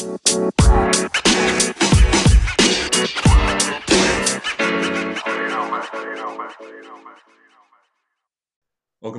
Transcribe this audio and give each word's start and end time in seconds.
Welcome 0.00 0.44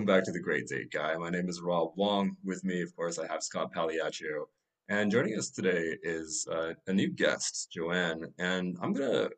back 0.06 0.24
to 0.24 0.32
the 0.32 0.40
Great 0.42 0.68
Date 0.68 0.92
Guy. 0.92 1.16
My 1.18 1.30
name 1.30 1.50
is 1.50 1.62
Rob 1.62 1.92
Wong. 1.98 2.36
With 2.44 2.64
me, 2.64 2.82
of 2.82 2.96
course, 2.96 3.20
I 3.20 3.28
have 3.28 3.44
Scott 3.44 3.72
Pagliaccio. 3.72 4.46
And 4.90 5.12
joining 5.12 5.38
us 5.38 5.52
today 5.52 5.98
is 6.02 6.47
uh, 6.52 6.74
a 6.88 6.94
new 6.94 7.10
guest, 7.10 7.68
Joanne. 7.72 8.34
And 8.40 8.76
I'm 8.82 8.94
going 8.94 9.12
to, 9.12 9.29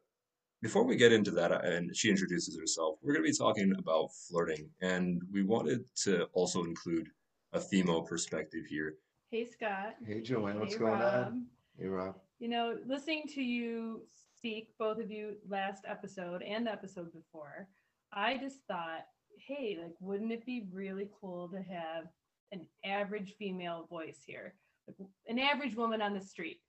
before 0.62 0.86
we 0.86 0.96
get 0.96 1.12
into 1.12 1.32
that, 1.32 1.52
uh, 1.52 1.60
and 1.62 1.94
she 1.94 2.10
introduces 2.10 2.58
herself, 2.58 3.00
we're 3.02 3.16
going 3.16 3.26
to 3.26 3.32
be 3.32 3.38
talking 3.38 3.74
about 3.78 4.12
flirting. 4.30 4.70
And 4.82 5.22
we 5.30 5.44
wanted 5.44 5.82
to 6.04 6.28
also 6.32 6.64
include 6.64 7.10
a 7.52 7.60
female 7.60 8.04
perspective 8.04 8.64
here. 8.70 8.96
Hey, 9.34 9.46
Scott. 9.46 9.96
Hey, 10.06 10.22
Joanne, 10.22 10.60
what's 10.60 10.76
Hey, 10.76 10.80
going 10.80 11.00
Rob. 11.00 11.26
on? 11.26 11.48
Hey, 11.76 11.88
Rob. 11.88 12.18
You 12.38 12.50
know, 12.50 12.78
listening 12.86 13.24
to 13.30 13.42
you 13.42 14.04
speak, 14.38 14.78
both 14.78 15.00
of 15.00 15.10
you, 15.10 15.38
last 15.50 15.86
episode 15.88 16.44
and 16.44 16.68
the 16.68 16.72
episode 16.72 17.12
before, 17.12 17.68
I 18.12 18.38
just 18.38 18.60
thought, 18.68 19.08
hey, 19.40 19.80
like, 19.82 19.96
wouldn't 20.00 20.32
it 20.32 20.46
be 20.46 20.68
really 20.72 21.10
cool 21.20 21.50
to 21.50 21.64
have 21.64 22.10
an 22.52 22.68
average 22.86 23.34
female 23.40 23.88
voice 23.90 24.22
here? 24.24 24.54
Like, 24.88 24.98
an 25.28 25.40
average 25.40 25.76
woman 25.76 26.00
on 26.00 26.14
the 26.14 26.22
street, 26.22 26.62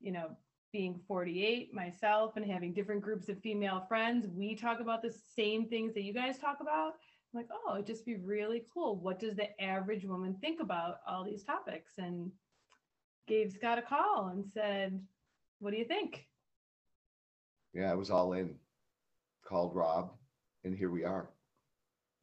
you 0.00 0.10
know, 0.10 0.38
being 0.72 1.02
48 1.06 1.74
myself 1.74 2.32
and 2.36 2.50
having 2.50 2.72
different 2.72 3.02
groups 3.02 3.28
of 3.28 3.42
female 3.42 3.84
friends, 3.88 4.26
we 4.26 4.54
talk 4.54 4.80
about 4.80 5.02
the 5.02 5.14
same 5.36 5.68
things 5.68 5.92
that 5.92 6.04
you 6.04 6.14
guys 6.14 6.38
talk 6.38 6.60
about. 6.62 6.94
I'm 7.32 7.38
like, 7.38 7.48
oh, 7.52 7.74
it'd 7.74 7.86
just 7.86 8.04
be 8.04 8.16
really 8.16 8.64
cool. 8.72 8.96
What 8.96 9.20
does 9.20 9.36
the 9.36 9.60
average 9.62 10.04
woman 10.04 10.36
think 10.40 10.60
about 10.60 10.96
all 11.06 11.24
these 11.24 11.44
topics? 11.44 11.92
And 11.98 12.32
gave 13.30 13.52
Scott 13.52 13.78
a 13.78 13.82
call 13.82 14.30
and 14.32 14.44
said, 14.52 15.00
What 15.60 15.70
do 15.70 15.76
you 15.76 15.84
think? 15.84 16.26
Yeah, 17.72 17.90
I 17.90 17.94
was 17.94 18.10
all 18.10 18.32
in. 18.32 18.56
Called 19.44 19.74
Rob, 19.74 20.12
and 20.64 20.76
here 20.76 20.90
we 20.90 21.04
are. 21.04 21.30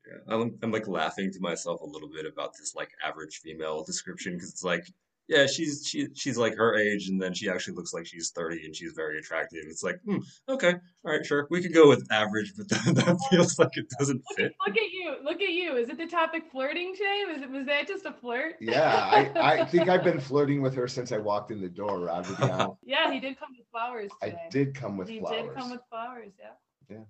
Yeah, 0.06 0.34
I'm, 0.34 0.58
I'm 0.62 0.72
like 0.72 0.88
laughing 0.88 1.32
to 1.32 1.40
myself 1.42 1.82
a 1.82 1.86
little 1.86 2.10
bit 2.10 2.26
about 2.26 2.54
this 2.58 2.76
like 2.76 2.92
average 3.04 3.40
female 3.40 3.84
description 3.84 4.34
because 4.34 4.50
it's 4.50 4.64
like, 4.64 4.88
yeah, 5.28 5.46
she's 5.46 5.86
she 5.86 6.08
she's 6.16 6.38
like 6.38 6.56
her 6.56 6.76
age, 6.76 7.10
and 7.10 7.22
then 7.22 7.34
she 7.34 7.50
actually 7.50 7.76
looks 7.76 7.94
like 7.94 8.06
she's 8.06 8.32
30 8.32 8.66
and 8.66 8.76
she's 8.76 8.94
very 8.94 9.20
attractive. 9.20 9.64
It's 9.68 9.84
like, 9.84 10.00
hmm, 10.06 10.18
okay, 10.48 10.76
all 11.04 11.12
right, 11.12 11.26
sure, 11.26 11.48
we 11.50 11.62
could 11.62 11.74
go 11.74 11.90
with 11.90 12.08
average, 12.12 12.54
but 12.58 12.70
that, 12.70 12.96
that 12.96 13.18
feels 13.30 13.60
like 13.60 13.76
it 13.76 13.88
doesn't 14.00 14.22
Look, 14.30 14.38
fit. 14.38 14.54
look 14.66 14.78
at 14.78 14.90
you. 14.92 15.16
Look 15.24 15.42
at 15.42 15.50
you. 15.50 15.76
Is 15.76 15.90
it 15.90 15.98
the 15.98 16.08
topic 16.08 16.44
flirting, 16.52 16.96
Shay? 16.98 17.26
Was 17.28 17.42
it 17.42 17.50
was 17.50 17.66
that 17.66 17.88
just 17.88 18.06
a 18.06 18.14
flirt? 18.14 18.56
Yeah, 18.62 18.94
I, 19.36 19.62
I 19.62 19.66
think 19.66 19.90
I've 19.90 20.04
been 20.04 20.20
flirting 20.20 20.62
with 20.62 20.74
her 20.76 20.88
since 20.88 21.12
I 21.12 21.18
walked 21.18 21.52
in 21.52 21.60
the 21.62 21.70
door, 21.70 22.00
Rob. 22.00 22.26
to 22.26 22.78
yeah, 22.86 23.12
he 23.12 23.20
did 23.20 23.38
come 23.40 23.50
with 23.58 23.68
flowers 23.72 24.12
I 24.22 24.34
did 24.50 24.74
come 24.74 24.98
with 24.98 25.10
he 25.10 25.20
flowers. 25.20 25.36
He 25.42 25.48
did 25.48 25.56
come 25.56 25.72
with 25.72 25.82
flowers, 25.90 26.32
Yeah. 26.40 26.48
yeah. 26.90 27.04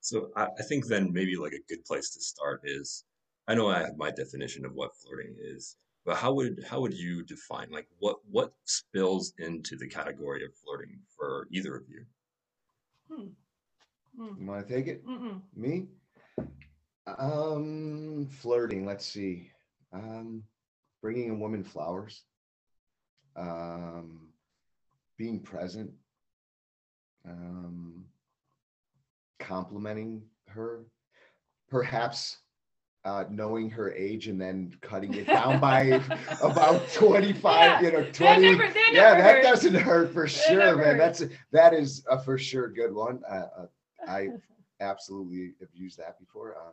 So 0.00 0.30
I, 0.36 0.44
I 0.58 0.62
think 0.68 0.86
then 0.86 1.12
maybe 1.12 1.36
like 1.36 1.52
a 1.52 1.62
good 1.68 1.84
place 1.84 2.10
to 2.10 2.20
start 2.20 2.62
is 2.64 3.04
I 3.46 3.54
know 3.54 3.68
I 3.68 3.80
have 3.80 3.96
my 3.96 4.10
definition 4.10 4.64
of 4.64 4.72
what 4.72 4.96
flirting 4.96 5.34
is, 5.40 5.76
but 6.04 6.16
how 6.16 6.32
would 6.32 6.64
how 6.68 6.80
would 6.80 6.94
you 6.94 7.22
define 7.24 7.68
like 7.70 7.86
what 7.98 8.16
what 8.30 8.52
spills 8.64 9.32
into 9.38 9.76
the 9.76 9.88
category 9.88 10.44
of 10.44 10.54
flirting 10.54 10.98
for 11.16 11.46
either 11.50 11.76
of 11.76 11.82
you? 11.88 12.04
Hmm. 13.10 13.28
Mm. 14.20 14.40
You 14.40 14.46
want 14.46 14.66
to 14.66 14.74
take 14.74 14.88
it? 14.88 15.06
Mm-mm. 15.06 15.40
Me? 15.56 15.86
Um, 17.06 18.28
flirting. 18.30 18.84
Let's 18.84 19.06
see. 19.06 19.50
Um, 19.92 20.42
bringing 21.00 21.30
a 21.30 21.34
woman 21.34 21.64
flowers. 21.64 22.22
Um, 23.36 24.28
being 25.16 25.40
present. 25.40 25.90
Um, 27.26 28.04
complimenting 29.38 30.22
her. 30.48 30.84
Perhaps 31.70 32.41
uh, 33.04 33.24
knowing 33.30 33.68
her 33.70 33.92
age 33.92 34.28
and 34.28 34.40
then 34.40 34.72
cutting 34.80 35.12
it 35.14 35.26
down 35.26 35.60
by 35.60 36.00
about 36.42 36.88
25, 36.92 37.82
you 37.82 37.92
know, 37.92 38.04
20. 38.04 38.14
That 38.18 38.40
never, 38.40 38.72
that 38.72 38.90
yeah, 38.92 39.14
that 39.16 39.36
hurt. 39.36 39.42
doesn't 39.42 39.74
hurt 39.74 40.12
for 40.12 40.28
sure, 40.28 40.58
never 40.58 40.78
man. 40.78 40.98
That's 40.98 41.22
that 41.50 41.74
is 41.74 42.04
a 42.08 42.18
for 42.18 42.38
sure 42.38 42.68
good 42.68 42.94
one. 42.94 43.22
Uh, 43.28 43.46
uh, 43.58 43.66
I 44.06 44.28
absolutely 44.80 45.54
have 45.60 45.68
used 45.74 45.98
that 45.98 46.18
before. 46.18 46.56
Um, 46.56 46.72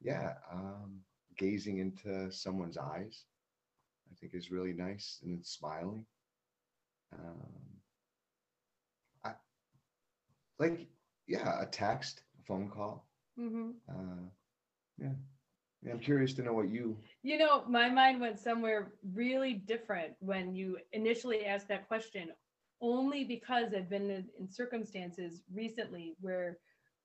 yeah, 0.00 0.34
um, 0.52 1.00
gazing 1.36 1.78
into 1.78 2.30
someone's 2.30 2.78
eyes, 2.78 3.24
I 4.10 4.14
think 4.14 4.34
is 4.34 4.50
really 4.50 4.72
nice, 4.72 5.18
and 5.22 5.32
then 5.32 5.42
smiling. 5.42 6.06
Um, 7.12 7.80
I 9.24 9.32
like, 10.60 10.86
yeah, 11.26 11.60
a 11.60 11.66
text, 11.66 12.22
a 12.38 12.44
phone 12.44 12.70
call. 12.70 13.08
mm-hmm. 13.38 13.70
Uh, 13.88 14.28
yeah. 14.98 15.14
I'm 15.88 15.98
curious 16.00 16.34
to 16.34 16.42
know 16.42 16.52
what 16.52 16.68
you. 16.68 16.96
You 17.22 17.38
know, 17.38 17.64
my 17.68 17.88
mind 17.88 18.20
went 18.20 18.38
somewhere 18.38 18.92
really 19.14 19.54
different 19.54 20.14
when 20.20 20.54
you 20.54 20.78
initially 20.92 21.44
asked 21.46 21.68
that 21.68 21.86
question, 21.88 22.30
only 22.80 23.24
because 23.24 23.74
I've 23.74 23.88
been 23.90 24.10
in, 24.10 24.24
in 24.38 24.48
circumstances 24.50 25.42
recently 25.52 26.14
where 26.20 26.58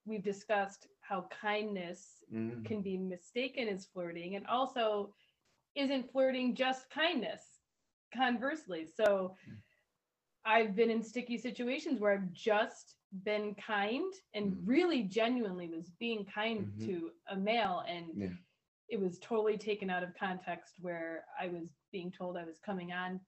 we've 0.06 0.24
discussed 0.24 0.88
how 1.02 1.28
kindness 1.42 2.24
Mm, 2.34 2.66
can 2.66 2.82
be 2.82 2.98
mistaken 2.98 3.68
as 3.68 3.86
flirting 3.86 4.36
and 4.36 4.46
also 4.48 5.14
isn't 5.76 6.12
flirting 6.12 6.56
just 6.56 6.90
kindness 6.90 7.60
conversely 8.16 8.86
so 8.86 9.36
i've 10.46 10.76
been 10.76 10.90
in 10.90 11.02
sticky 11.02 11.38
situations 11.38 12.00
where 12.00 12.14
i've 12.14 12.32
just 12.32 12.98
been 13.24 13.56
kind 13.56 14.14
and 14.34 14.54
Mm. 14.54 14.58
really 14.66 15.04
genuinely 15.04 15.68
was 15.68 15.90
being 16.00 16.26
kind 16.26 16.66
Mhm. 16.78 16.86
to 16.86 17.12
a 17.30 17.36
male 17.36 17.84
and 17.88 18.08
Yeah. 18.16 18.30
It 18.90 19.00
was 19.00 19.18
totally 19.20 19.58
taken 19.58 19.90
out 19.90 20.04
of 20.04 20.14
context 20.16 20.76
where 20.80 21.26
i 21.40 21.48
was 21.48 21.70
being 21.92 22.12
told 22.12 22.38
i 22.38 22.44
was 22.46 22.60
coming 22.60 22.92
on 22.92 23.20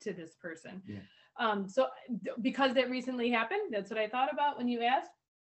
to 0.00 0.12
this 0.12 0.34
person 0.34 0.82
Yeah. 0.86 0.98
um 1.38 1.68
so 1.68 1.88
because 2.42 2.74
that 2.74 2.90
recently 2.90 3.30
happened 3.30 3.72
that's 3.72 3.90
what 3.90 3.98
i 3.98 4.08
thought 4.08 4.32
about 4.32 4.56
when 4.58 4.68
you 4.68 4.82
asked 4.82 5.10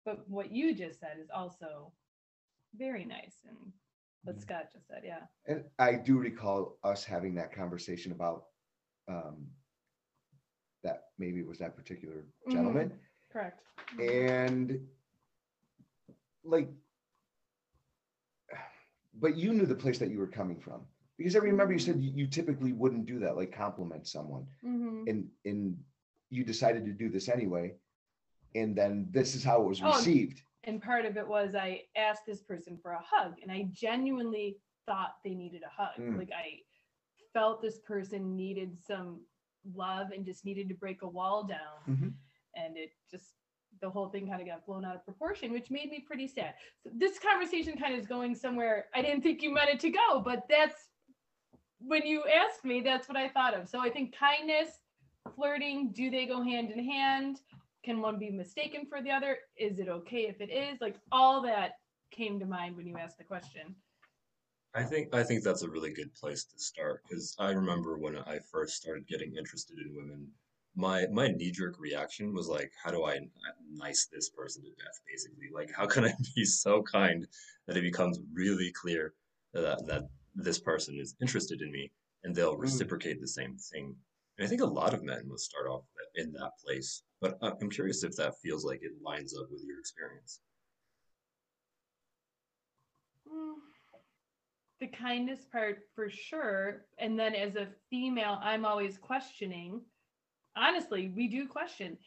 but 0.05 0.27
what 0.29 0.51
you 0.51 0.73
just 0.73 0.99
said 0.99 1.17
is 1.21 1.29
also 1.33 1.91
very 2.77 3.05
nice 3.05 3.37
and 3.47 3.57
what 4.23 4.35
Mhm. 4.37 4.41
Scott 4.41 4.69
just 4.73 4.85
said, 4.87 5.01
yeah. 5.05 5.27
And 5.45 5.63
I 5.79 5.93
do 5.95 6.17
recall 6.17 6.77
us 6.83 7.05
having 7.05 7.33
that 7.35 7.53
conversation 7.53 8.11
about 8.11 8.47
um, 9.07 9.47
that 10.83 11.05
maybe 11.17 11.39
it 11.39 11.47
was 11.47 11.57
that 11.59 11.75
particular 11.75 12.25
Mhm. 12.45 12.51
gentleman. 12.51 12.99
Correct. 13.31 13.63
And 13.97 14.87
like, 16.43 16.69
but 19.19 19.37
you 19.37 19.53
knew 19.53 19.65
the 19.65 19.75
place 19.75 19.97
that 19.99 20.09
you 20.09 20.19
were 20.19 20.27
coming 20.27 20.59
from 20.59 20.81
because 21.17 21.35
I 21.35 21.39
remember 21.39 21.73
you 21.73 21.79
said 21.79 21.99
you 22.01 22.27
typically 22.27 22.71
wouldn't 22.71 23.05
do 23.05 23.19
that, 23.19 23.35
like 23.35 23.51
compliment 23.51 24.07
someone, 24.07 24.47
Mhm. 24.63 25.09
and 25.09 25.29
and 25.45 25.83
you 26.29 26.43
decided 26.43 26.85
to 26.85 26.93
do 26.93 27.09
this 27.09 27.27
anyway, 27.27 27.75
and 28.55 28.75
then 28.75 29.07
this 29.11 29.35
is 29.35 29.43
how 29.43 29.61
it 29.61 29.67
was 29.67 29.81
Oh, 29.81 29.87
received. 29.87 30.43
And 30.65 30.81
part 30.81 31.05
of 31.05 31.17
it 31.17 31.27
was 31.27 31.55
I 31.55 31.85
asked 31.95 32.25
this 32.25 32.41
person 32.43 32.77
for 32.77 32.91
a 32.91 33.01
hug 33.01 33.39
and 33.41 33.51
I 33.51 33.63
genuinely 33.71 34.57
thought 34.85 35.15
they 35.23 35.33
needed 35.33 35.63
a 35.63 35.69
hug. 35.69 35.95
Mm. 35.97 36.17
Like 36.17 36.31
I 36.31 36.61
felt 37.33 37.61
this 37.61 37.79
person 37.79 38.35
needed 38.35 38.77
some 38.79 39.25
love 39.73 40.11
and 40.11 40.25
just 40.25 40.45
needed 40.45 40.67
to 40.69 40.75
break 40.75 41.01
a 41.01 41.07
wall 41.07 41.43
down. 41.43 41.83
Mhm. 41.87 42.13
And 42.55 42.77
it 42.77 42.91
just 43.09 43.35
the 43.81 43.89
whole 43.89 44.09
thing 44.09 44.27
kind 44.27 44.41
of 44.41 44.47
got 44.47 44.65
blown 44.65 44.85
out 44.85 44.95
of 44.95 45.05
proportion, 45.05 45.51
which 45.51 45.69
made 45.69 45.89
me 45.89 46.03
pretty 46.05 46.27
sad. 46.27 46.53
So 46.83 46.89
this 46.93 47.19
conversation 47.19 47.77
kind 47.77 47.93
of 47.93 47.99
is 47.99 48.07
going 48.07 48.35
somewhere 48.35 48.85
I 48.93 49.01
didn't 49.01 49.21
think 49.21 49.41
you 49.41 49.53
meant 49.53 49.69
it 49.69 49.79
to 49.81 49.89
go, 49.89 50.21
but 50.23 50.43
that's 50.49 50.75
when 51.79 52.05
you 52.05 52.23
asked 52.25 52.65
me, 52.65 52.81
that's 52.81 53.07
what 53.07 53.17
I 53.17 53.29
thought 53.29 53.53
of. 53.53 53.69
So 53.69 53.79
I 53.79 53.89
think 53.89 54.15
kindness, 54.17 54.69
flirting, 55.35 55.91
do 55.93 56.09
they 56.09 56.25
go 56.25 56.43
hand 56.43 56.71
in 56.71 56.83
hand? 56.83 57.41
Can 57.83 58.01
one 58.01 58.19
be 58.19 58.29
mistaken 58.29 58.85
for 58.89 59.01
the 59.01 59.11
other? 59.11 59.37
Is 59.57 59.79
it 59.79 59.87
okay 59.87 60.27
if 60.27 60.41
it 60.41 60.51
is? 60.51 60.81
Like 60.81 60.97
all 61.11 61.41
that 61.43 61.75
came 62.11 62.39
to 62.39 62.45
mind 62.45 62.75
when 62.75 62.85
you 62.85 62.97
asked 62.97 63.17
the 63.17 63.23
question. 63.23 63.75
I 64.75 64.83
think 64.83 65.15
I 65.15 65.23
think 65.23 65.43
that's 65.43 65.63
a 65.63 65.69
really 65.69 65.91
good 65.91 66.13
place 66.13 66.43
to 66.43 66.59
start 66.59 67.01
because 67.03 67.35
I 67.39 67.51
remember 67.51 67.97
when 67.97 68.17
I 68.17 68.39
first 68.51 68.75
started 68.75 69.07
getting 69.07 69.35
interested 69.35 69.77
in 69.79 69.95
women, 69.95 70.27
my 70.75 71.07
my 71.11 71.27
knee-jerk 71.27 71.79
reaction 71.79 72.33
was 72.33 72.47
like, 72.47 72.71
how 72.83 72.91
do 72.91 73.03
I 73.05 73.19
nice 73.73 74.07
this 74.11 74.29
person 74.29 74.63
to 74.63 74.69
death, 74.69 74.99
basically? 75.07 75.49
Like, 75.53 75.71
how 75.75 75.85
can 75.85 76.05
I 76.05 76.13
be 76.35 76.45
so 76.45 76.83
kind 76.83 77.27
that 77.67 77.77
it 77.77 77.81
becomes 77.81 78.19
really 78.33 78.71
clear 78.71 79.13
that 79.53 79.85
that 79.87 80.03
this 80.35 80.59
person 80.59 80.97
is 80.99 81.15
interested 81.21 81.61
in 81.61 81.71
me 81.71 81.91
and 82.23 82.35
they'll 82.35 82.55
Mm. 82.55 82.61
reciprocate 82.61 83.19
the 83.19 83.27
same 83.27 83.55
thing. 83.57 83.95
And 84.37 84.45
I 84.45 84.49
think 84.49 84.61
a 84.61 84.65
lot 84.65 84.93
of 84.93 85.03
men 85.03 85.27
will 85.27 85.37
start 85.37 85.67
off 85.67 85.83
in 86.15 86.31
that 86.33 86.51
place, 86.63 87.03
but 87.19 87.37
I- 87.41 87.53
I'm 87.59 87.69
curious 87.69 88.03
if 88.03 88.15
that 88.17 88.39
feels 88.39 88.63
like 88.63 88.81
it 88.83 89.01
lines 89.01 89.35
up 89.37 89.49
with 89.51 89.63
your 89.65 89.79
experience. 89.79 90.39
The 94.79 94.87
kindness 94.87 95.45
part 95.51 95.79
for 95.93 96.09
sure. 96.09 96.85
And 96.99 97.19
then 97.19 97.35
as 97.35 97.55
a 97.55 97.67
female, 97.89 98.39
I'm 98.41 98.63
always 98.65 98.97
questioning. 98.97 99.81
Honestly, 100.55 101.11
we 101.15 101.27
do 101.27 101.47
question 101.47 101.97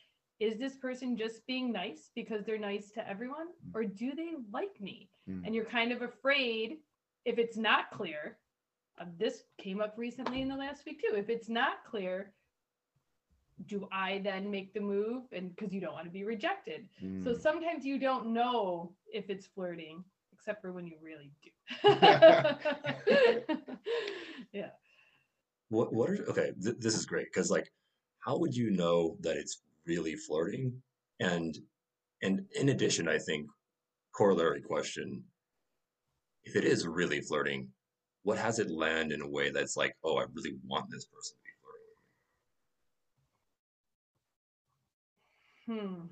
is 0.40 0.58
this 0.58 0.76
person 0.76 1.16
just 1.16 1.46
being 1.46 1.70
nice 1.72 2.10
because 2.16 2.44
they're 2.44 2.58
nice 2.58 2.90
to 2.90 3.08
everyone 3.08 3.46
or 3.74 3.84
do 3.84 4.12
they 4.16 4.32
like 4.52 4.80
me? 4.80 5.08
Mm. 5.30 5.46
And 5.46 5.54
you're 5.54 5.64
kind 5.64 5.92
of 5.92 6.02
afraid 6.02 6.78
if 7.24 7.38
it's 7.38 7.56
not 7.56 7.92
clear. 7.92 8.38
Uh, 9.00 9.04
this 9.18 9.44
came 9.58 9.80
up 9.80 9.94
recently 9.96 10.42
in 10.42 10.48
the 10.48 10.56
last 10.56 10.84
week 10.84 11.00
too. 11.00 11.14
If 11.16 11.28
it's 11.30 11.48
not 11.48 11.84
clear, 11.88 12.32
do 13.66 13.86
I 13.92 14.18
then 14.24 14.50
make 14.50 14.74
the 14.74 14.80
move? 14.80 15.22
And 15.30 15.54
because 15.54 15.72
you 15.72 15.80
don't 15.80 15.92
want 15.94 16.06
to 16.06 16.10
be 16.10 16.24
rejected. 16.24 16.88
So 17.22 17.30
Mm. 17.30 17.40
sometimes 17.40 17.84
you 17.84 17.98
don't 17.98 18.26
know 18.32 18.92
if 19.12 19.30
it's 19.30 19.46
flirting, 19.46 20.02
except 20.32 20.60
for 20.60 20.72
when 20.72 20.86
you 20.88 20.96
really 21.00 21.30
do. 21.42 21.50
yeah. 24.52 24.70
What 25.68 25.92
what 25.92 26.10
are 26.10 26.24
okay? 26.30 26.52
Th- 26.60 26.76
this 26.78 26.96
is 26.96 27.06
great 27.06 27.26
because 27.32 27.50
like, 27.50 27.72
how 28.22 28.38
would 28.38 28.54
you 28.54 28.70
know 28.70 29.16
that 29.20 29.36
it's 29.36 29.62
really 29.86 30.16
flirting? 30.16 30.72
And 31.20 31.58
and 32.22 32.44
in 32.58 32.70
addition, 32.70 33.08
I 33.08 33.18
think 33.18 33.48
corollary 34.12 34.62
question: 34.62 35.22
if 36.44 36.56
it 36.56 36.64
is 36.64 36.86
really 36.86 37.20
flirting, 37.20 37.68
what 38.22 38.38
has 38.38 38.58
it 38.58 38.70
land 38.70 39.12
in 39.12 39.20
a 39.22 39.28
way 39.28 39.50
that's 39.50 39.76
like, 39.76 39.96
oh, 40.04 40.18
I 40.18 40.24
really 40.34 40.54
want 40.66 40.90
this 40.90 41.04
person 41.06 41.36
to 41.36 41.42
be 41.44 41.50
flirting 45.68 45.78
with 45.78 45.84
me? 45.84 45.88
Hmm. 45.88 46.06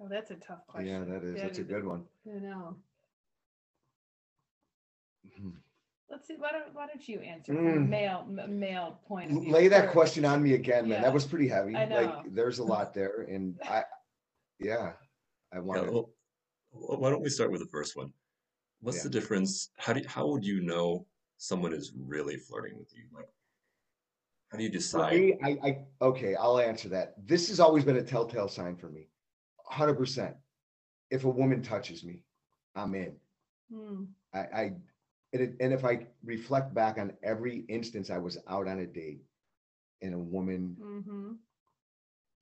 Oh, 0.00 0.08
that's 0.08 0.30
a 0.30 0.36
tough 0.36 0.66
question. 0.66 0.88
yeah, 0.88 1.04
that 1.04 1.24
is. 1.24 1.36
Yeah, 1.36 1.44
That's 1.44 1.58
a 1.58 1.62
good 1.62 1.84
one. 1.84 2.04
I 2.26 2.38
know. 2.40 2.76
Let's 6.10 6.28
see. 6.28 6.36
Why 6.36 6.52
don't 6.52 6.74
Why 6.74 6.86
don't 6.86 7.06
you 7.08 7.20
answer 7.20 7.54
from 7.54 7.66
a 7.66 7.70
Mm. 7.70 7.88
male 7.88 8.24
m- 8.28 8.58
male 8.58 9.00
point 9.06 9.32
of 9.32 9.42
view? 9.42 9.52
Lay 9.52 9.68
that 9.68 9.84
first? 9.84 9.92
question 9.92 10.24
on 10.24 10.42
me 10.42 10.54
again, 10.54 10.88
man. 10.88 10.98
Yeah. 10.98 11.02
That 11.02 11.14
was 11.14 11.24
pretty 11.26 11.48
heavy. 11.48 11.74
I 11.74 11.86
know. 11.86 11.96
Like, 11.96 12.34
there's 12.34 12.58
a 12.58 12.64
lot 12.64 12.92
there, 12.94 13.22
and 13.30 13.58
I, 13.62 13.84
yeah, 14.58 14.92
I 15.52 15.56
Yeah, 15.56 15.60
want 15.60 15.86
to. 15.86 15.92
well, 15.92 16.10
wh- 16.70 17.00
why 17.00 17.10
don't 17.10 17.22
we 17.22 17.30
start 17.30 17.50
with 17.50 17.60
the 17.60 17.66
first 17.68 17.96
one? 17.96 18.12
What's 18.80 18.98
Yeah. 18.98 19.04
the 19.04 19.10
difference? 19.10 19.70
How 19.78 19.92
do 19.94 20.02
how 20.06 20.26
would 20.28 20.44
you 20.44 20.60
know 20.60 21.06
someone 21.38 21.72
is 21.72 21.92
really 21.96 22.36
flirting 22.36 22.78
with 22.78 22.94
you? 22.94 23.04
Like, 23.12 23.28
how 24.50 24.58
do 24.58 24.64
you 24.64 24.68
For 24.70 24.74
decide? 24.74 25.12
me, 25.20 25.38
I, 25.42 25.50
I, 25.62 25.84
okay, 26.02 26.34
I'll 26.36 26.58
answer 26.60 26.88
that. 26.90 27.14
This 27.26 27.48
has 27.48 27.60
always 27.60 27.84
been 27.84 27.96
a 27.96 28.02
telltale 28.02 28.48
sign 28.48 28.76
for 28.76 28.88
me. 28.90 29.08
Hundred 29.66 29.94
percent. 29.94 30.36
If 31.10 31.24
a 31.24 31.30
woman 31.30 31.62
touches 31.62 32.04
me, 32.04 32.22
I'm 32.76 32.94
in. 32.94 33.16
Hmm. 33.72 34.04
I, 34.34 34.38
I, 34.40 34.72
and, 35.34 35.42
it, 35.42 35.56
and 35.60 35.74
if 35.74 35.84
I 35.84 36.06
reflect 36.24 36.74
back 36.74 36.98
on 36.98 37.12
every 37.24 37.66
instance 37.68 38.10
I 38.10 38.18
was 38.18 38.38
out 38.48 38.68
on 38.68 38.80
a 38.80 38.86
date 38.86 39.22
and 40.02 40.14
a 40.14 40.18
woman 40.18 40.78
Mm-hmm. 40.80 41.32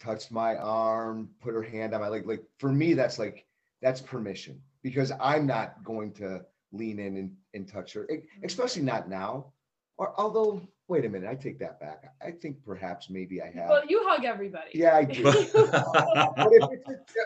touched 0.01 0.33
my 0.33 0.57
arm, 0.57 1.31
put 1.41 1.55
her 1.55 1.63
hand 1.63 1.95
on 1.95 2.01
my 2.01 2.09
leg, 2.09 2.27
like 2.27 2.45
for 2.59 2.73
me, 2.73 2.95
that's 2.95 3.19
like, 3.19 3.47
that's 3.83 4.01
permission 4.01 4.61
because 4.83 5.13
I'm 5.21 5.47
not 5.47 5.85
going 5.85 6.13
to 6.15 6.43
lean 6.73 6.99
in 6.99 7.17
and, 7.17 7.37
and 7.55 7.69
touch 7.69 7.95
her, 7.95 8.09
e- 8.11 8.25
especially 8.45 8.83
not 8.83 9.09
now. 9.09 9.53
Or 9.99 10.15
although, 10.19 10.63
wait 10.89 11.05
a 11.05 11.09
minute, 11.09 11.29
I 11.31 11.35
take 11.37 11.59
that 11.61 11.81
back. 11.81 12.15
I 12.25 12.33
think 12.33 12.65
perhaps 12.65 13.11
maybe 13.11 13.41
I 13.43 13.51
have. 13.51 13.69
Well, 13.71 13.83
you 13.89 14.03
hug 14.07 14.25
everybody. 14.25 14.71
Yeah, 14.75 14.97
I 14.97 15.05
do. 15.05 15.23
But 15.55 16.53
if 16.53 16.69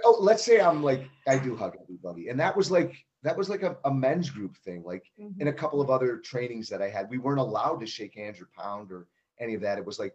oh, 0.04 0.16
let's 0.20 0.44
say 0.44 0.60
I'm 0.60 0.82
like, 0.82 1.08
I 1.26 1.38
do 1.38 1.56
hug 1.56 1.76
everybody. 1.82 2.28
And 2.28 2.38
that 2.40 2.56
was 2.56 2.70
like, 2.70 2.94
that 3.22 3.36
was 3.36 3.48
like 3.48 3.62
a, 3.62 3.76
a 3.84 3.92
men's 3.92 4.30
group 4.30 4.56
thing. 4.58 4.82
Like 4.84 5.10
Mhm. 5.18 5.40
in 5.40 5.48
a 5.48 5.52
couple 5.52 5.80
of 5.80 5.90
other 5.90 6.18
trainings 6.18 6.68
that 6.68 6.82
I 6.82 6.88
had, 6.88 7.10
we 7.10 7.18
weren't 7.18 7.40
allowed 7.40 7.80
to 7.80 7.86
shake 7.86 8.14
hands 8.14 8.40
or 8.40 8.48
pound 8.56 8.92
or 8.92 9.08
any 9.38 9.54
of 9.54 9.60
that. 9.62 9.78
It 9.78 9.84
was 9.84 9.98
like, 9.98 10.14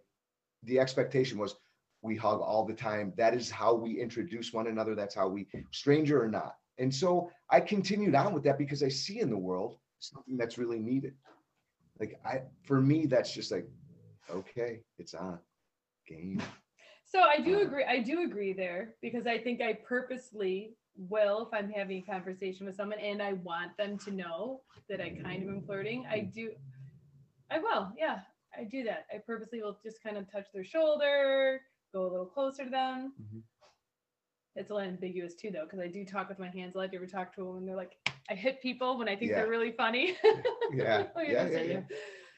the 0.64 0.80
expectation 0.80 1.38
was 1.38 1.56
we 2.02 2.16
hug 2.16 2.40
all 2.42 2.66
the 2.66 2.74
time. 2.74 3.14
That 3.18 3.34
is 3.34 3.50
how 3.52 3.74
we 3.74 4.00
introduce 4.00 4.54
one 4.54 4.68
another. 4.68 4.96
That's 4.96 5.16
how 5.16 5.28
we, 5.28 5.48
stranger 5.72 6.22
or 6.24 6.28
not. 6.28 6.58
And 6.78 6.94
so 6.94 7.30
I 7.50 7.60
continued 7.60 8.16
on 8.16 8.34
with 8.34 8.44
that 8.44 8.58
because 8.58 8.82
I 8.82 8.90
see 8.90 9.20
in 9.20 9.30
the 9.30 9.38
world 9.38 9.78
something 10.00 10.38
that's 10.38 10.58
really 10.58 10.80
needed. 10.80 11.14
Like 12.00 12.20
I, 12.26 12.42
for 12.64 12.82
me, 12.82 13.06
that's 13.06 13.32
just 13.34 13.52
like, 13.52 13.68
okay, 14.30 14.82
it's 14.98 15.14
on 15.14 15.40
game. 16.08 16.42
So 17.12 17.20
I 17.20 17.42
do 17.42 17.60
agree. 17.62 17.84
I 17.84 18.00
do 18.00 18.24
agree 18.24 18.54
there 18.54 18.94
because 19.02 19.28
I 19.28 19.38
think 19.38 19.60
I 19.62 19.74
purposely 19.74 20.72
will, 20.96 21.46
if 21.46 21.54
I'm 21.54 21.70
having 21.70 21.98
a 22.08 22.12
conversation 22.12 22.66
with 22.66 22.78
someone 22.78 23.00
and 23.00 23.22
I 23.22 23.34
want 23.34 23.76
them 23.78 23.98
to 24.00 24.12
know 24.12 24.62
that 24.90 25.02
I 25.02 25.10
kind 25.10 25.44
of 25.44 25.50
am 25.50 25.62
flirting, 25.62 26.06
I 26.10 26.22
do. 26.22 26.52
I 27.50 27.60
will. 27.60 27.92
Yeah, 27.98 28.20
I 28.58 28.64
do 28.64 28.84
that. 28.86 29.08
I 29.14 29.18
purposely 29.18 29.62
will 29.62 29.78
just 29.84 30.02
kind 30.02 30.16
of 30.16 30.32
touch 30.32 30.46
their 30.54 30.64
shoulder, 30.64 31.60
go 31.94 32.04
a 32.04 32.10
little 32.10 32.26
closer 32.26 32.64
to 32.64 32.70
them. 32.70 33.14
Mhm. 33.22 33.42
It's 34.56 34.70
a 34.70 34.74
little 34.74 34.88
ambiguous 34.88 35.34
too, 35.36 35.52
though, 35.52 35.64
because 35.66 35.80
I 35.80 35.88
do 35.88 36.06
talk 36.06 36.30
with 36.30 36.40
my 36.40 36.50
hands 36.50 36.76
a 36.76 36.78
lot. 36.78 36.94
You 36.94 37.00
ever 37.00 37.08
talk 37.08 37.36
to 37.36 37.42
a 37.42 37.46
woman? 37.46 37.66
They're 37.66 37.76
like, 37.76 37.98
I 38.30 38.36
hit 38.36 38.62
people 38.62 38.98
when 38.98 39.10
I 39.10 39.18
think 39.18 39.32
Yeah. 39.32 39.42
they're 39.42 39.50
really 39.50 39.72
funny. 39.74 40.18
Yeah, 40.24 40.32
yeah, 40.74 41.04
just 41.04 41.54
yeah, 41.54 41.62
yeah. 41.62 41.82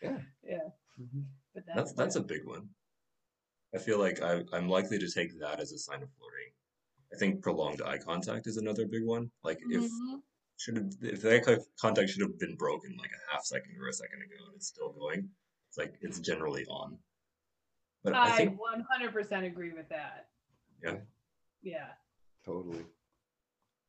Yeah. 0.02 0.18
Yeah. 0.44 0.58
Mhm. 1.00 1.26
But 1.54 1.64
That's 1.68 1.94
that's 1.94 2.16
a 2.16 2.22
big 2.22 2.46
one. 2.46 2.70
I 3.74 3.80
feel 3.80 4.00
like 4.00 4.22
I, 4.22 4.44
I'm 4.54 4.70
likely 4.70 5.00
to 5.00 5.10
take 5.12 5.40
that 5.40 5.60
as 5.60 5.72
a 5.72 5.78
sign 5.78 6.04
of 6.04 6.10
flirting. 6.20 6.52
I 7.14 7.18
think 7.18 7.42
prolonged 7.42 7.82
eye 7.82 7.98
contact 7.98 8.48
is 8.48 8.58
another 8.58 8.86
big 8.86 9.06
one. 9.06 9.32
Like 9.44 9.60
if 9.70 9.84
Mhm. 9.84 10.22
should 10.58 10.78
have 10.78 10.94
if 11.02 11.22
that 11.22 11.66
contact 11.80 12.10
should 12.10 12.22
have 12.22 12.38
been 12.40 12.56
broken 12.56 12.96
like 12.98 13.12
a 13.12 13.32
half 13.32 13.44
second 13.44 13.76
or 13.80 13.88
a 13.88 13.94
second 13.94 14.22
ago 14.22 14.36
and 14.46 14.56
it's 14.56 14.68
still 14.68 14.92
going, 14.94 15.30
it's 15.70 15.78
like 15.78 15.96
it's 16.02 16.20
generally 16.20 16.66
on. 16.68 16.98
But 18.04 18.14
I 18.14 18.34
I 18.34 18.38
think 18.38 18.60
100% 18.60 19.46
agree 19.46 19.74
with 19.74 19.90
that. 19.90 20.30
Yeah. 20.84 20.98
Yeah. 21.62 21.90
Totally. 22.46 22.86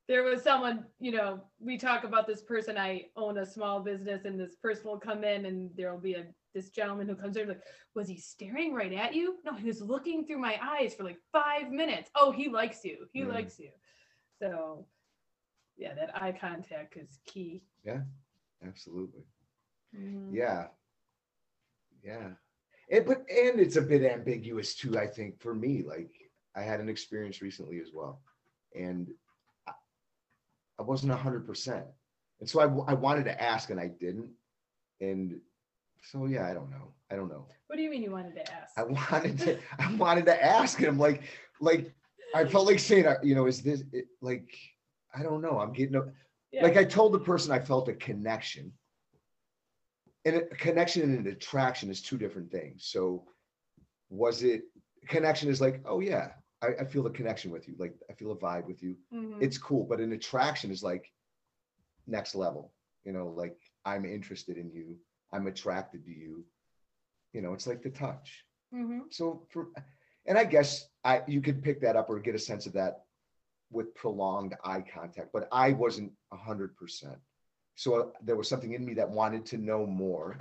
There 0.07 0.23
was 0.23 0.43
someone, 0.43 0.87
you 1.01 1.13
know, 1.13 1.41
we 1.59 1.79
talk 1.79 2.05
about 2.05 2.27
this 2.27 2.43
person. 2.43 2.77
I 2.77 3.11
own 3.17 3.39
a 3.39 3.47
small 3.47 3.81
business, 3.81 4.27
and 4.27 4.39
this 4.39 4.55
person 4.55 4.87
will 4.87 5.01
come 5.01 5.25
in, 5.25 5.47
and 5.47 5.75
there 5.77 5.91
will 5.93 6.01
be 6.01 6.13
a 6.15 6.27
this 6.55 6.71
gentleman 6.71 7.09
who 7.09 7.17
comes 7.17 7.37
in 7.37 7.49
like, 7.49 7.63
was 7.95 8.09
he 8.09 8.17
staring 8.17 8.75
right 8.75 8.93
at 8.93 9.15
you? 9.15 9.37
No, 9.45 9.55
he 9.55 9.67
was 9.67 9.83
looking 9.83 10.25
through 10.25 10.39
my 10.39 10.59
eyes 10.63 10.95
for 10.95 11.05
like 11.05 11.19
five 11.33 11.71
minutes. 11.71 12.11
Oh, 12.15 12.31
he 12.31 12.49
likes 12.49 12.85
you. 12.85 13.07
He 13.13 13.23
Mm. 13.23 13.29
likes 13.29 13.59
you. 13.59 13.71
So, 14.41 14.87
yeah, 15.77 15.95
that 15.95 16.15
eye 16.23 16.33
contact 16.33 16.97
is 16.97 17.19
key. 17.27 17.65
Yeah 17.85 18.01
absolutely. 18.67 19.23
Mhm. 19.95 20.33
Yeah. 20.33 20.69
Yeah. 22.03 22.31
And 22.91 23.07
but 23.07 23.19
and 23.31 23.61
it's 23.61 23.77
a 23.77 23.83
bit 23.83 24.03
ambiguous 24.03 24.75
too, 24.75 24.99
I 24.99 25.07
think, 25.07 25.41
for 25.41 25.55
me. 25.55 25.83
Like 25.83 26.11
I 26.57 26.63
had 26.63 26.81
an 26.81 26.89
experience 26.89 27.43
recently 27.43 27.81
as 27.81 27.91
well. 27.93 28.23
And 28.75 29.09
I, 29.67 29.73
I 30.79 30.83
wasn't 30.83 31.13
a 31.13 31.17
hundred 31.17 31.47
percent. 31.47 31.85
And 32.41 32.49
so 32.49 32.61
I, 32.61 32.65
I 32.91 32.95
wanted 32.95 33.25
to 33.25 33.43
ask 33.43 33.71
and 33.71 33.81
I 33.81 33.89
didn't. 33.89 34.31
And 35.01 35.41
so 36.11 36.27
yeah, 36.27 36.47
I 36.47 36.55
don't 36.55 36.71
know. 36.71 36.93
I 37.11 37.17
don't 37.17 37.29
know. 37.29 37.47
What 37.67 37.77
do 37.77 37.83
you 37.83 37.91
mean 37.91 38.03
you 38.03 38.11
wanted 38.11 38.35
to 38.37 38.53
ask? 38.53 38.79
I 38.79 38.83
wanted 38.85 39.39
to 39.41 39.59
I 39.79 39.95
wanted 39.95 40.27
to 40.27 40.45
ask 40.45 40.79
him. 40.79 40.99
Like, 40.99 41.23
like 41.61 41.93
I 42.35 42.45
felt 42.45 42.67
like 42.67 42.79
saying, 42.79 43.07
uh, 43.07 43.17
you 43.23 43.35
know, 43.35 43.47
is 43.47 43.63
this 43.63 43.85
it, 43.93 44.07
like 44.21 44.49
I 45.15 45.23
don't 45.23 45.41
know. 45.43 45.59
I'm 45.59 45.73
getting 45.73 45.97
a, 45.97 46.03
Yeah. 46.53 46.63
like 46.65 46.77
I 46.77 46.85
told 46.85 47.13
the 47.13 47.21
person 47.21 47.53
I 47.53 47.59
felt 47.61 47.89
a 47.89 47.95
connection. 47.95 48.73
And 50.27 50.37
a 50.37 50.47
connection 50.57 51.03
and 51.03 51.19
an 51.27 51.33
attraction 51.33 51.91
is 51.91 52.01
two 52.01 52.17
different 52.17 52.51
things. 52.51 52.87
So 52.87 53.25
was 54.11 54.43
it 54.43 54.63
connection 55.07 55.51
is 55.51 55.61
like, 55.61 55.83
oh 55.87 56.01
yeah, 56.01 56.29
I, 56.63 56.69
I 56.81 56.85
feel 56.85 57.03
the 57.03 57.11
connection 57.11 57.51
with 57.51 57.69
you. 57.69 57.75
Like 57.79 57.95
I 58.11 58.15
feel 58.15 58.33
a 58.33 58.37
vibe 58.37 58.67
with 58.67 58.83
you. 58.83 58.97
Mhm. 59.13 59.37
It's 59.41 59.59
cool. 59.59 59.85
But 59.85 60.01
an 60.01 60.13
attraction 60.13 60.71
is 60.71 60.83
like 60.83 61.13
next 62.07 62.35
level, 62.35 62.73
you 63.05 63.13
know, 63.13 63.29
like 63.29 63.57
I'm 63.85 64.05
interested 64.05 64.57
in 64.57 64.71
you. 64.71 64.97
I'm 65.35 65.49
attracted 65.49 66.05
to 66.07 66.11
you. 66.13 66.45
You 67.33 67.43
know, 67.43 67.53
it's 67.53 67.67
like 67.67 67.83
the 67.83 67.91
touch. 67.91 68.45
Mhm. 68.73 69.13
So 69.13 69.47
for, 69.51 69.69
and 70.27 70.39
I 70.39 70.45
guess 70.45 70.89
I, 71.05 71.23
you 71.27 71.41
could 71.41 71.63
pick 71.63 71.81
that 71.81 71.97
up 71.97 72.09
or 72.09 72.21
get 72.21 72.35
a 72.37 72.39
sense 72.39 72.67
of 72.67 72.73
that 72.75 73.03
with 73.71 73.95
prolonged 73.95 74.55
eye 74.65 74.83
contact, 74.83 75.31
but 75.33 75.49
I 75.51 75.73
wasn't 75.73 76.13
a 76.33 76.37
hundred 76.37 76.77
percent. 76.77 77.19
So 77.75 77.95
uh, 78.01 78.07
there 78.23 78.37
was 78.37 78.49
something 78.49 78.73
in 78.73 78.85
me 78.85 78.95
that 78.95 79.11
wanted 79.11 79.45
to 79.47 79.59
know 79.59 79.85
more. 79.85 80.37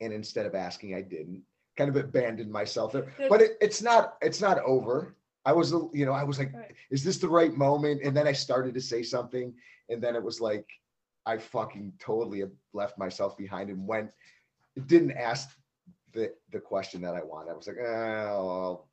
And 0.00 0.12
instead 0.12 0.46
of 0.46 0.54
asking, 0.54 0.94
I 0.94 1.02
didn't 1.02 1.42
kind 1.76 1.90
of 1.90 1.96
abandoned 1.96 2.50
myself 2.50 2.92
there, 2.92 3.12
but 3.28 3.42
it, 3.42 3.58
it's 3.60 3.82
not, 3.82 4.14
it's 4.22 4.40
not 4.40 4.58
over. 4.60 5.14
I 5.44 5.52
was, 5.52 5.72
you 5.92 6.06
know, 6.06 6.12
I 6.12 6.24
was 6.24 6.38
like, 6.38 6.54
Right. 6.54 6.74
is 6.90 7.04
this 7.04 7.18
the 7.18 7.28
right 7.28 7.54
moment? 7.54 8.00
And 8.02 8.16
then 8.16 8.26
I 8.26 8.32
started 8.32 8.72
to 8.74 8.80
say 8.80 9.02
something 9.02 9.52
and 9.90 10.02
then 10.02 10.16
it 10.16 10.22
was 10.22 10.40
like, 10.40 10.66
I 11.26 11.38
fucking 11.38 11.94
totally 11.98 12.44
left 12.72 12.98
myself 12.98 13.36
behind 13.36 13.70
and 13.70 13.86
went, 13.86 14.10
didn't 14.86 15.12
ask 15.12 15.56
the, 16.12 16.32
the 16.52 16.60
question 16.60 17.00
that 17.02 17.14
I 17.14 17.22
wanted. 17.22 17.52
I 17.52 17.54
was 17.54 17.66
like, 17.66 17.78
oh, 17.78 18.84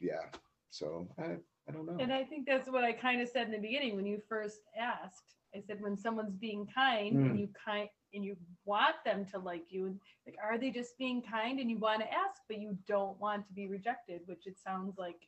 yeah. 0.00 0.24
So 0.70 1.08
I, 1.18 1.36
I 1.68 1.72
don't 1.72 1.86
know. 1.86 1.96
And 1.98 2.12
I 2.12 2.24
think 2.24 2.46
that's 2.46 2.68
what 2.68 2.84
I 2.84 2.92
kind 2.92 3.20
of 3.20 3.28
said 3.28 3.46
in 3.46 3.52
the 3.52 3.58
beginning 3.58 3.96
when 3.96 4.06
you 4.06 4.20
first 4.28 4.60
asked. 4.78 5.34
I 5.54 5.60
said 5.60 5.80
when 5.80 5.96
someone's 5.96 6.36
being 6.36 6.66
kind 6.72 7.16
Mm. 7.16 7.30
and 7.30 7.40
you 7.40 7.48
kind 7.64 7.88
and 8.14 8.24
you 8.24 8.36
want 8.64 8.96
them 9.04 9.24
to 9.32 9.38
like 9.38 9.64
you 9.68 9.86
and 9.86 10.00
like 10.26 10.36
are 10.42 10.58
they 10.58 10.70
just 10.70 10.96
being 10.98 11.22
kind 11.22 11.58
and 11.60 11.70
you 11.70 11.78
want 11.78 12.00
to 12.00 12.12
ask 12.12 12.42
but 12.48 12.60
you 12.60 12.76
don't 12.86 13.18
want 13.20 13.46
to 13.46 13.52
be 13.52 13.66
rejected, 13.66 14.20
which 14.26 14.46
it 14.46 14.58
sounds 14.58 14.96
like 14.98 15.20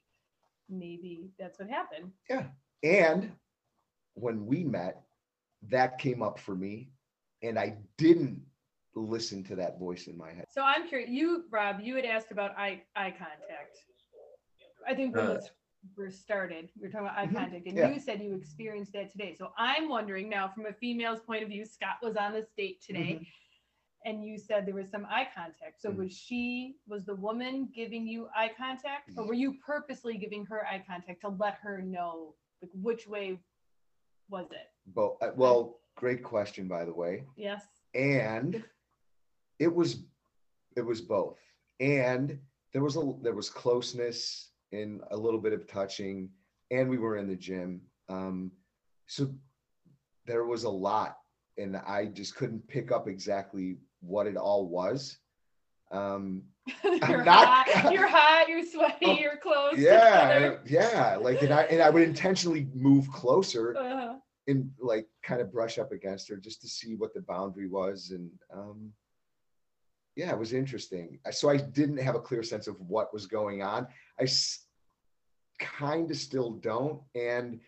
maybe 0.68 1.30
that's 1.38 1.58
what 1.58 1.68
happened. 1.68 2.12
Yeah 2.30 2.44
and 2.82 3.32
when 4.14 4.46
we 4.46 4.64
met, 4.64 5.02
that 5.68 5.98
came 5.98 6.22
up 6.22 6.38
for 6.38 6.54
me, 6.54 6.90
and 7.42 7.58
I 7.58 7.76
didn't 7.96 8.42
listen 8.94 9.42
to 9.44 9.56
that 9.56 9.78
voice 9.78 10.06
in 10.06 10.16
my 10.18 10.32
head. 10.32 10.44
So 10.50 10.62
I'm 10.62 10.86
curious, 10.86 11.08
you 11.10 11.44
Rob, 11.50 11.80
you 11.80 11.96
had 11.96 12.04
asked 12.04 12.30
about 12.30 12.56
eye 12.58 12.82
eye 12.96 13.10
contact. 13.10 13.78
I 14.86 14.94
think 14.94 15.14
when 15.14 15.26
Uh, 15.26 15.34
this 15.34 15.50
first 15.96 16.22
started, 16.22 16.70
we 16.76 16.82
were 16.86 16.92
talking 16.92 17.06
about 17.06 17.18
eye 17.18 17.26
Mhm, 17.26 17.34
contact, 17.34 17.66
and 17.66 17.76
yeah. 17.76 17.88
you 17.92 17.98
said 18.00 18.20
you 18.20 18.34
experienced 18.34 18.92
that 18.92 19.10
today. 19.10 19.34
So 19.34 19.52
I'm 19.56 19.88
wondering 19.88 20.28
now, 20.28 20.48
from 20.48 20.66
a 20.66 20.72
female's 20.72 21.20
point 21.20 21.42
of 21.42 21.48
view, 21.48 21.64
Scott 21.64 21.96
was 22.02 22.16
on 22.16 22.32
this 22.32 22.46
date 22.56 22.80
today, 22.82 23.14
Mm-hmm. 23.14 23.24
and 24.04 24.24
you 24.24 24.36
said 24.38 24.66
there 24.66 24.74
was 24.74 24.90
some 24.90 25.06
eye 25.06 25.28
contact. 25.34 25.80
So 25.80 25.90
Mhm. 25.90 25.96
was 25.98 26.12
she 26.16 26.76
was 26.86 27.04
the 27.04 27.14
woman 27.16 27.68
giving 27.74 28.06
you 28.06 28.28
eye 28.36 28.50
contact, 28.56 29.10
or 29.16 29.24
were 29.26 29.34
you 29.34 29.54
purposely 29.64 30.18
giving 30.18 30.44
her 30.46 30.66
eye 30.66 30.84
contact 30.86 31.20
to 31.22 31.28
let 31.28 31.54
her 31.54 31.80
know 31.80 32.34
like 32.60 32.70
which 32.74 33.06
way 33.06 33.38
was 34.28 34.50
it? 34.50 34.71
But 34.86 35.16
uh, 35.20 35.30
well, 35.36 35.78
great 35.96 36.22
question, 36.22 36.68
by 36.68 36.84
the 36.84 36.94
way. 36.94 37.24
Yes. 37.36 37.64
and 37.94 38.62
it 39.58 39.72
was 39.72 40.04
it 40.76 40.80
was 40.84 41.00
both 41.02 41.38
and 41.80 42.38
there 42.72 42.82
was 42.82 42.96
a 42.96 43.12
there 43.22 43.34
was 43.34 43.50
closeness 43.50 44.50
and 44.72 45.02
a 45.10 45.16
little 45.16 45.38
bit 45.40 45.52
of 45.52 45.66
touching 45.66 46.30
and 46.70 46.88
we 46.88 46.96
were 46.98 47.18
in 47.18 47.28
the 47.28 47.36
gym 47.36 47.82
um 48.08 48.50
so 49.06 49.28
there 50.26 50.46
was 50.46 50.64
a 50.64 50.68
lot 50.70 51.18
and 51.58 51.76
i 51.76 52.06
just 52.06 52.34
couldn't 52.34 52.66
pick 52.66 52.90
up 52.90 53.06
exactly 53.06 53.76
what 54.00 54.26
it 54.26 54.36
all 54.38 54.66
was 54.68 55.18
um 55.92 56.42
you're, 56.82 57.22
not- 57.22 57.68
hot, 57.68 57.92
you're 57.92 58.08
hot, 58.08 58.48
you're 58.48 58.64
sweaty, 58.64 58.96
Oh, 59.04 59.18
you're 59.18 59.36
close. 59.36 59.74
yeah 59.76 60.56
yeah 60.64 61.16
like 61.20 61.42
and 61.42 61.52
i 61.52 61.64
and 61.64 61.82
i 61.82 61.90
would 61.90 62.02
intentionally 62.02 62.66
move 62.74 63.06
closer 63.12 63.76
Uh-huh. 63.76 64.14
And 64.48 64.70
like 64.80 65.06
kind 65.22 65.40
of 65.40 65.52
brush 65.52 65.78
up 65.78 65.92
against 65.92 66.28
her 66.28 66.36
just 66.36 66.60
to 66.60 66.68
see 66.68 66.94
what 66.94 67.14
the 67.14 67.20
boundary 67.20 67.68
was 67.68 68.10
and 68.10 68.30
um 68.52 68.92
yeah 70.16 70.30
it 70.30 70.38
was 70.38 70.52
interesting. 70.52 71.18
So 71.30 71.48
i 71.48 71.56
didn't 71.56 71.98
have 71.98 72.14
a 72.14 72.20
clear 72.20 72.42
sense 72.42 72.66
of 72.66 72.80
what 72.80 73.12
was 73.12 73.26
going 73.26 73.62
on. 73.62 73.86
I 74.20 74.26
kind 75.58 76.10
of 76.10 76.16
still 76.16 76.50
don't 76.50 77.00
and 77.14 77.60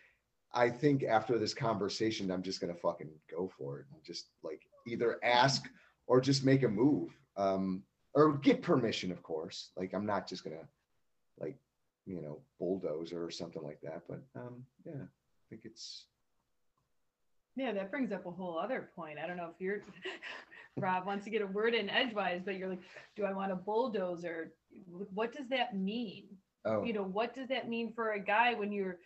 i 0.52 0.68
think 0.68 1.04
after 1.04 1.38
this 1.38 1.54
conversation 1.54 2.30
i'm 2.30 2.42
just 2.42 2.60
gonna 2.60 2.74
fucking 2.74 3.10
go 3.30 3.48
for 3.56 3.78
it 3.78 3.86
and 3.92 4.02
just 4.02 4.30
like 4.42 4.62
either 4.86 5.18
ask 5.22 5.68
or 6.08 6.20
just 6.20 6.44
make 6.44 6.64
a 6.64 6.68
move 6.68 7.16
um 7.36 7.82
or 8.14 8.36
get 8.38 8.62
permission 8.62 9.12
of 9.12 9.22
course. 9.22 9.70
Like 9.76 9.94
i'm 9.94 10.06
not 10.06 10.28
just 10.28 10.42
gonna 10.42 10.66
like 11.38 11.56
you 12.06 12.20
know 12.20 12.40
bulldoze 12.58 13.12
or 13.12 13.30
something 13.30 13.62
like 13.62 13.80
that 13.82 14.02
but 14.08 14.22
um 14.36 14.64
yeah 14.84 15.02
i 15.02 15.44
think 15.50 15.62
it's 15.64 16.06
Yeah, 17.56 17.73
that 17.73 17.90
brings 17.90 18.11
up 18.12 18.26
a 18.26 18.30
whole 18.30 18.58
other 18.58 18.90
point. 18.96 19.18
I 19.23 19.26
don't 19.26 19.37
know 19.37 19.50
if 19.54 19.61
you're 19.61 19.80
Rob 20.76 21.06
wants 21.06 21.25
to 21.25 21.30
get 21.30 21.42
a 21.42 21.46
word 21.46 21.75
in 21.75 21.88
edgewise, 21.88 22.42
but 22.44 22.56
you're 22.56 22.68
like, 22.68 22.82
do 23.14 23.25
I 23.25 23.32
want 23.32 23.52
a 23.52 23.56
bulldozer? 23.56 24.52
What 25.12 25.32
does 25.32 25.49
that 25.50 25.76
mean? 25.76 26.25
oh 26.64 26.82
You 26.82 26.92
know, 26.92 27.04
what 27.04 27.34
does 27.34 27.49
that 27.49 27.68
mean 27.68 27.92
for 27.92 28.12
a 28.12 28.20
guy 28.20 28.54
when 28.54 28.73
you're 28.73 28.99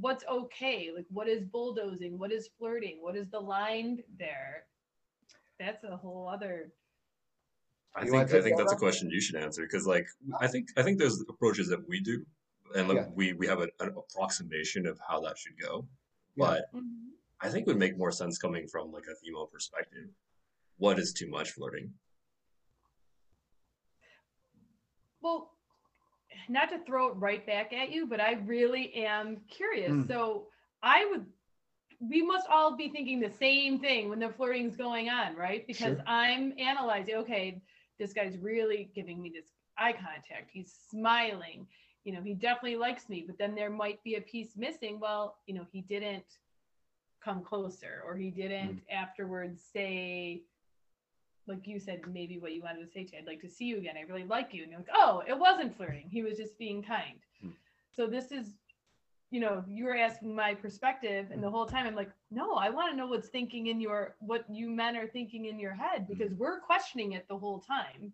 what's 0.00 0.24
okay? 0.30 0.90
Like 0.94 1.06
what 1.10 1.28
is 1.28 1.42
bulldozing? 1.42 2.18
What 2.18 2.32
is 2.32 2.48
flirting? 2.58 2.98
What 3.00 3.16
is 3.16 3.28
the 3.30 3.40
line 3.40 4.02
there? 4.18 4.64
That's 5.58 5.84
a 5.84 5.96
whole 5.96 6.28
other 6.32 6.72
I 7.94 8.04
You 8.04 8.10
think 8.10 8.22
I 8.22 8.26
think 8.26 8.56
that, 8.56 8.58
that's 8.58 8.72
a 8.72 8.76
question 8.76 9.10
you 9.10 9.20
should 9.20 9.36
answer 9.36 9.62
because 9.62 9.86
like 9.86 10.06
I 10.40 10.46
think 10.46 10.68
I 10.76 10.82
think 10.82 10.98
there's 10.98 11.20
approaches 11.28 11.68
that 11.68 11.86
we 11.88 12.00
do, 12.00 12.24
and 12.74 12.88
like, 12.88 12.96
Yeah. 12.98 13.06
we 13.14 13.32
we 13.34 13.46
have 13.46 13.60
a, 13.60 13.68
an 13.80 13.94
approximation 13.96 14.86
of 14.86 14.98
how 15.06 15.20
that 15.20 15.36
should 15.36 15.60
go. 15.60 15.86
Yeah. 16.36 16.46
But 16.46 16.74
mm-hmm. 16.74 17.10
I 17.42 17.48
think 17.48 17.66
would 17.66 17.78
make 17.78 17.98
more 17.98 18.12
sense 18.12 18.38
coming 18.38 18.68
from 18.68 18.92
like 18.92 19.04
a 19.12 19.16
female 19.16 19.46
perspective. 19.46 20.08
What 20.78 20.98
is 20.98 21.12
too 21.12 21.28
much 21.28 21.50
flirting? 21.50 21.92
Well, 25.20 25.50
not 26.48 26.70
to 26.70 26.78
throw 26.84 27.08
it 27.08 27.16
right 27.16 27.44
back 27.46 27.72
at 27.72 27.90
you, 27.90 28.06
but 28.06 28.20
I 28.20 28.34
really 28.44 28.94
am 28.94 29.38
curious. 29.48 29.92
Mm. 29.92 30.08
So 30.08 30.46
I 30.82 31.04
would, 31.10 31.26
we 32.00 32.22
must 32.22 32.46
all 32.50 32.76
be 32.76 32.88
thinking 32.88 33.20
the 33.20 33.30
same 33.30 33.78
thing 33.78 34.08
when 34.08 34.18
the 34.18 34.28
flirting's 34.28 34.76
going 34.76 35.08
on, 35.08 35.36
right? 35.36 35.66
Because 35.66 35.96
Sure. 35.96 36.04
I'm 36.06 36.52
analyzing, 36.58 37.16
okay, 37.16 37.60
this 37.98 38.12
guy's 38.12 38.36
really 38.38 38.90
giving 38.94 39.20
me 39.22 39.30
this 39.34 39.46
eye 39.78 39.92
contact. 39.92 40.50
He's 40.52 40.74
smiling. 40.90 41.66
You 42.04 42.14
know, 42.14 42.22
he 42.22 42.34
definitely 42.34 42.76
likes 42.76 43.08
me, 43.08 43.24
but 43.24 43.38
then 43.38 43.54
there 43.54 43.70
might 43.70 44.02
be 44.02 44.16
a 44.16 44.20
piece 44.20 44.56
missing. 44.56 44.98
Well, 44.98 45.36
you 45.46 45.54
know, 45.54 45.66
he 45.70 45.82
didn't 45.82 46.24
come 47.22 47.42
closer 47.42 48.02
or 48.06 48.16
he 48.16 48.30
didn't 48.30 48.80
afterwards 48.90 49.62
say, 49.72 50.42
like 51.46 51.66
you 51.66 51.78
said, 51.78 52.00
maybe 52.12 52.38
what 52.38 52.52
you 52.52 52.62
wanted 52.62 52.84
to 52.86 52.92
say 52.92 53.04
to, 53.04 53.18
I'd 53.18 53.26
like 53.26 53.40
to 53.40 53.48
see 53.48 53.64
you 53.66 53.78
again. 53.78 53.94
I 53.98 54.02
really 54.02 54.24
like 54.26 54.52
you. 54.52 54.62
And 54.62 54.70
you're 54.70 54.80
like, 54.80 54.90
oh, 54.94 55.22
it 55.26 55.38
wasn't 55.38 55.76
flirting. 55.76 56.08
He 56.10 56.22
was 56.22 56.36
just 56.36 56.58
being 56.58 56.82
kind. 56.82 57.18
Hmm. 57.40 57.50
So 57.94 58.06
this 58.06 58.30
is, 58.30 58.54
you 59.30 59.40
know, 59.40 59.64
you 59.68 59.84
were 59.84 59.96
asking 59.96 60.34
my 60.34 60.54
perspective, 60.54 61.28
and 61.32 61.42
the 61.42 61.50
whole 61.50 61.66
time 61.66 61.86
I'm 61.86 61.94
like, 61.94 62.10
no, 62.30 62.54
I 62.54 62.68
want 62.70 62.92
to 62.92 62.96
know 62.96 63.06
what's 63.06 63.28
thinking 63.28 63.68
in 63.68 63.80
your, 63.80 64.14
what 64.20 64.44
you 64.50 64.68
men 64.68 64.96
are 64.96 65.06
thinking 65.06 65.46
in 65.46 65.58
your 65.58 65.74
head 65.74 66.06
because 66.06 66.32
we're 66.34 66.60
questioning 66.60 67.12
it 67.12 67.26
the 67.28 67.38
whole 67.38 67.60
time. 67.60 68.12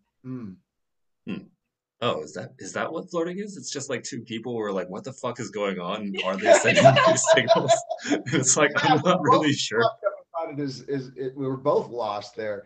mm, 1.28 1.46
Oh, 2.00 2.22
is 2.22 2.32
that 2.34 2.52
is 2.58 2.72
that 2.74 2.92
what 2.92 3.10
flirting 3.10 3.38
is? 3.38 3.56
It's 3.56 3.70
just 3.70 3.90
like 3.90 4.04
two 4.04 4.20
people 4.20 4.52
who 4.52 4.60
are 4.60 4.72
like, 4.72 4.88
what 4.88 5.02
the 5.04 5.12
fuck 5.12 5.40
is 5.40 5.50
going 5.50 5.80
on? 5.80 6.14
Are 6.24 6.36
they 6.36 6.52
sending 6.52 6.84
these 7.06 7.24
signals? 7.34 7.72
it's 8.32 8.56
like 8.56 8.70
I'm 8.84 9.00
not 9.04 9.20
really 9.22 9.52
sure. 9.52 9.80
about 9.80 10.52
it 10.52 10.60
is 10.60 10.82
is 10.82 11.10
it, 11.16 11.36
we 11.36 11.46
were 11.46 11.56
both 11.56 11.88
lost 11.90 12.36
there 12.36 12.64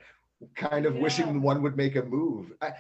kind 0.55 0.85
of 0.87 0.97
Yeah. 0.97 1.01
wishing 1.03 1.41
one 1.41 1.63
would 1.63 1.77
make 1.77 1.97
a 1.97 2.03
move 2.03 2.53
I, 2.61 2.73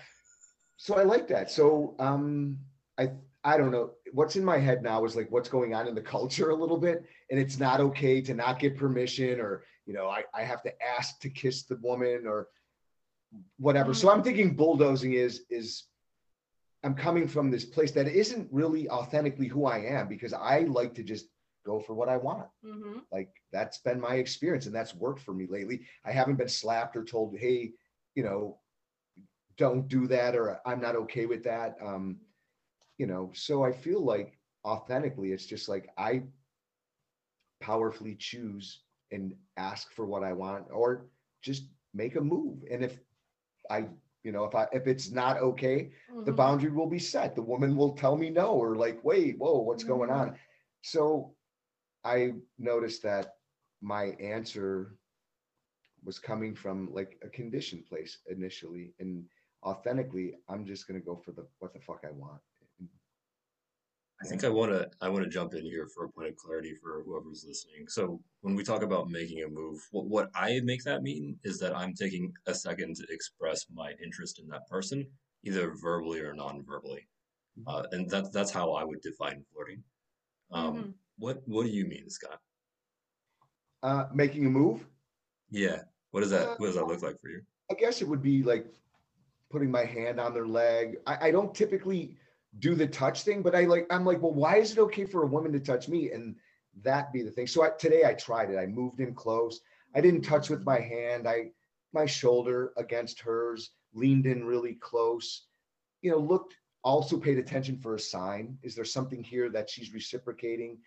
so 0.76 0.97
i 0.97 1.04
like 1.04 1.28
that 1.28 1.49
so 1.49 1.94
um 2.00 2.59
i 2.99 3.09
i 3.44 3.56
don't 3.56 3.71
know 3.71 3.92
what's 4.12 4.35
in 4.35 4.44
my 4.44 4.59
head 4.59 4.82
now 4.82 5.04
is 5.04 5.14
like 5.14 5.30
what's 5.30 5.49
going 5.49 5.73
on 5.73 5.87
in 5.87 5.94
the 5.94 6.00
culture 6.02 6.50
a 6.50 6.54
little 6.56 6.76
bit 6.76 7.04
and 7.30 7.38
it's 7.38 7.61
not 7.61 7.78
okay 7.80 8.21
to 8.21 8.35
not 8.35 8.59
get 8.59 8.76
permission 8.76 9.38
or 9.40 9.62
you 9.87 9.94
know 9.94 10.09
i, 10.09 10.25
I 10.35 10.42
have 10.42 10.61
to 10.64 10.73
ask 10.82 11.21
to 11.21 11.30
kiss 11.30 11.62
the 11.62 11.76
woman 11.80 12.25
or 12.26 12.49
whatever 13.59 13.94
so 13.94 14.11
i'm 14.11 14.23
thinking 14.25 14.56
bulldozing 14.56 15.12
is 15.12 15.42
is 15.49 15.85
i'm 16.85 16.95
coming 16.95 17.27
from 17.29 17.51
this 17.51 17.65
place 17.65 17.93
that 17.93 18.07
isn't 18.07 18.49
really 18.51 18.89
authentically 18.89 19.47
who 19.49 19.67
i 19.67 19.79
am 19.79 20.09
because 20.09 20.33
i 20.33 20.61
like 20.61 20.95
to 20.95 21.03
just 21.03 21.27
go 21.65 21.79
for 21.79 21.95
what 21.95 22.09
i 22.09 22.17
want. 22.17 22.47
Hmm 22.65 22.99
like 23.12 23.29
that's 23.53 23.79
been 23.79 24.01
my 24.01 24.15
experience 24.15 24.67
and 24.67 24.75
that's 24.75 24.95
worked 24.95 25.21
for 25.21 25.35
me 25.35 25.47
lately. 25.49 25.83
I 26.05 26.12
haven't 26.12 26.37
been 26.37 26.49
slapped 26.49 26.97
or 26.97 27.05
told 27.05 27.37
hey 27.39 27.73
you 28.15 28.25
know 28.25 28.59
don't 29.59 29.87
do 29.89 30.07
that 30.09 30.35
or 30.35 30.61
i'm 30.67 30.81
not 30.81 30.97
okay 30.97 31.27
with 31.27 31.45
that. 31.45 31.77
Um 31.83 32.17
you 32.99 33.07
know 33.07 33.31
so 33.35 33.62
i 33.65 33.73
feel 33.73 34.03
like 34.03 34.39
authentically 34.65 35.33
it's 35.33 35.47
just 35.47 35.69
like 35.69 35.91
i 35.99 36.23
powerfully 37.61 38.17
choose 38.19 38.83
and 39.11 39.35
ask 39.57 39.93
for 39.93 40.07
what 40.07 40.23
i 40.25 40.33
want 40.33 40.67
or 40.73 41.07
just 41.43 41.65
make 41.95 42.17
a 42.17 42.21
move. 42.21 42.65
And 42.71 42.83
if 42.85 42.99
i 43.71 43.87
you 44.25 44.33
know 44.33 44.45
if 44.45 44.55
i 44.55 44.67
if 44.73 44.87
it's 44.87 45.11
not 45.11 45.38
okay 45.38 45.91
the 46.25 46.33
Mhm. 46.33 46.37
boundary 46.37 46.71
will 46.71 46.88
be 46.88 46.99
set. 46.99 47.35
The 47.35 47.43
woman 47.43 47.76
will 47.76 47.95
tell 47.95 48.17
me 48.17 48.31
no, 48.31 48.49
or 48.52 48.76
like, 48.76 49.02
wait, 49.05 49.38
whoa, 49.38 49.59
what's 49.61 49.85
going 49.85 50.11
Mhm. 50.11 50.19
on? 50.21 50.37
So 50.83 51.35
I 52.05 52.35
noticed 52.59 53.02
that 53.02 53.35
my 53.81 54.05
answer 54.21 54.97
was 56.05 56.19
coming 56.19 56.55
from 56.55 56.88
like 56.93 57.19
a 57.23 57.29
conditioned 57.29 57.87
place 57.87 58.19
initially. 58.29 58.95
And 58.99 59.25
authentically, 59.64 60.35
I'm 60.49 60.64
just 60.67 60.87
gonna 60.87 61.00
go 61.00 61.17
for 61.17 61.33
the 61.33 61.47
what 61.59 61.73
the 61.73 61.81
fuck 61.81 62.05
I 62.07 62.11
want. 62.12 62.41
I 64.23 64.25
think 64.25 64.45
I 64.45 64.49
want 64.49 64.71
to 64.71 64.88
I 65.00 65.09
want 65.09 65.25
to 65.25 65.31
jump 65.31 65.55
in 65.55 65.64
here 65.64 65.88
for 65.93 66.05
a 66.05 66.09
point 66.09 66.29
of 66.29 66.37
clarity 66.37 66.75
for 66.81 67.02
whoever's 67.02 67.45
listening. 67.47 67.88
So 67.88 68.21
when 68.43 68.55
we 68.55 68.62
talk 68.62 68.83
about 68.83 69.11
making 69.11 69.43
a 69.43 69.49
move, 69.49 69.81
what 69.91 70.07
what 70.07 70.31
I 70.35 70.61
make 70.62 70.85
that 70.85 71.02
mean 71.02 71.38
is 71.43 71.59
that 71.59 71.76
I'm 71.76 71.93
taking 71.93 72.33
a 72.47 72.55
second 72.55 72.95
to 72.97 73.07
express 73.11 73.67
my 73.75 73.93
interest 74.02 74.38
in 74.38 74.47
that 74.49 74.69
person, 74.69 75.07
either 75.45 75.75
verbally 75.75 76.21
or 76.21 76.35
non-verbally, 76.35 77.09
uh, 77.67 77.83
and 77.91 78.09
that's 78.09 78.31
that's 78.31 78.52
how 78.52 78.73
I 78.75 78.85
would 78.85 79.00
define 79.00 79.45
flirting. 79.52 79.83
Um, 80.52 80.75
Mhm. 80.75 80.95
What 81.19 81.43
what 81.47 81.64
do 81.67 81.71
you 81.71 81.87
mean, 81.87 82.09
Scott? 82.09 82.41
Uh, 83.83 84.07
making 84.14 84.47
a 84.47 84.50
move, 84.50 84.87
Yeah, 85.50 85.83
what 86.12 86.21
does 86.21 86.31
that 86.31 86.61
what 86.61 86.67
does 86.67 86.76
that 86.76 86.87
look 86.87 87.02
like 87.02 87.21
for 87.21 87.29
you? 87.29 87.43
I 87.71 87.75
guess 87.75 88.00
it 88.00 88.07
would 88.09 88.23
be 88.23 88.45
like 88.45 88.67
putting 89.50 89.71
my 89.71 89.85
hand 89.85 90.21
on 90.21 90.33
their 90.33 90.47
leg. 90.47 90.99
I, 91.07 91.29
I 91.29 91.31
don't 91.33 91.52
typically 91.55 92.17
do 92.59 92.75
the 92.75 92.87
touch 92.87 93.23
thing, 93.23 93.42
but 93.42 93.54
I 93.54 93.64
like, 93.64 93.87
I'm 93.90 94.04
like, 94.04 94.21
well, 94.21 94.35
why 94.35 94.56
is 94.56 94.73
it 94.73 94.78
okay 94.78 95.04
for 95.04 95.23
a 95.23 95.26
woman 95.26 95.52
to 95.52 95.61
touch 95.61 95.88
me? 95.88 96.11
And 96.12 96.37
that 96.82 97.12
be 97.12 97.23
the 97.23 97.30
thing. 97.30 97.47
So 97.47 97.64
I, 97.64 97.71
today 97.78 98.04
I 98.04 98.14
tried 98.14 98.50
it. 98.50 98.59
I 98.59 98.66
moved 98.66 99.00
in 99.00 99.14
close. 99.14 99.61
I 99.94 100.00
didn't 100.00 100.23
touch 100.23 100.50
with 100.50 100.64
my 100.64 100.78
hand. 100.80 101.26
I, 101.26 101.50
my 101.92 102.06
shoulder 102.06 102.73
against 102.76 103.21
hers, 103.21 103.71
leaned 103.94 104.26
in 104.26 104.44
really 104.44 104.75
close, 104.75 105.47
you 106.00 106.11
know, 106.11 106.18
looked, 106.18 106.56
also 106.85 107.18
paid 107.18 107.38
attention 107.38 107.78
for 107.78 107.94
a 107.94 108.00
sign. 108.00 108.59
Is 108.62 108.75
there 108.75 108.85
something 108.85 109.23
here 109.23 109.50
that 109.50 109.68
she's 109.71 109.92
reciprocating? 109.92 110.78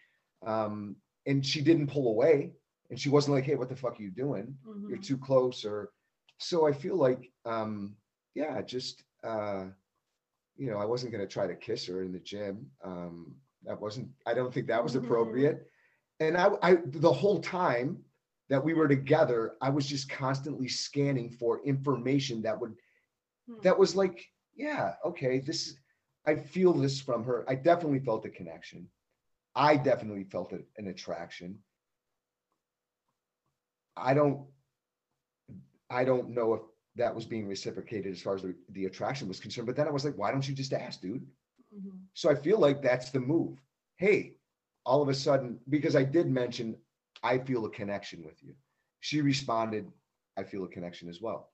Um, 0.45 0.95
and 1.25 1.45
she 1.45 1.61
didn't 1.61 1.87
pull 1.87 2.09
away 2.09 2.51
and 2.89 2.99
she 2.99 3.09
wasn't 3.09 3.35
like, 3.35 3.45
Hey, 3.45 3.55
what 3.55 3.69
the 3.69 3.75
fuck 3.75 3.99
are 3.99 4.03
you 4.03 4.11
doing? 4.11 4.55
You're 4.87 4.97
Mhm. 4.97 5.03
too 5.05 5.17
close 5.17 5.65
or, 5.65 5.91
so 6.37 6.67
I 6.67 6.73
feel 6.73 6.97
like, 6.97 7.31
um, 7.45 7.95
yeah, 8.33 8.61
just, 8.61 9.03
uh, 9.23 9.67
you 10.57 10.69
know, 10.69 10.77
I 10.77 10.85
wasn't 10.85 11.11
gonna 11.11 11.27
try 11.27 11.47
to 11.47 11.55
kiss 11.55 11.87
her 11.87 12.01
in 12.03 12.11
the 12.11 12.19
gym. 12.19 12.69
Um, 12.83 13.35
that 13.63 13.79
wasn't, 13.79 14.09
I 14.25 14.33
don't 14.33 14.53
think 14.53 14.67
that 14.67 14.83
was 14.83 14.95
Mhm. 14.95 15.03
appropriate. 15.03 15.69
And 16.19 16.37
I, 16.37 16.49
I, 16.61 16.75
the 16.85 17.11
whole 17.11 17.39
time 17.41 18.03
that 18.49 18.63
we 18.63 18.73
were 18.73 18.87
together, 18.87 19.55
I 19.61 19.69
was 19.69 19.85
just 19.87 20.09
constantly 20.09 20.67
scanning 20.67 21.29
for 21.31 21.63
information 21.65 22.41
that 22.43 22.59
would, 22.59 22.75
Hmm. 23.47 23.59
that 23.61 23.77
was 23.77 23.95
like, 23.95 24.25
yeah, 24.55 24.95
okay, 25.05 25.39
this, 25.39 25.77
I 26.25 26.35
feel 26.35 26.73
this 26.73 27.01
from 27.01 27.23
her. 27.25 27.45
I 27.47 27.55
definitely 27.55 27.99
felt 27.99 28.25
a 28.25 28.29
connection. 28.29 28.89
I 29.55 29.77
definitely 29.77 30.23
felt 30.25 30.53
a- 30.53 30.65
an 30.77 30.87
attraction. 30.87 31.63
I 33.97 34.13
don't, 34.13 34.47
I 35.89 36.03
don't 36.03 36.29
know 36.29 36.53
if 36.53 36.61
that 36.95 37.13
was 37.13 37.25
being 37.25 37.47
reciprocated 37.47 38.11
as 38.11 38.21
far 38.21 38.35
as 38.35 38.41
the, 38.41 38.55
the 38.69 38.85
attraction 38.85 39.27
was 39.27 39.39
concerned, 39.39 39.67
but 39.67 39.75
then 39.75 39.87
I 39.87 39.91
was 39.91 40.05
like, 40.05 40.17
why 40.17 40.31
don't 40.31 40.47
you 40.47 40.55
just 40.55 40.73
ask, 40.73 41.01
dude? 41.01 41.25
Mhm. 41.75 41.99
So 42.13 42.29
I 42.29 42.35
feel 42.35 42.59
like 42.59 42.81
that's 42.81 43.09
the 43.09 43.19
move. 43.19 43.59
Hey, 43.97 44.37
all 44.85 45.01
of 45.01 45.09
a 45.09 45.13
sudden, 45.13 45.59
because 45.69 45.95
I 45.95 46.03
did 46.03 46.27
mention, 46.27 46.77
I 47.23 47.39
feel 47.39 47.65
a 47.65 47.69
connection 47.69 48.23
with 48.23 48.41
you. 48.43 48.53
She 49.01 49.21
responded, 49.21 49.91
I 50.37 50.43
feel 50.43 50.63
a 50.63 50.67
connection 50.67 51.09
as 51.09 51.21
well. 51.21 51.51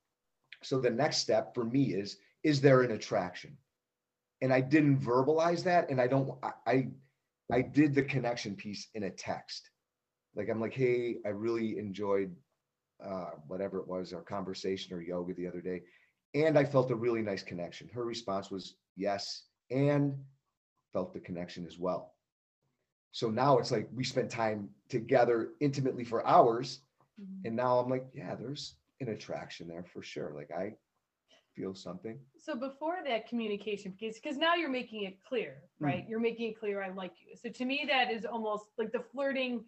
So 0.64 0.80
the 0.80 0.90
next 0.90 1.18
step 1.18 1.56
for 1.56 1.64
me 1.66 1.94
is, 1.94 2.18
is 2.44 2.62
there 2.62 2.82
an 2.82 2.92
attraction? 2.92 3.58
And 4.42 4.54
I 4.54 4.62
didn't 4.62 5.00
verbalize 5.00 5.64
that. 5.64 5.90
And 5.90 6.00
I 6.02 6.08
don't, 6.08 6.38
I, 6.44 6.52
I, 6.68 6.88
I 7.52 7.62
did 7.62 7.94
the 7.94 8.04
connection 8.04 8.56
piece 8.56 8.88
in 8.94 9.04
a 9.04 9.10
text. 9.10 9.70
Like, 10.36 10.50
I'm 10.50 10.60
like, 10.62 10.74
hey, 10.74 11.18
I 11.26 11.30
really 11.30 11.78
enjoyed 11.78 12.36
uh, 13.06 13.32
whatever 13.48 13.80
it 13.80 13.88
was, 13.88 14.14
our 14.14 14.22
conversation 14.22 14.96
or 14.96 15.02
yoga 15.02 15.34
the 15.34 15.48
other 15.48 15.62
day. 15.62 15.82
And 16.34 16.58
I 16.58 16.64
felt 16.64 16.92
a 16.92 16.96
really 16.96 17.22
nice 17.22 17.44
connection. 17.44 17.90
Her 17.94 18.06
response 18.06 18.50
was 18.52 18.76
yes, 18.96 19.44
and 19.70 20.16
felt 20.94 21.14
the 21.14 21.20
connection 21.20 21.66
as 21.66 21.78
well. 21.78 22.14
So 23.12 23.30
now 23.30 23.58
it's 23.58 23.72
like 23.72 23.90
we 23.94 24.04
spent 24.04 24.30
time 24.30 24.70
together 24.90 25.50
intimately 25.60 26.04
for 26.06 26.26
hours. 26.26 26.82
Mhm. 27.22 27.46
And 27.46 27.56
now 27.56 27.80
I'm 27.80 27.90
like, 27.90 28.06
yeah, 28.14 28.36
there's 28.36 28.76
an 29.02 29.10
attraction 29.10 29.68
there 29.68 29.84
for 29.84 30.02
sure. 30.02 30.34
Like 30.34 30.52
I 30.52 30.76
feel 31.56 31.76
something. 31.76 32.18
So 32.38 32.56
before 32.56 33.00
that 33.06 33.28
communication, 33.28 33.92
because 34.00 34.16
because 34.16 34.38
now 34.38 34.56
you're 34.56 34.70
making 34.70 35.04
it 35.04 35.22
clear, 35.22 35.64
Mm. 35.82 35.86
right? 35.86 36.08
You're 36.08 36.20
making 36.22 36.52
it 36.52 36.60
clear 36.60 36.82
I 36.82 36.90
like 36.90 37.14
you. 37.26 37.36
So 37.36 37.50
to 37.50 37.66
me, 37.66 37.84
that 37.88 38.10
is 38.12 38.26
almost 38.26 38.68
like 38.78 38.92
the 38.94 39.02
flirting 39.02 39.66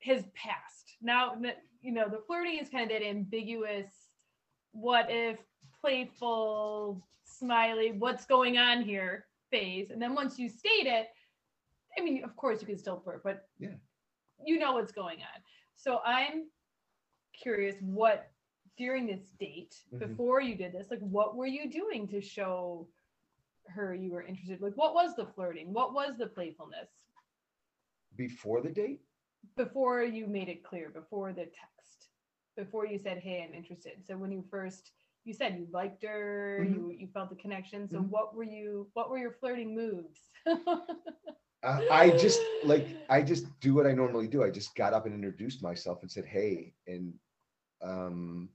has 0.00 0.26
passed. 0.34 0.96
Now, 1.02 1.34
you 1.80 1.92
know, 1.92 2.08
the 2.08 2.22
flirting 2.26 2.58
is 2.58 2.68
kind 2.68 2.90
of 2.90 2.98
that 2.98 3.06
ambiguous, 3.06 3.92
what 4.72 5.06
if, 5.10 5.38
playful, 5.80 7.06
smiley, 7.24 7.92
what's 7.92 8.24
going 8.26 8.58
on 8.58 8.82
here 8.82 9.26
phase. 9.50 9.90
And 9.90 10.00
then 10.00 10.14
once 10.14 10.38
you 10.38 10.48
state 10.48 10.86
it, 10.86 11.08
I 11.98 12.02
mean, 12.02 12.24
of 12.24 12.34
course 12.36 12.60
you 12.60 12.66
can 12.66 12.78
still 12.78 13.00
flirt, 13.00 13.22
but 13.22 13.48
Yeah. 13.58 13.76
you 14.44 14.58
know 14.58 14.72
what's 14.72 14.92
going 14.92 15.18
on. 15.20 15.42
So 15.74 16.00
I'm 16.04 16.50
curious 17.32 17.76
what 17.80 18.30
during 18.76 19.06
this 19.06 19.30
date 19.38 19.74
Mhm. 19.92 19.98
before 20.00 20.40
you 20.40 20.54
did 20.54 20.72
this 20.72 20.90
like 20.90 21.00
what 21.00 21.34
were 21.36 21.46
you 21.46 21.70
doing 21.70 22.06
to 22.08 22.20
show 22.20 22.86
her 23.68 23.94
you 23.94 24.10
were 24.10 24.22
interested 24.22 24.60
like 24.60 24.74
what 24.76 24.92
was 24.94 25.14
the 25.16 25.26
flirting 25.26 25.72
what 25.72 25.92
was 25.94 26.16
the 26.18 26.26
playfulness 26.26 26.90
Before 28.16 28.60
the 28.62 28.70
date, 28.70 29.02
before 29.56 30.02
you 30.02 30.26
made 30.26 30.48
it 30.48 30.64
clear 30.64 30.90
before 30.90 31.32
the 31.32 31.44
text 31.46 32.08
before 32.56 32.86
you 32.86 32.98
said 32.98 33.18
hey 33.18 33.44
i'm 33.46 33.54
interested 33.54 34.04
so 34.06 34.16
when 34.16 34.32
you 34.32 34.42
first 34.50 34.92
you 35.24 35.32
said 35.32 35.56
you 35.56 35.66
liked 35.72 36.02
her 36.02 36.64
Mhm. 36.64 36.72
you 36.72 36.94
you 36.98 37.08
felt 37.12 37.30
the 37.30 37.36
connection 37.36 37.88
so 37.88 38.00
Mhm. 38.00 38.08
what 38.08 38.34
were 38.34 38.44
you 38.44 38.88
what 38.94 39.10
were 39.10 39.18
your 39.18 39.32
flirting 39.32 39.74
moves 39.74 40.30
uh, 40.46 41.80
I 41.90 42.10
just 42.10 42.40
like, 42.64 42.86
I 43.08 43.22
just 43.22 43.46
do 43.60 43.74
what 43.74 43.86
I 43.86 43.92
normally 43.92 44.28
do. 44.28 44.42
I 44.42 44.50
just 44.50 44.74
got 44.76 44.92
up 44.92 45.06
and 45.06 45.14
introduced 45.14 45.62
myself 45.62 46.02
and 46.02 46.10
said, 46.10 46.24
hey, 46.24 46.74
and 46.86 47.12
um, 47.82 48.50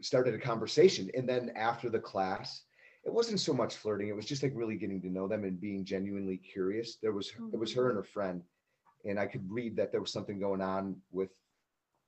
started 0.00 0.34
a 0.34 0.38
conversation. 0.38 1.10
And 1.14 1.28
then 1.28 1.50
after 1.56 1.90
the 1.90 1.98
class, 1.98 2.62
it 3.04 3.12
wasn't 3.12 3.40
so 3.40 3.52
much 3.52 3.76
flirting. 3.76 4.08
It 4.08 4.16
was 4.16 4.26
just 4.26 4.42
like 4.42 4.52
really 4.54 4.76
getting 4.76 5.00
to 5.02 5.10
know 5.10 5.28
them 5.28 5.44
and 5.44 5.60
being 5.60 5.84
genuinely 5.84 6.38
curious. 6.38 6.96
There 7.02 7.12
was, 7.12 7.32
it 7.52 7.58
was 7.58 7.72
her 7.74 7.88
and 7.88 7.96
her 7.96 8.04
friend. 8.04 8.42
And 9.06 9.18
I 9.18 9.26
could 9.26 9.50
read 9.50 9.76
that 9.76 9.92
there 9.92 10.00
was 10.00 10.12
something 10.12 10.38
going 10.38 10.60
on 10.60 10.96
with 11.12 11.30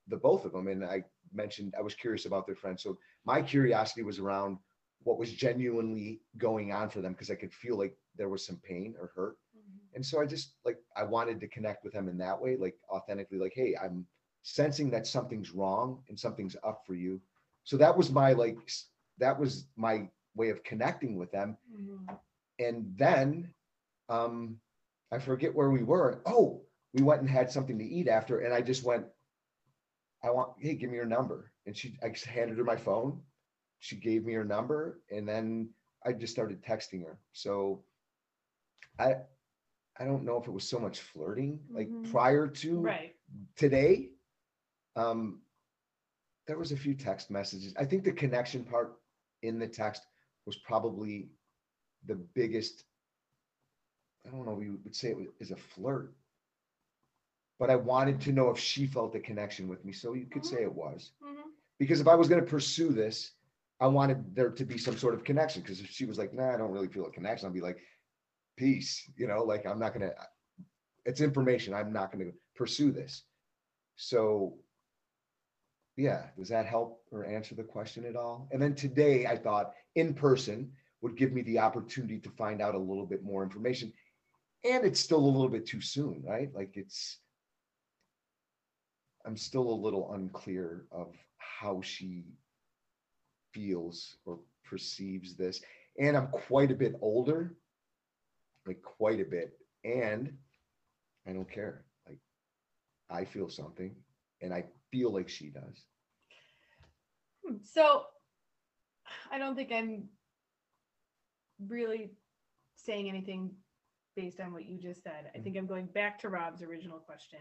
the 0.08 0.16
both 0.16 0.44
of 0.44 0.52
them. 0.52 0.68
And 0.68 0.84
I 0.84 1.04
mentioned, 1.32 1.74
I 1.78 1.82
was 1.82 1.94
curious 1.94 2.26
about 2.26 2.46
their 2.46 2.56
friend. 2.56 2.78
So 2.78 2.98
my 3.24 3.42
curiosity 3.42 4.02
was 4.02 4.18
around 4.18 4.58
what 5.04 5.18
was 5.18 5.32
genuinely 5.32 6.20
going 6.38 6.72
on 6.72 6.90
for 6.90 7.00
them 7.00 7.12
because 7.12 7.30
I 7.30 7.34
could 7.36 7.52
feel 7.52 7.78
like 7.78 7.96
there 8.16 8.28
was 8.28 8.44
some 8.44 8.56
pain 8.64 8.94
or 9.00 9.10
hurt. 9.14 9.36
And 9.94 10.04
so 10.04 10.20
I 10.20 10.26
just 10.26 10.54
like 10.64 10.78
I 10.96 11.02
wanted 11.04 11.40
to 11.40 11.48
connect 11.48 11.84
with 11.84 11.92
them 11.92 12.08
in 12.08 12.18
that 12.18 12.40
way, 12.40 12.56
like 12.56 12.76
authentically, 12.90 13.38
like, 13.38 13.54
hey, 13.54 13.74
I'm 13.82 14.06
sensing 14.42 14.90
that 14.90 15.06
something's 15.06 15.50
wrong 15.52 16.02
and 16.08 16.18
something's 16.18 16.56
up 16.64 16.82
for 16.86 16.94
you. 16.94 17.20
So 17.64 17.76
that 17.78 17.96
was 17.96 18.10
my 18.10 18.32
like 18.32 18.58
that 19.18 19.38
was 19.38 19.66
my 19.76 20.08
way 20.34 20.50
of 20.50 20.62
connecting 20.64 21.16
with 21.16 21.30
them. 21.32 21.56
Mhm. 21.72 22.18
And 22.58 22.96
then 22.96 23.52
um 24.08 24.60
I 25.10 25.18
forget 25.18 25.54
where 25.54 25.70
we 25.70 25.82
were. 25.82 26.20
Oh, 26.26 26.62
we 26.94 27.02
went 27.02 27.20
and 27.20 27.30
had 27.30 27.50
something 27.50 27.78
to 27.78 27.84
eat 27.84 28.08
after, 28.08 28.40
and 28.40 28.52
I 28.54 28.60
just 28.62 28.84
went, 28.84 29.06
I 30.22 30.30
want, 30.30 30.52
hey, 30.58 30.74
give 30.74 30.90
me 30.90 30.96
your 30.96 31.06
number. 31.06 31.52
And 31.66 31.76
she 31.76 31.98
I 32.02 32.08
just 32.10 32.26
handed 32.26 32.58
her 32.58 32.64
my 32.64 32.76
phone. 32.76 33.22
She 33.78 33.96
gave 33.96 34.24
me 34.24 34.34
her 34.34 34.44
number, 34.44 35.00
and 35.10 35.28
then 35.28 35.70
I 36.04 36.12
just 36.12 36.32
started 36.32 36.62
texting 36.62 37.04
her. 37.04 37.18
So 37.32 37.84
I 38.98 39.16
I 39.98 40.04
don't 40.04 40.24
know 40.24 40.36
if 40.38 40.46
it 40.46 40.52
was 40.52 40.68
so 40.68 40.78
much 40.78 41.00
flirting 41.00 41.60
like 41.70 41.90
Mhm. 41.90 42.04
prior 42.04 42.46
to 42.48 42.80
right 42.82 43.14
today. 43.56 44.10
Um, 44.96 45.42
there 46.46 46.58
was 46.58 46.72
a 46.72 46.76
few 46.76 46.94
text 46.94 47.30
messages. 47.30 47.74
I 47.78 47.84
think 47.84 48.04
the 48.04 48.12
connection 48.12 48.64
part 48.64 49.00
in 49.42 49.58
the 49.58 49.68
text 49.68 50.02
was 50.46 50.56
probably 50.56 51.30
the 52.06 52.16
biggest. 52.16 52.84
I 54.26 54.30
don't 54.30 54.46
know. 54.46 54.54
We 54.54 54.70
would 54.70 54.94
say 54.94 55.10
it 55.10 55.16
was, 55.16 55.26
is 55.40 55.50
a 55.52 55.56
flirt, 55.56 56.14
but 57.58 57.70
I 57.70 57.76
wanted 57.76 58.20
to 58.22 58.32
know 58.32 58.50
if 58.50 58.58
she 58.58 58.86
felt 58.86 59.12
the 59.12 59.20
connection 59.20 59.68
with 59.68 59.84
me. 59.84 59.92
So 59.92 60.14
you 60.14 60.26
could 60.26 60.44
say 60.44 60.62
it 60.62 60.72
was 60.72 61.12
Mhm. 61.22 61.52
because 61.78 62.00
if 62.00 62.08
I 62.08 62.14
was 62.14 62.28
going 62.28 62.40
to 62.40 62.50
pursue 62.50 62.90
this, 62.90 63.32
I 63.80 63.86
wanted 63.86 64.34
there 64.34 64.50
to 64.50 64.64
be 64.64 64.78
some 64.78 64.96
sort 64.96 65.14
of 65.14 65.24
connection. 65.24 65.62
Because 65.62 65.80
if 65.80 65.88
she 65.90 66.04
was 66.04 66.18
like, 66.18 66.32
"Nah, 66.32 66.52
I 66.54 66.56
don't 66.56 66.72
really 66.72 66.88
feel 66.88 67.06
a 67.06 67.10
connection," 67.10 67.46
I'd 67.48 67.54
be 67.54 67.60
like, 67.60 67.80
"Peace," 68.56 69.08
you 69.16 69.26
know, 69.26 69.44
like 69.44 69.66
I'm 69.66 69.78
not 69.78 69.92
gonna. 69.92 70.14
It's 71.04 71.20
information. 71.20 71.74
I'm 71.74 71.92
not 71.92 72.12
going 72.12 72.26
to 72.30 72.36
pursue 72.54 72.90
this. 72.92 73.24
So, 73.96 74.58
yeah, 75.96 76.30
does 76.36 76.48
that 76.50 76.66
help 76.66 77.02
or 77.10 77.24
answer 77.24 77.54
the 77.54 77.64
question 77.64 78.04
at 78.04 78.14
all? 78.16 78.48
And 78.52 78.60
then 78.60 78.74
today, 78.74 79.26
I 79.26 79.36
thought 79.36 79.74
in 79.94 80.14
person 80.14 80.76
would 81.00 81.16
give 81.16 81.32
me 81.32 81.42
the 81.42 81.60
opportunity 81.60 82.18
to 82.20 82.30
find 82.30 82.60
out 82.60 82.74
a 82.74 82.78
little 82.78 83.06
bit 83.06 83.22
more 83.22 83.42
information. 83.42 83.92
And 84.64 84.84
it's 84.84 85.00
still 85.00 85.18
a 85.18 85.26
little 85.26 85.48
bit 85.48 85.66
too 85.66 85.80
soon, 85.80 86.22
right? 86.22 86.52
Like 86.54 86.76
it's. 86.76 87.20
I'm 89.26 89.36
still 89.36 89.68
a 89.70 89.82
little 89.82 90.12
unclear 90.14 90.86
of 90.90 91.14
how 91.38 91.80
she 91.82 92.24
feels 93.52 94.16
or 94.24 94.38
perceives 94.64 95.36
this. 95.36 95.60
And 95.98 96.16
I'm 96.16 96.28
quite 96.28 96.70
a 96.70 96.74
bit 96.76 96.94
older, 97.00 97.56
like 98.66 98.80
quite 98.82 99.20
a 99.20 99.24
bit. 99.24 99.58
And 99.84 100.32
I 101.26 101.32
don't 101.32 101.50
care. 101.50 101.84
Like 102.06 102.18
I 103.10 103.24
feel 103.24 103.48
something 103.48 103.94
and 104.40 104.52
I 104.54 104.64
feel 104.90 105.12
like 105.12 105.28
she 105.28 105.50
does. 105.50 105.84
Hmm, 107.46 107.56
So 107.62 108.04
I 109.30 109.38
don't 109.38 109.56
think 109.56 109.72
I'm 109.72 110.04
really 111.66 112.12
saying 112.76 113.08
anything 113.08 113.50
based 114.16 114.40
on 114.40 114.52
what 114.52 114.66
you 114.66 114.78
just 114.78 115.02
said. 115.02 115.30
I 115.34 115.38
think 115.38 115.56
I'm 115.56 115.66
going 115.66 115.86
back 115.86 116.18
to 116.20 116.28
Rob's 116.28 116.62
original 116.62 116.98
question 116.98 117.40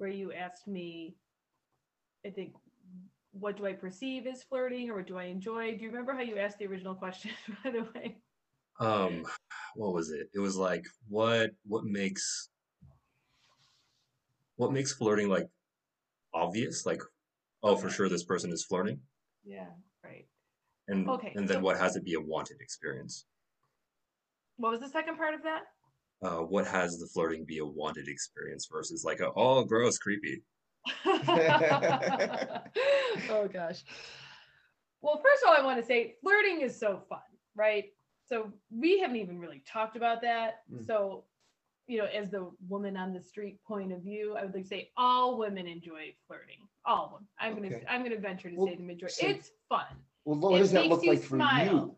where 0.00 0.08
you 0.08 0.32
asked 0.32 0.66
me, 0.66 1.14
I 2.26 2.30
think, 2.30 2.54
what 3.32 3.58
do 3.58 3.66
I 3.66 3.74
perceive 3.74 4.26
as 4.26 4.42
flirting 4.42 4.88
or 4.90 4.96
what 4.96 5.06
do 5.06 5.18
I 5.18 5.24
enjoy? 5.24 5.76
Do 5.76 5.84
you 5.84 5.90
remember 5.90 6.14
how 6.14 6.22
you 6.22 6.38
asked 6.38 6.58
the 6.58 6.66
original 6.66 6.94
question, 6.94 7.30
by 7.64 7.70
the 7.70 7.86
way? 7.94 8.16
um, 8.80 9.26
what 9.74 9.92
was 9.92 10.10
it? 10.10 10.30
It 10.34 10.38
was 10.38 10.56
like 10.56 10.86
what 11.06 11.50
what 11.66 11.84
makes 11.84 12.48
what 14.56 14.72
makes 14.72 14.90
flirting 14.90 15.28
like 15.28 15.46
obvious? 16.32 16.86
Like, 16.86 17.02
oh, 17.62 17.76
for 17.76 17.90
sure 17.90 18.08
this 18.08 18.24
person 18.24 18.50
is 18.52 18.64
flirting, 18.64 18.98
Yeah, 19.44 19.66
right. 20.02 20.24
and 20.88 21.06
Okay, 21.10 21.34
and 21.36 21.46
then 21.46 21.58
so- 21.58 21.62
what 21.62 21.76
has 21.76 21.94
it 21.96 22.04
be 22.06 22.14
a 22.14 22.20
wanted 22.20 22.56
experience? 22.62 23.26
What 24.56 24.72
was 24.72 24.80
the 24.80 24.88
second 24.88 25.18
part 25.18 25.34
of 25.34 25.42
that? 25.42 25.64
Uh, 26.22 26.38
what 26.38 26.66
has 26.66 26.98
the 26.98 27.06
flirting 27.06 27.44
be 27.44 27.58
a 27.58 27.64
wanted 27.64 28.08
experience 28.08 28.66
versus 28.70 29.04
like 29.04 29.20
a 29.20 29.30
oh 29.36 29.64
gross 29.64 29.98
creepy? 29.98 30.42
oh 31.06 31.18
gosh. 33.52 33.82
Well, 35.02 35.16
first 35.22 35.42
of 35.42 35.48
all, 35.48 35.56
I 35.56 35.62
want 35.64 35.80
to 35.80 35.86
say 35.86 36.16
flirting 36.22 36.60
is 36.60 36.78
so 36.78 37.00
fun, 37.08 37.20
right? 37.56 37.86
So 38.28 38.52
we 38.70 39.00
haven't 39.00 39.16
even 39.16 39.38
really 39.38 39.62
talked 39.66 39.96
about 39.96 40.20
that. 40.22 40.60
Mm. 40.72 40.86
So, 40.86 41.24
you 41.86 41.98
know, 41.98 42.04
as 42.04 42.30
the 42.30 42.50
woman 42.68 42.96
on 42.96 43.12
the 43.14 43.20
street 43.20 43.58
point 43.66 43.92
of 43.92 44.02
view, 44.02 44.36
I 44.38 44.44
would 44.44 44.54
like 44.54 44.62
to 44.64 44.68
say 44.68 44.90
all 44.96 45.38
women 45.38 45.66
enjoy 45.66 46.14
flirting. 46.26 46.58
All 46.84 47.06
of 47.06 47.12
them. 47.12 47.26
I'm 47.38 47.54
gonna 47.54 47.80
I'm 47.88 48.02
gonna 48.02 48.16
venture 48.18 48.50
to 48.50 48.56
Well, 48.56 48.66
say 48.68 48.76
the 48.76 48.82
majority. 48.82 49.14
so- 49.14 49.26
it's 49.28 49.50
fun. 49.68 49.86
Well, 50.26 50.38
what 50.38 50.56
It 50.56 50.58
does 50.58 50.72
that 50.72 50.86
look 50.86 51.02
you 51.02 51.12
like 51.12 51.20
for 51.22 51.36
smile. 51.36 51.64
you 51.64 51.96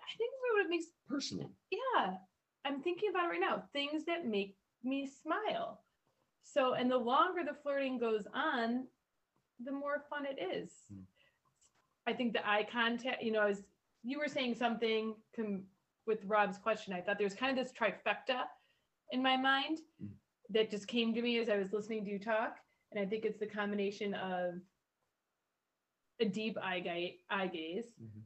I 0.00 0.16
think 0.16 0.30
what 0.54 0.64
it 0.64 0.70
makes 0.70 0.86
personally? 1.08 1.48
yeah 1.70 2.14
i'm 2.64 2.80
thinking 2.82 3.10
about 3.10 3.26
it 3.26 3.28
right 3.28 3.40
now 3.40 3.62
things 3.72 4.04
that 4.04 4.26
make 4.26 4.56
me 4.84 5.06
smile 5.06 5.80
so 6.42 6.74
and 6.74 6.90
the 6.90 6.96
longer 6.96 7.42
the 7.44 7.54
flirting 7.62 7.98
goes 7.98 8.26
on 8.34 8.86
the 9.64 9.72
more 9.72 10.04
fun 10.08 10.24
it 10.26 10.38
is 10.42 10.70
Hmm. 10.92 11.00
i 12.06 12.12
think 12.12 12.32
the 12.32 12.46
eye 12.48 12.66
contact 12.70 13.22
you 13.22 13.32
know 13.32 13.46
as 13.46 13.62
you 14.02 14.18
were 14.18 14.28
saying 14.28 14.54
something 14.54 15.14
com- 15.36 15.64
with 16.06 16.24
rob's 16.24 16.58
question 16.58 16.92
i 16.94 17.00
thought 17.00 17.18
there 17.18 17.26
was 17.26 17.34
kind 17.34 17.56
of 17.56 17.62
this 17.64 17.72
trifecta 17.72 18.42
in 19.12 19.22
my 19.22 19.36
mind 19.36 19.78
Hmm. 20.00 20.08
that 20.50 20.70
just 20.70 20.86
came 20.88 21.14
to 21.14 21.22
me 21.22 21.38
as 21.38 21.48
i 21.48 21.56
was 21.56 21.72
listening 21.72 22.04
to 22.04 22.10
you 22.10 22.18
talk 22.18 22.56
and 22.92 23.00
i 23.00 23.06
think 23.08 23.24
it's 23.24 23.38
the 23.38 23.46
combination 23.46 24.14
of 24.14 24.54
a 26.20 26.24
deep 26.26 26.58
eye, 26.62 26.80
ga- 26.80 27.18
eye 27.30 27.46
gaze 27.46 27.94
Mhm. 28.02 28.22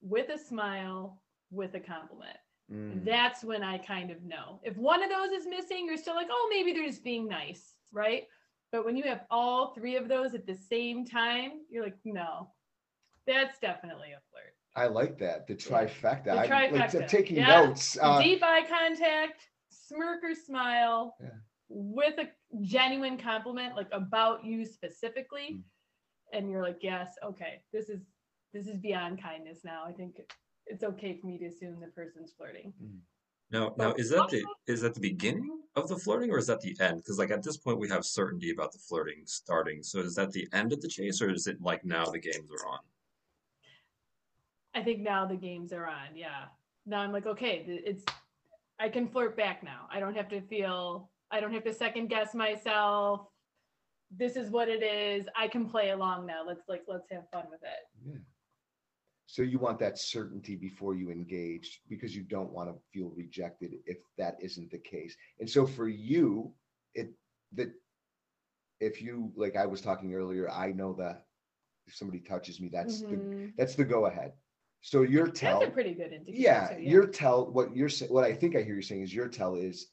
with 0.00 0.30
a 0.30 0.38
smile 0.38 1.22
with 1.50 1.74
a 1.74 1.80
compliment 1.80 2.38
Mm. 2.72 3.04
that's 3.04 3.42
when 3.42 3.64
I 3.64 3.78
kind 3.78 4.10
of 4.10 4.22
know. 4.22 4.60
If 4.62 4.76
one 4.76 5.02
of 5.02 5.10
those 5.10 5.30
is 5.30 5.46
missing, 5.48 5.86
you're 5.86 5.96
still 5.96 6.14
like, 6.14 6.28
oh, 6.30 6.48
maybe 6.50 6.72
they're 6.72 6.86
just 6.86 7.02
being 7.02 7.26
nice, 7.26 7.74
right? 7.92 8.24
But 8.70 8.84
when 8.84 8.96
you 8.96 9.02
have 9.04 9.22
all 9.30 9.74
three 9.74 9.96
of 9.96 10.06
those 10.08 10.34
at 10.34 10.46
the 10.46 10.54
same 10.54 11.04
time, 11.04 11.62
you're 11.68 11.82
like, 11.82 11.96
no, 12.04 12.50
that's 13.26 13.58
definitely 13.58 14.12
a 14.12 14.20
flirt. 14.30 14.54
I 14.76 14.86
like 14.86 15.18
that. 15.18 15.48
The 15.48 15.54
trifecta. 15.56 16.24
The 16.24 16.30
I'm, 16.32 16.48
like, 16.50 16.72
I'm 16.72 16.88
trifecta. 16.88 17.08
taking 17.08 17.36
Yeah. 17.38 17.64
notes. 17.66 17.98
Uh, 18.00 18.22
Deep 18.22 18.40
eye 18.44 18.64
contact, 18.68 19.48
smirk 19.70 20.22
or 20.22 20.34
smile 20.36 21.16
Yeah. 21.20 21.30
with 21.68 22.18
a 22.18 22.28
genuine 22.62 23.18
compliment, 23.18 23.74
like 23.74 23.88
about 23.90 24.44
you 24.44 24.64
specifically. 24.64 25.54
Mm. 25.54 25.62
And 26.32 26.48
you're 26.50 26.62
like, 26.62 26.78
yes, 26.82 27.16
okay, 27.24 27.62
this 27.72 27.88
is 27.88 28.00
this 28.52 28.66
is 28.68 28.76
beyond 28.78 29.20
kindness 29.22 29.60
now. 29.64 29.82
I 29.84 29.92
think 29.92 30.20
it's 30.70 30.84
okay 30.84 31.18
for 31.20 31.26
me 31.26 31.38
to 31.38 31.46
assume 31.46 31.80
the 31.80 31.88
person's 31.88 32.32
flirting. 32.32 32.72
Mm. 32.82 32.98
Now, 33.50 33.74
now 33.76 33.92
is 33.94 34.10
that 34.10 34.28
the 34.28 34.44
is 34.68 34.80
that 34.82 34.94
the 34.94 35.00
beginning 35.00 35.60
of 35.74 35.88
the 35.88 35.96
flirting 35.96 36.30
or 36.30 36.38
is 36.38 36.46
that 36.46 36.60
the 36.60 36.76
end? 36.80 36.98
Because 36.98 37.18
like 37.18 37.32
at 37.32 37.42
this 37.42 37.56
point 37.56 37.78
we 37.78 37.88
have 37.88 38.04
certainty 38.04 38.50
about 38.50 38.72
the 38.72 38.78
flirting 38.78 39.22
starting. 39.26 39.82
So 39.82 39.98
is 39.98 40.14
that 40.14 40.30
the 40.30 40.46
end 40.52 40.72
of 40.72 40.80
the 40.80 40.88
chase 40.88 41.20
or 41.20 41.30
is 41.30 41.48
it 41.48 41.60
like 41.60 41.84
now 41.84 42.04
the 42.04 42.20
games 42.20 42.50
are 42.50 42.68
on? 42.68 42.78
I 44.74 44.82
think 44.82 45.00
now 45.00 45.26
the 45.26 45.34
games 45.34 45.72
are 45.72 45.86
on. 45.86 46.14
Yeah. 46.14 46.44
Now 46.86 47.00
I'm 47.00 47.12
like, 47.12 47.26
okay, 47.26 47.64
it's 47.66 48.04
I 48.78 48.88
can 48.88 49.08
flirt 49.08 49.36
back 49.36 49.64
now. 49.64 49.88
I 49.92 49.98
don't 49.98 50.16
have 50.16 50.28
to 50.28 50.40
feel 50.42 51.10
I 51.32 51.40
don't 51.40 51.52
have 51.52 51.64
to 51.64 51.74
second 51.74 52.08
guess 52.08 52.34
myself. 52.34 53.26
This 54.16 54.36
is 54.36 54.50
what 54.50 54.68
it 54.68 54.82
is. 54.82 55.26
I 55.36 55.48
can 55.48 55.68
play 55.68 55.90
along 55.90 56.26
now. 56.26 56.42
Let's 56.46 56.68
like 56.68 56.82
let's 56.86 57.10
have 57.10 57.28
fun 57.32 57.44
with 57.50 57.62
it. 57.62 58.12
yeah. 58.12 58.18
So 59.30 59.42
you 59.42 59.60
want 59.60 59.78
that 59.78 59.96
certainty 59.96 60.56
before 60.56 60.96
you 60.96 61.08
engage 61.08 61.82
because 61.88 62.16
you 62.16 62.24
don't 62.24 62.50
want 62.50 62.68
to 62.68 62.74
feel 62.92 63.10
rejected 63.14 63.74
if 63.86 63.98
that 64.18 64.34
isn't 64.40 64.72
the 64.72 64.78
case. 64.78 65.16
And 65.38 65.48
so 65.48 65.64
for 65.68 65.88
you, 65.88 66.52
it 66.96 67.12
that 67.52 67.70
if 68.80 69.00
you 69.00 69.30
like 69.36 69.54
I 69.54 69.66
was 69.66 69.80
talking 69.80 70.12
earlier, 70.14 70.50
I 70.50 70.72
know 70.72 70.94
that 70.94 71.26
if 71.86 71.94
somebody 71.94 72.18
touches 72.18 72.60
me, 72.60 72.70
that's 72.72 73.02
the 73.02 73.16
Mhm. 73.18 73.54
that's 73.56 73.76
the 73.76 73.84
go 73.84 74.06
ahead. 74.06 74.32
So 74.80 75.02
your 75.02 75.28
tell. 75.28 75.60
That's 75.60 75.70
a 75.70 75.74
pretty 75.74 75.94
good 75.94 76.12
indicator. 76.12 76.36
Yeah, 76.36 76.74
too, 76.74 76.82
your 76.82 77.06
tell, 77.06 77.52
what 77.52 77.76
you're 77.76 77.88
saying, 77.88 78.12
what 78.12 78.24
I 78.24 78.34
think 78.34 78.56
I 78.56 78.62
hear 78.62 78.74
you 78.74 78.82
saying 78.82 79.02
is 79.02 79.14
your 79.14 79.28
tell 79.28 79.54
is 79.54 79.92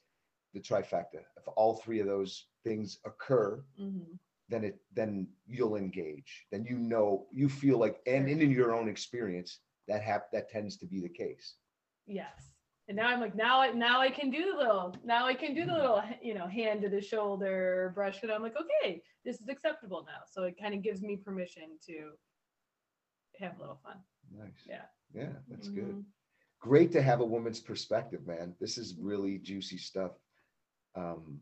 the 0.56 0.60
trifecta. 0.60 1.22
If 1.38 1.48
all 1.56 1.76
three 1.76 2.00
of 2.00 2.08
those 2.08 2.48
things 2.64 2.98
occur, 3.06 3.64
Mhm. 3.80 4.18
Then 4.50 4.64
it, 4.64 4.80
then 4.94 5.28
you'll 5.48 5.76
engage. 5.76 6.46
Then 6.52 6.66
you 6.66 6.78
know, 6.78 7.28
you 7.32 7.50
feel 7.50 7.78
like, 7.78 8.00
and 8.08 8.30
in 8.30 8.52
your 8.52 8.74
own 8.74 8.88
experience, 8.88 9.60
that 9.88 10.02
hap, 10.02 10.32
that 10.32 10.50
tends 10.50 10.78
to 10.78 10.86
be 10.86 11.00
the 11.02 11.10
case. 11.10 11.56
Yes. 12.06 12.52
And 12.88 12.96
now 12.96 13.08
I'm 13.08 13.20
like, 13.20 13.36
now 13.36 13.60
I 13.60 13.72
now 13.72 14.00
I 14.00 14.10
can 14.10 14.30
do 14.30 14.52
the 14.52 14.58
little, 14.58 14.96
now 15.04 15.26
I 15.28 15.34
can 15.34 15.54
do 15.54 15.66
the 15.66 15.74
little, 15.74 16.02
you 16.22 16.34
know, 16.34 16.48
hand 16.48 16.82
to 16.84 16.90
the 16.90 17.02
shoulder, 17.02 17.92
brush 17.94 18.24
it. 18.24 18.30
I'm 18.32 18.42
like, 18.42 18.56
okay, 18.56 19.02
this 19.26 19.42
is 19.42 19.50
acceptable 19.50 20.06
now. 20.08 20.22
So 20.32 20.44
it 20.44 20.56
kind 20.60 20.74
of 20.74 20.82
gives 20.82 21.02
me 21.02 21.18
permission 21.18 21.78
to 21.88 22.12
have 23.40 23.58
a 23.58 23.60
little 23.60 23.80
fun. 23.84 23.98
Nice. 24.34 24.66
Yeah. 24.68 24.84
Yeah, 25.14 25.34
that's 25.50 25.68
good. 25.68 25.96
Mhm. 25.96 26.04
Great 26.60 26.92
to 26.94 27.02
have 27.02 27.20
a 27.20 27.26
woman's 27.26 27.60
perspective, 27.60 28.26
man. 28.26 28.56
This 28.60 28.78
is 28.78 28.96
really 29.00 29.38
juicy 29.38 29.78
stuff. 29.78 30.12
Um, 30.96 31.42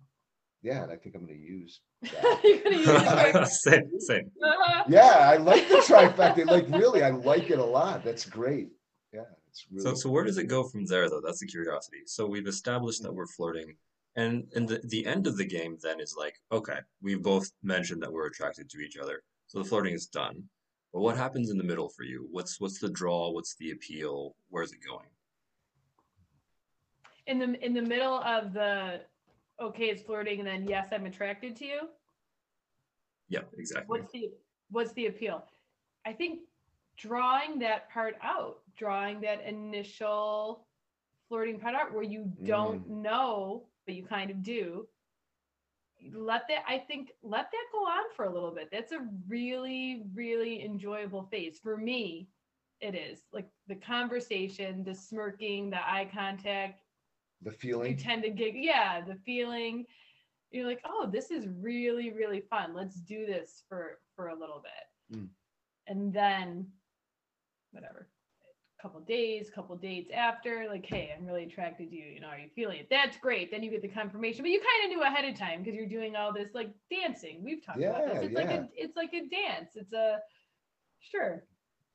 yeah, 0.65 0.81
and 0.81 0.91
I 0.91 0.95
think 0.95 1.13
I'm 1.13 1.21
gonna 1.27 1.37
use 1.37 1.81
that. 2.01 2.41
You're 2.43 2.57
gonna 2.63 2.77
use 2.77 2.87
it. 3.35 3.47
same, 3.49 3.99
same. 3.99 4.31
Uh-huh. 4.43 4.83
Yeah, 4.89 5.29
I 5.31 5.37
like 5.37 5.69
the 5.69 5.75
trifecta. 5.75 6.47
Like 6.47 6.67
really, 6.69 7.03
I 7.03 7.11
like 7.11 7.51
it 7.51 7.59
a 7.59 7.63
lot. 7.63 8.03
That's 8.03 8.25
great. 8.25 8.69
Yeah, 9.13 9.21
it's 9.47 9.67
really. 9.71 9.83
So, 9.83 9.93
so 9.93 10.09
where 10.09 10.23
does 10.23 10.39
it 10.39 10.45
go 10.45 10.63
from 10.63 10.87
there, 10.87 11.07
though? 11.07 11.21
That's 11.23 11.39
the 11.39 11.45
curiosity. 11.45 11.99
So 12.07 12.25
we've 12.25 12.47
established 12.47 13.03
that 13.03 13.13
we're 13.13 13.27
flirting, 13.27 13.75
and 14.15 14.47
and 14.55 14.67
the, 14.67 14.81
the 14.85 15.05
end 15.05 15.27
of 15.27 15.37
the 15.37 15.45
game 15.45 15.77
then 15.83 15.99
is 15.99 16.15
like, 16.17 16.35
okay, 16.51 16.79
we've 16.99 17.21
both 17.21 17.51
mentioned 17.61 18.01
that 18.01 18.11
we're 18.11 18.25
attracted 18.25 18.67
to 18.71 18.79
each 18.79 18.97
other, 18.97 19.21
so 19.45 19.59
the 19.59 19.65
flirting 19.65 19.93
is 19.93 20.07
done. 20.07 20.41
But 20.91 21.01
what 21.01 21.15
happens 21.15 21.51
in 21.51 21.59
the 21.59 21.63
middle 21.63 21.89
for 21.89 22.05
you? 22.05 22.27
What's 22.31 22.59
what's 22.59 22.79
the 22.79 22.89
draw? 22.89 23.29
What's 23.29 23.55
the 23.59 23.69
appeal? 23.69 24.35
Where's 24.49 24.71
it 24.71 24.79
going? 24.83 25.09
in 27.27 27.39
the 27.39 27.65
in 27.65 27.73
the 27.73 27.81
middle 27.81 28.19
of 28.21 28.53
the 28.53 29.01
okay, 29.61 29.85
it's 29.85 30.01
flirting, 30.01 30.39
and 30.39 30.47
then 30.47 30.67
yes, 30.67 30.87
I'm 30.91 31.05
attracted 31.05 31.55
to 31.57 31.65
you. 31.65 31.79
Yep, 33.29 33.49
exactly. 33.57 33.85
What's 33.87 34.11
the 34.11 34.29
what's 34.69 34.93
the 34.93 35.07
appeal? 35.07 35.43
I 36.05 36.13
think 36.13 36.41
drawing 36.97 37.59
that 37.59 37.89
part 37.89 38.15
out, 38.21 38.57
drawing 38.77 39.21
that 39.21 39.43
initial 39.45 40.65
flirting 41.27 41.59
part 41.59 41.75
out 41.75 41.93
where 41.93 42.03
you 42.03 42.31
don't 42.43 42.87
mm. 42.87 43.01
know, 43.01 43.63
but 43.85 43.95
you 43.95 44.03
kind 44.03 44.29
of 44.29 44.43
do. 44.43 44.87
Let 46.13 46.43
that 46.49 46.63
I 46.67 46.77
think 46.77 47.11
let 47.23 47.49
that 47.51 47.65
go 47.71 47.79
on 47.79 48.03
for 48.15 48.25
a 48.25 48.33
little 48.33 48.51
bit. 48.51 48.69
That's 48.71 48.91
a 48.91 49.07
really, 49.27 50.03
really 50.13 50.63
enjoyable 50.63 51.23
phase. 51.31 51.59
For 51.61 51.77
me, 51.77 52.27
it 52.79 52.93
is. 52.95 53.21
Like 53.33 53.47
the 53.67 53.75
conversation, 53.75 54.83
the 54.83 54.93
smirking, 54.93 55.69
the 55.69 55.77
eye 55.77 56.09
contact, 56.13 56.81
the 57.41 57.51
feeling? 57.51 57.91
You 57.91 57.97
tend 57.97 58.23
to 58.23 58.29
get 58.29 58.53
yeah 58.55 59.01
the 59.05 59.15
feeling. 59.25 59.85
You're 60.51 60.67
like 60.67 60.81
oh 60.85 61.09
this 61.11 61.31
is 61.31 61.47
really 61.59 62.11
really 62.11 62.41
fun. 62.49 62.73
Let's 62.73 62.95
do 62.95 63.25
this 63.25 63.63
for 63.67 63.99
for 64.15 64.27
a 64.27 64.39
little 64.39 64.61
bit. 64.63 65.17
Mm. 65.17 65.29
and 65.87 66.11
then 66.11 66.67
whatever 67.69 68.09
couple 68.81 68.99
days 69.01 69.51
couple 69.53 69.75
dates 69.75 70.09
after 70.13 70.65
like 70.67 70.85
hey 70.85 71.11
i'm 71.15 71.25
really 71.25 71.43
attracted 71.43 71.89
to 71.89 71.95
you. 71.95 72.05
You 72.05 72.19
know 72.19 72.27
are 72.27 72.37
you 72.37 72.49
feeling 72.55 72.77
it? 72.77 72.87
That's 72.89 73.17
great. 73.17 73.49
Then 73.49 73.63
you 73.63 73.71
get 73.71 73.81
the 73.81 73.87
confirmation. 73.87 74.43
But 74.43 74.51
you 74.51 74.59
kind 74.59 74.91
of 74.91 74.95
knew 74.95 75.03
ahead 75.03 75.25
of 75.25 75.37
time 75.37 75.63
because 75.63 75.75
you're 75.75 75.87
doing 75.87 76.15
all 76.15 76.31
this 76.31 76.49
like 76.53 76.69
dancing. 76.91 77.43
We've 77.43 77.65
talked 77.65 77.81
about 77.81 78.05
this. 78.13 78.25
It's 78.25 78.35
like 78.35 78.51
a 78.51 78.69
it's 78.75 78.95
like 78.95 79.13
a 79.13 79.21
dance. 79.21 79.71
It's 79.75 79.93
a 79.93 80.19
sure. 80.99 81.45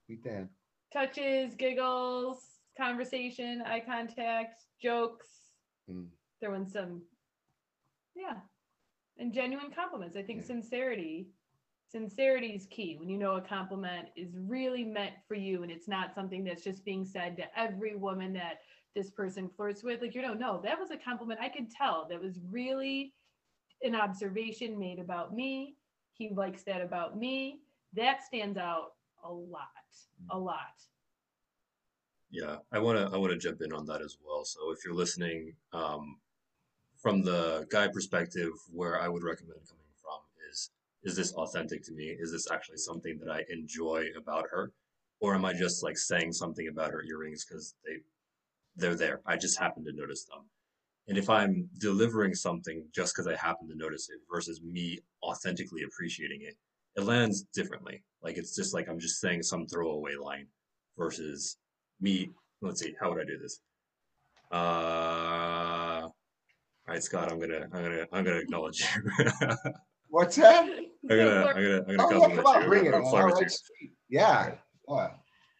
We 0.08 0.16
Dan. 0.16 0.48
touches 0.92 1.54
giggles 1.54 2.38
conversation 2.76 3.62
eye 3.62 3.80
contact 3.80 4.64
jokes. 4.80 5.28
Mm. 5.90 6.06
throwing 6.40 6.66
some 6.66 7.02
yeah 8.16 8.36
and 9.18 9.32
genuine 9.32 9.70
compliments. 9.70 10.16
I 10.16 10.22
think 10.22 10.40
Yeah. 10.40 10.46
sincerity 10.46 11.28
sincerity 11.86 12.48
is 12.54 12.66
key. 12.66 12.96
When 12.96 13.08
you 13.08 13.18
know 13.18 13.34
a 13.36 13.40
compliment 13.40 14.08
is 14.16 14.36
really 14.38 14.84
meant 14.84 15.14
for 15.26 15.34
you 15.34 15.62
and 15.62 15.72
it's 15.72 15.88
not 15.88 16.14
something 16.14 16.44
that's 16.44 16.62
just 16.62 16.84
being 16.84 17.04
said 17.04 17.36
to 17.36 17.58
every 17.58 17.96
woman 17.96 18.32
that 18.34 18.60
this 18.94 19.10
person 19.10 19.48
flirts 19.48 19.82
with 19.82 20.00
like 20.00 20.14
you 20.14 20.22
don't 20.22 20.38
know. 20.40 20.60
That 20.62 20.78
was 20.78 20.90
a 20.90 20.96
compliment 20.96 21.40
i 21.40 21.48
could 21.48 21.70
tell 21.70 22.06
that 22.08 22.20
was 22.22 22.38
really 22.50 23.14
an 23.82 23.94
observation 23.94 24.78
made 24.78 24.98
about 24.98 25.34
me. 25.34 25.76
He 26.12 26.30
likes 26.30 26.62
that 26.64 26.80
about 26.82 27.16
me. 27.18 27.60
That 27.94 28.22
stands 28.22 28.56
out 28.58 28.92
a 29.24 29.32
lot 29.32 29.68
a 30.30 30.38
lot 30.38 30.76
Yeah, 32.30 32.56
I 32.72 32.78
want 32.78 32.98
to 32.98 33.14
I 33.14 33.18
want 33.18 33.32
to 33.32 33.38
jump 33.38 33.60
in 33.62 33.72
on 33.72 33.86
that 33.86 34.02
as 34.02 34.16
well. 34.24 34.44
So 34.44 34.70
if 34.72 34.84
you're 34.84 34.94
listening, 34.94 35.54
um, 35.72 36.18
from 36.98 37.22
the 37.22 37.66
guy 37.70 37.88
perspective, 37.88 38.52
where 38.72 39.00
I 39.00 39.08
would 39.08 39.24
recommend 39.24 39.60
coming 39.68 39.92
from 40.00 40.20
is 40.50 40.70
is 41.02 41.16
this 41.16 41.32
authentic 41.34 41.82
to 41.84 41.92
me? 41.92 42.04
Is 42.18 42.30
this 42.32 42.50
actually 42.50 42.78
something 42.78 43.18
that 43.18 43.30
I 43.30 43.44
enjoy 43.50 44.06
about 44.16 44.46
her? 44.50 44.72
Or 45.20 45.34
am 45.34 45.44
I 45.44 45.52
just 45.52 45.82
like 45.82 45.98
saying 45.98 46.32
something 46.32 46.68
about 46.68 46.92
her 46.92 47.04
earrings 47.04 47.44
because 47.44 47.74
they 47.84 47.96
they're 48.76 48.94
there. 48.94 49.20
I 49.26 49.36
just 49.36 49.58
happen 49.58 49.84
to 49.84 49.92
notice 49.92 50.24
them. 50.24 50.40
And 51.08 51.18
if 51.18 51.28
I'm 51.28 51.68
delivering 51.78 52.34
something 52.34 52.84
just 52.94 53.14
because 53.14 53.26
I 53.26 53.36
happen 53.36 53.68
to 53.68 53.76
notice 53.76 54.08
it 54.10 54.20
versus 54.32 54.62
me 54.62 54.98
authentically 55.22 55.82
appreciating 55.82 56.42
it, 56.42 56.54
it 56.96 57.02
lands 57.02 57.42
differently. 57.54 58.02
Like 58.22 58.36
it's 58.38 58.54
just 58.54 58.74
like 58.74 58.88
I'm 58.88 59.00
just 59.00 59.20
saying 59.20 59.42
some 59.42 59.66
throwaway 59.66 60.14
line 60.14 60.46
versus 60.96 61.56
me. 62.00 62.30
Let's 62.62 62.80
see, 62.80 62.94
how 63.00 63.10
would 63.10 63.20
I 63.20 63.24
do 63.24 63.38
this? 63.38 63.60
Uh, 64.52 64.56
all 66.04 66.14
right, 66.88 67.02
Scott, 67.02 67.30
I'm 67.30 67.38
gonna, 67.38 67.66
I'm 67.72 67.82
gonna, 67.82 68.06
I'm 68.12 68.24
gonna 68.24 68.36
acknowledge 68.36 68.80
you. 68.80 69.36
What's 70.08 70.36
that? 70.36 70.64
I'm 71.08 71.16
gonna, 71.16 71.46
I'm 71.46 71.54
gonna, 71.54 71.84
I'm 71.88 71.96
gonna 71.96 72.02
Oh, 72.02 72.10
yeah, 72.10 72.36
compliment 72.36 72.36
come 72.44 72.46
on, 72.46 72.62
you. 72.62 72.68
bring 72.68 72.86
it. 72.86 72.94
I'm 72.94 73.04
All 73.04 73.10
flirt 73.10 73.34
right, 73.34 73.52
you. 73.80 73.88
Yeah. 74.08 74.54
yeah. 74.88 75.08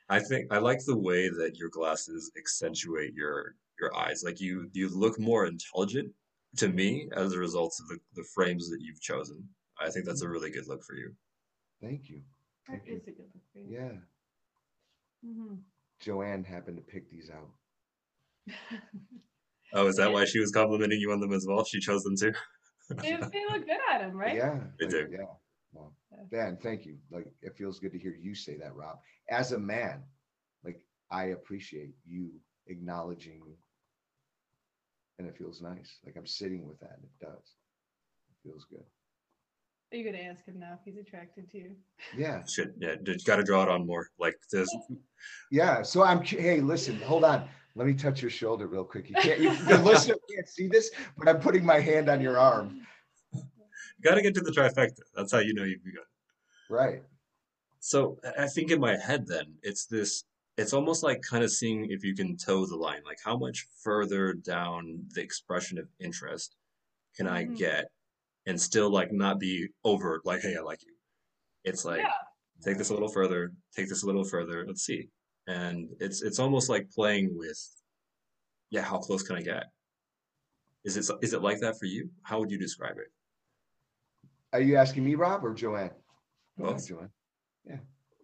I 0.09 0.19
think 0.19 0.53
I 0.53 0.59
like 0.59 0.85
the 0.85 0.99
way 0.99 1.29
that 1.29 1.57
your 1.57 1.69
glasses 1.69 2.33
accentuate 2.37 3.15
your 3.15 3.55
your 3.79 3.97
eyes. 3.97 4.23
Like 4.25 4.41
you 4.41 4.69
you 4.73 4.89
look 4.89 5.21
more 5.21 5.47
intelligent 5.47 6.13
to 6.57 6.69
me 6.69 7.09
as 7.15 7.33
a 7.33 7.39
result 7.39 7.73
of 7.81 7.89
the, 7.89 7.99
the 8.17 8.27
frames 8.35 8.69
that 8.71 8.81
you've 8.81 9.01
chosen. 9.01 9.49
I 9.81 9.89
think 9.89 10.05
that's 10.05 10.23
a 10.23 10.29
really 10.29 10.51
good 10.51 10.67
look 10.67 10.83
for 10.83 10.97
you. 10.97 11.13
Thank 11.81 12.09
you. 12.11 12.23
That 12.69 12.83
you. 12.87 12.97
is 12.97 13.03
a 13.07 13.13
good 13.13 13.27
look 13.33 13.45
for 13.53 13.59
you. 13.61 13.67
Yeah. 13.71 13.93
Mhm. 15.25 15.59
Joanne 16.01 16.45
happened 16.45 16.77
to 16.77 16.83
pick 16.83 17.11
these 17.11 17.31
out. 17.31 17.51
Oh, 19.73 19.87
is 19.87 19.97
that 19.97 20.13
why 20.13 20.25
she 20.25 20.41
was 20.41 20.51
complimenting 20.51 21.01
you 21.01 21.13
on 21.13 21.21
them 21.21 21.33
as 21.33 21.47
well? 21.49 21.65
She 21.65 21.79
chose 21.79 22.03
them 22.03 22.17
too. 22.17 22.33
they, 22.97 23.11
they 23.11 23.45
look 23.49 23.67
good 23.67 23.79
on 23.93 24.01
him, 24.01 24.17
right? 24.17 24.35
Yeah. 24.35 24.59
They 24.79 24.87
like, 24.87 24.91
do. 24.91 25.09
Yeah. 25.13 25.25
Well, 25.73 25.95
Yeah. 26.11 26.25
Dan, 26.31 26.59
thank 26.61 26.85
you. 26.85 26.97
Like, 27.11 27.33
it 27.41 27.57
feels 27.57 27.79
good 27.79 27.93
to 27.93 27.99
hear 27.99 28.17
you 28.21 28.35
say 28.35 28.57
that, 28.59 28.75
Rob. 28.75 28.99
As 29.29 29.53
a 29.53 29.59
man, 29.59 30.03
like, 30.65 30.85
I 31.11 31.27
appreciate 31.27 31.95
you 32.05 32.33
acknowledging 32.67 33.41
me. 33.47 33.59
And 35.21 35.29
it 35.29 35.37
feels 35.37 35.63
nice. 35.63 36.01
Like, 36.05 36.17
I'm 36.17 36.27
sitting 36.27 36.67
with 36.67 36.81
that 36.81 36.97
and 36.97 37.05
it 37.05 37.25
does. 37.25 37.55
It 38.29 38.49
feels 38.49 38.65
good. 38.65 38.85
Are 39.93 39.97
you 39.97 40.05
gonna 40.05 40.23
ask 40.23 40.45
him 40.47 40.61
now 40.61 40.75
if 40.75 40.81
he's 40.85 40.97
attracted 41.01 41.51
to 41.51 41.59
you? 41.59 41.71
Yeah. 42.17 42.45
Shit, 42.49 42.75
yeah, 42.79 42.95
got 43.25 43.37
to 43.37 43.43
draw 43.43 43.63
it 43.65 43.69
on 43.69 43.87
more. 43.87 44.09
Like 44.19 44.37
this, 44.53 44.69
Yeah. 45.51 45.83
So 45.83 46.05
I'm, 46.05 46.23
hey, 46.23 46.61
listen, 46.61 46.97
hold 47.01 47.25
on. 47.25 47.49
Let 47.75 47.87
me 47.87 47.95
touch 47.95 48.21
your 48.23 48.31
shoulder 48.31 48.67
real 48.67 48.85
quick. 48.85 49.09
You 49.09 49.15
can't, 49.17 49.41
you, 49.41 49.55
the 49.67 49.79
listener 49.79 50.15
can't 50.35 50.49
see 50.49 50.67
this, 50.69 50.91
but 51.17 51.29
I'm 51.29 51.41
putting 51.41 51.65
my 51.65 51.79
hand 51.79 52.09
on 52.09 52.21
your 52.21 52.37
arm. 52.39 52.81
got 54.03 54.17
to 54.17 54.23
get 54.23 54.35
to 54.35 54.41
the 54.41 54.51
trifecta. 54.51 55.01
That's 55.15 55.33
how 55.33 55.39
you 55.39 55.55
know 55.55 55.65
you've 55.65 55.85
begun. 55.85 56.05
Right. 56.69 57.03
So 57.81 58.19
I 58.39 58.45
I 58.45 58.47
think 58.47 58.71
in 58.71 58.81
my 58.81 58.97
head, 58.97 59.27
then 59.27 59.55
it's 59.63 59.87
this. 59.87 60.25
It's 60.57 60.73
almost 60.73 61.03
like 61.03 61.23
kind 61.23 61.43
of 61.43 61.51
seeing 61.51 61.91
if 61.91 62.05
you 62.05 62.15
can 62.15 62.37
toe 62.37 62.67
the 62.67 62.77
line. 62.77 63.01
Like 63.07 63.19
how 63.25 63.37
much 63.37 63.67
further 63.83 64.35
down 64.35 65.05
the 65.15 65.23
expression 65.23 65.79
of 65.79 65.89
interest 66.01 66.57
can 67.17 67.27
I 67.27 67.45
Mhm. 67.47 67.57
get, 67.57 67.87
and 68.51 68.61
still 68.61 68.91
like 68.91 69.13
not 69.13 69.39
be 69.39 69.69
overt. 69.85 70.27
Like, 70.27 70.43
hey, 70.43 70.57
I 70.59 70.63
like 70.63 70.83
you. 70.85 70.93
It's 71.65 71.85
like 71.85 72.01
yeah. 72.01 72.11
take 72.65 72.79
this 72.79 72.91
a 72.91 72.93
little 72.93 73.09
further. 73.09 73.53
Take 73.77 73.89
this 73.89 74.03
a 74.03 74.07
little 74.07 74.25
further. 74.25 74.65
Let's 74.67 74.83
see. 74.83 75.09
And 75.47 75.89
it's 76.01 76.21
it's 76.23 76.41
almost 76.41 76.69
like 76.69 76.91
playing 76.91 77.31
with. 77.37 77.59
Yeah, 78.71 78.83
how 78.83 78.99
close 78.99 79.23
can 79.23 79.37
I 79.37 79.43
get? 79.43 79.65
Is 80.85 80.97
it 80.97 81.07
is 81.23 81.33
it 81.33 81.43
like 81.43 81.61
that 81.61 81.79
for 81.79 81.87
you? 81.87 82.11
How 82.23 82.41
would 82.41 82.51
you 82.51 82.59
describe 82.59 82.99
it? 82.99 83.11
Are 84.53 84.61
you 84.61 84.77
asking 84.77 85.05
me, 85.05 85.15
Rob, 85.15 85.45
or 85.45 85.55
Joanne? 85.55 85.91
Go 86.59 86.65
ahead, 86.65 86.77
Both. 86.77 86.89
Joanne. 86.89 87.11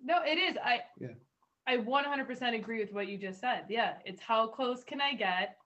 No, 0.05 0.23
it 0.25 0.39
is. 0.39 0.57
I 0.65 0.83
Yeah. 1.01 1.15
I 1.69 1.79
100% 1.79 2.55
agree 2.55 2.79
with 2.79 2.93
what 2.93 3.09
you 3.09 3.19
just 3.19 3.41
said. 3.41 3.65
Yeah, 3.69 3.95
it's 4.05 4.23
how 4.23 4.47
close 4.47 4.85
can 4.85 5.01
I 5.01 5.15
get 5.15 5.57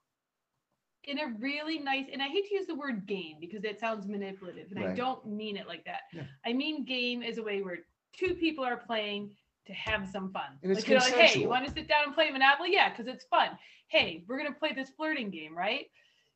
in 1.05 1.19
a 1.19 1.29
really 1.39 1.79
nice 1.79 2.07
and 2.13 2.23
I 2.23 2.29
hate 2.29 2.47
to 2.49 2.55
use 2.55 2.67
the 2.67 2.75
word 2.75 3.07
game 3.07 3.37
because 3.41 3.65
it 3.65 3.81
sounds 3.81 4.07
manipulative 4.07 4.71
and 4.71 4.85
I 4.85 4.95
don't 4.95 5.25
mean 5.27 5.57
it 5.57 5.67
like 5.67 5.85
that. 5.85 6.01
Yeah. 6.13 6.23
I 6.45 6.53
mean 6.53 6.85
game 6.85 7.23
is 7.23 7.39
a 7.39 7.43
way 7.43 7.63
where 7.63 7.79
two 8.17 8.35
people 8.35 8.65
are 8.65 8.77
playing 8.77 9.31
to 9.67 9.73
have 9.73 10.09
some 10.09 10.33
fun. 10.33 10.59
And 10.63 10.73
it's 10.73 10.81
like, 10.83 10.89
you're 10.89 10.99
like, 11.01 11.15
hey, 11.15 11.41
you 11.41 11.49
want 11.49 11.67
to 11.67 11.73
sit 11.73 11.89
down 11.89 12.05
and 12.07 12.15
play 12.15 12.31
Monopoly? 12.31 12.71
Yeah, 12.73 12.91
because 12.91 13.07
it's 13.07 13.25
fun. 13.27 13.51
Hey, 13.89 14.25
we're 14.29 14.39
gonna 14.39 14.53
play 14.53 14.73
this 14.73 14.91
flirting 14.91 15.31
game, 15.31 15.57
right? 15.57 15.87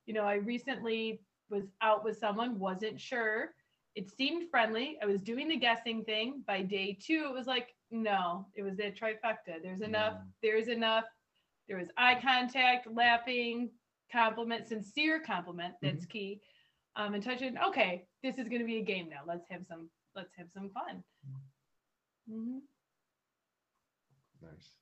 You 0.07 0.15
know, 0.15 0.25
I 0.25 0.35
recently 0.35 1.21
was 1.51 1.65
out 1.83 2.05
with 2.05 2.19
someone, 2.19 2.59
wasn't 2.59 3.01
sure. 3.01 3.51
It 3.95 4.11
seemed 4.11 4.51
friendly. 4.51 4.99
I 5.03 5.07
was 5.07 5.21
doing 5.21 5.49
the 5.49 5.57
guessing 5.57 6.05
thing. 6.05 6.43
By 6.47 6.63
day 6.63 6.99
two, 7.01 7.27
it 7.29 7.35
was 7.35 7.47
like, 7.47 7.69
no, 7.91 8.47
it 8.55 8.63
was 8.63 8.77
that 8.79 8.99
trifecta. 8.99 9.63
There's 9.63 9.83
enough, 9.83 10.15
Mm. 10.15 10.27
there's 10.43 10.69
enough. 10.69 11.05
There 11.69 11.79
was 11.79 11.89
eye 11.97 12.19
contact, 12.21 12.87
lapping, 12.91 13.71
compliment, 14.15 14.69
sincere 14.69 15.21
compliment. 15.21 15.75
That's 15.83 16.07
key. 16.07 16.41
Um, 16.97 17.15
and 17.15 17.23
touching. 17.23 17.57
Okay, 17.69 18.07
this 18.23 18.39
is 18.39 18.49
gonna 18.49 18.65
be 18.65 18.79
a 18.79 18.85
game 18.85 19.09
now. 19.09 19.21
Let's 19.27 19.47
have 19.51 19.65
some. 19.67 19.91
Let's 20.15 20.31
have 20.39 20.47
some 20.55 20.71
fun. 20.71 21.03
hmm 22.31 22.59
Nice. 24.41 24.75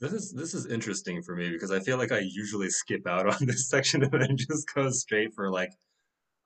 This 0.00 0.12
is 0.12 0.32
this 0.32 0.52
is 0.52 0.66
interesting 0.66 1.22
for 1.22 1.36
me 1.36 1.50
because 1.50 1.70
I 1.70 1.78
feel 1.78 1.96
like 1.96 2.10
I 2.10 2.18
usually 2.18 2.70
skip 2.70 3.06
out 3.06 3.26
on 3.40 3.46
this 3.46 3.68
section 3.68 4.02
and 4.02 4.12
then 4.12 4.36
just 4.36 4.66
go 4.74 4.90
straight 4.90 5.32
for 5.34 5.48
like 5.48 5.70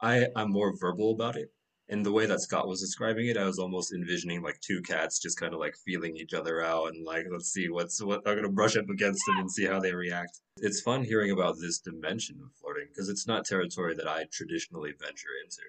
I 0.03 0.27
I'm 0.37 0.51
more 0.51 0.75
verbal 0.79 1.13
about 1.13 1.37
it. 1.37 1.49
And 1.89 2.05
the 2.05 2.13
way 2.13 2.27
that 2.27 2.41
Scott 2.41 2.67
was 2.67 2.81
describing 2.81 3.29
it, 3.29 3.37
I 3.37 3.45
was 3.45 3.61
almost 3.61 3.95
envisioning 3.95 4.43
like 4.43 4.61
two 4.61 4.83
cats 4.83 5.21
just 5.21 5.39
kind 5.39 5.55
of 5.55 5.61
like 5.61 5.77
feeling 5.77 6.17
each 6.17 6.35
other 6.35 6.61
out 6.61 6.89
and 6.89 7.05
like 7.05 7.27
let's 7.31 7.53
see 7.53 7.69
what's 7.69 8.03
what 8.03 8.23
I'm 8.27 8.37
gonna 8.37 8.49
brush 8.49 8.77
up 8.77 8.89
against 8.89 9.23
them 9.27 9.39
and 9.39 9.51
see 9.51 9.67
how 9.67 9.79
they 9.79 9.95
react. 9.95 10.41
It's 10.59 10.81
fun 10.81 11.05
hearing 11.05 11.31
about 11.31 11.57
this 11.61 11.79
dimension 11.79 12.41
of 12.43 12.51
flirting 12.61 12.89
because 12.89 13.09
it's 13.09 13.27
not 13.27 13.45
territory 13.45 13.95
that 13.95 14.09
I 14.09 14.25
traditionally 14.33 14.95
venture 14.99 15.29
into. 15.45 15.63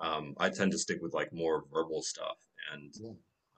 Um, 0.00 0.34
I 0.38 0.48
tend 0.50 0.72
to 0.72 0.78
stick 0.78 1.00
with 1.00 1.14
like 1.14 1.32
more 1.32 1.64
verbal 1.72 2.02
stuff 2.02 2.38
and 2.72 2.92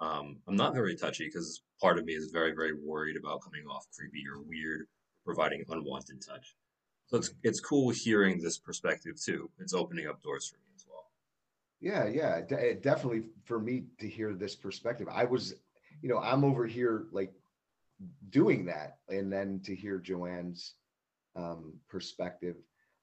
um, 0.02 0.38
I'm 0.48 0.56
not 0.56 0.74
very 0.74 0.96
touchy 0.96 1.26
because 1.26 1.62
part 1.80 1.96
of 1.96 2.04
me 2.04 2.14
is 2.14 2.30
very, 2.32 2.52
very 2.52 2.72
worried 2.74 3.16
about 3.16 3.40
coming 3.42 3.64
off 3.70 3.86
creepy 3.96 4.24
or 4.28 4.42
weird, 4.42 4.86
providing 5.24 5.64
unwanted 5.68 6.20
touch. 6.26 6.56
So 7.06 7.18
it's 7.18 7.30
it's 7.44 7.60
cool 7.60 7.90
hearing 7.90 8.40
this 8.40 8.58
perspective 8.58 9.14
too. 9.22 9.50
It's 9.60 9.74
opening 9.74 10.08
up 10.08 10.20
doors 10.22 10.48
for 10.48 10.56
me. 10.56 10.71
Yeah, 11.82 12.06
yeah, 12.08 12.40
de- 12.42 12.76
definitely 12.76 13.24
for 13.44 13.60
me 13.60 13.86
to 14.00 14.08
hear 14.08 14.34
this 14.34 14.56
perspective. 14.56 15.08
I 15.12 15.24
was, 15.24 15.54
you 16.02 16.08
know, 16.08 16.18
I'm 16.20 16.44
over 16.44 16.66
here 16.66 17.08
like 17.12 17.34
doing 18.30 18.66
that, 18.66 18.98
and 19.08 19.32
then 19.32 19.60
to 19.64 19.74
hear 19.74 19.98
Joanne's 19.98 20.74
um, 21.36 21.74
perspective, 21.88 22.56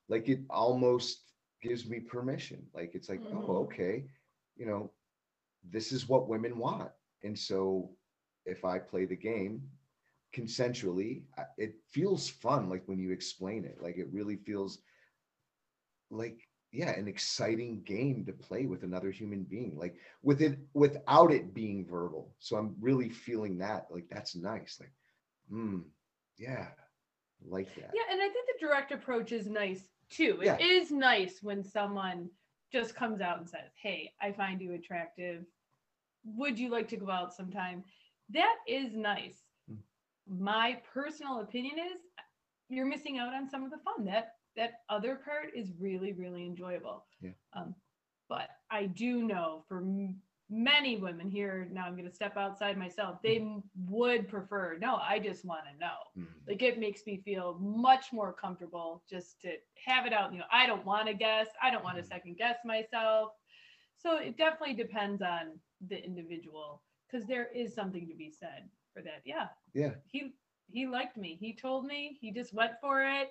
like 0.09 0.29
it 0.29 0.41
almost 0.49 1.33
gives 1.61 1.87
me 1.89 1.99
permission. 1.99 2.65
Like 2.73 2.95
it's 2.95 3.09
like, 3.09 3.21
Mhm. 3.21 3.49
oh, 3.49 3.57
okay, 3.65 4.09
you 4.57 4.65
know, 4.65 4.91
this 5.63 5.91
is 5.93 6.09
what 6.09 6.29
women 6.29 6.57
want, 6.57 6.91
and 7.23 7.37
so 7.37 7.91
if 8.45 8.65
I 8.65 8.79
play 8.79 9.05
the 9.05 9.17
game 9.17 9.69
consensually, 10.33 11.23
it 11.57 11.75
feels 11.89 12.29
fun. 12.29 12.69
Like 12.69 12.87
when 12.87 12.99
you 12.99 13.11
explain 13.11 13.65
it, 13.65 13.81
like 13.81 13.97
it 13.97 14.11
really 14.13 14.37
feels 14.37 14.81
like 16.11 16.48
yeah 16.71 16.91
an 16.91 17.07
exciting 17.07 17.81
game 17.83 18.23
to 18.25 18.33
play 18.33 18.65
with 18.65 18.83
another 18.83 19.11
human 19.11 19.43
being 19.43 19.75
like 19.77 19.95
with 20.21 20.41
it 20.41 20.57
without 20.73 21.31
it 21.31 21.53
being 21.53 21.85
verbal 21.85 22.33
so 22.39 22.55
i'm 22.57 22.75
really 22.79 23.09
feeling 23.09 23.57
that 23.57 23.87
like 23.89 24.07
that's 24.09 24.35
nice 24.35 24.77
like 24.79 24.93
hmm 25.49 25.79
yeah 26.37 26.67
like 27.47 27.73
that 27.75 27.91
Yeah, 27.93 28.03
and 28.11 28.21
I 28.21 28.29
think 28.29 28.47
the 28.47 28.65
direct 28.65 28.91
approach 28.91 29.31
is 29.31 29.47
nice 29.47 29.87
too. 30.09 30.39
Yeah. 30.41 30.55
It 30.55 30.63
is 30.63 30.91
nice 30.91 31.39
when 31.41 31.63
someone 31.63 32.29
just 32.71 32.95
comes 32.95 33.21
out 33.21 33.39
and 33.39 33.49
says, 33.49 33.71
"Hey, 33.81 34.11
I 34.21 34.31
find 34.31 34.61
you 34.61 34.73
attractive. 34.73 35.45
Would 36.23 36.59
you 36.59 36.69
like 36.69 36.87
to 36.89 36.97
go 36.97 37.09
out 37.09 37.33
sometime?" 37.33 37.83
That 38.29 38.55
is 38.67 38.95
nice. 38.95 39.43
Mm. 39.71 39.77
My 40.27 40.81
personal 40.93 41.39
opinion 41.39 41.79
is 41.79 42.01
you're 42.67 42.85
missing 42.85 43.17
out 43.17 43.33
on 43.33 43.49
some 43.49 43.63
of 43.63 43.71
the 43.71 43.77
fun. 43.77 44.05
That 44.05 44.35
that 44.59 44.81
other 44.89 45.15
part 45.17 45.55
is 45.55 45.71
really 45.79 46.13
really 46.13 46.45
enjoyable. 46.45 47.05
Yeah. 47.21 47.31
Um, 47.55 47.75
but 48.29 48.49
I 48.71 48.87
do 48.87 49.23
know 49.23 49.65
for 49.67 49.79
m- 49.79 50.17
many 50.49 50.97
women 50.97 51.29
here 51.29 51.69
now 51.73 51.85
I'm 51.85 51.95
going 51.95 52.09
to 52.09 52.15
step 52.15 52.37
outside 52.37 52.77
myself. 52.77 53.19
They 53.23 53.37
m- 53.37 53.63
would 53.89 54.29
prefer, 54.29 54.77
"No, 54.79 54.97
I 54.97 55.19
just 55.19 55.45
want 55.45 55.65
to 55.71 55.79
know." 55.79 55.97
Hmm. 56.15 56.25
like 56.47 56.63
it 56.63 56.79
makes 56.79 57.05
me 57.07 57.21
feel 57.25 57.57
much 57.61 58.13
more 58.13 58.33
comfortable 58.33 59.03
just 59.09 59.41
to 59.41 59.57
have 59.85 60.05
it 60.07 60.13
out 60.13 60.33
you 60.33 60.39
know 60.39 60.45
i 60.51 60.65
don't 60.67 60.85
want 60.85 61.07
to 61.07 61.13
guess 61.13 61.47
i 61.61 61.71
don't 61.71 61.83
want 61.83 61.97
to 61.97 62.03
Mhm. 62.03 62.07
second 62.07 62.37
guess 62.37 62.57
myself 62.65 63.33
so 63.97 64.17
it 64.17 64.37
definitely 64.37 64.75
depends 64.75 65.21
on 65.21 65.59
the 65.87 66.03
individual 66.03 66.83
because 67.07 67.27
there 67.27 67.47
is 67.53 67.73
something 67.73 68.07
to 68.07 68.15
be 68.15 68.29
said 68.31 68.69
for 68.93 69.01
that 69.01 69.21
yeah 69.25 69.47
yeah 69.73 69.93
he 70.07 70.33
he 70.71 70.87
liked 70.87 71.17
me. 71.17 71.35
He 71.39 71.55
told 71.55 71.85
me. 71.85 72.17
He 72.21 72.31
just 72.31 72.53
went 72.53 72.73
for 72.81 73.01
it. 73.03 73.29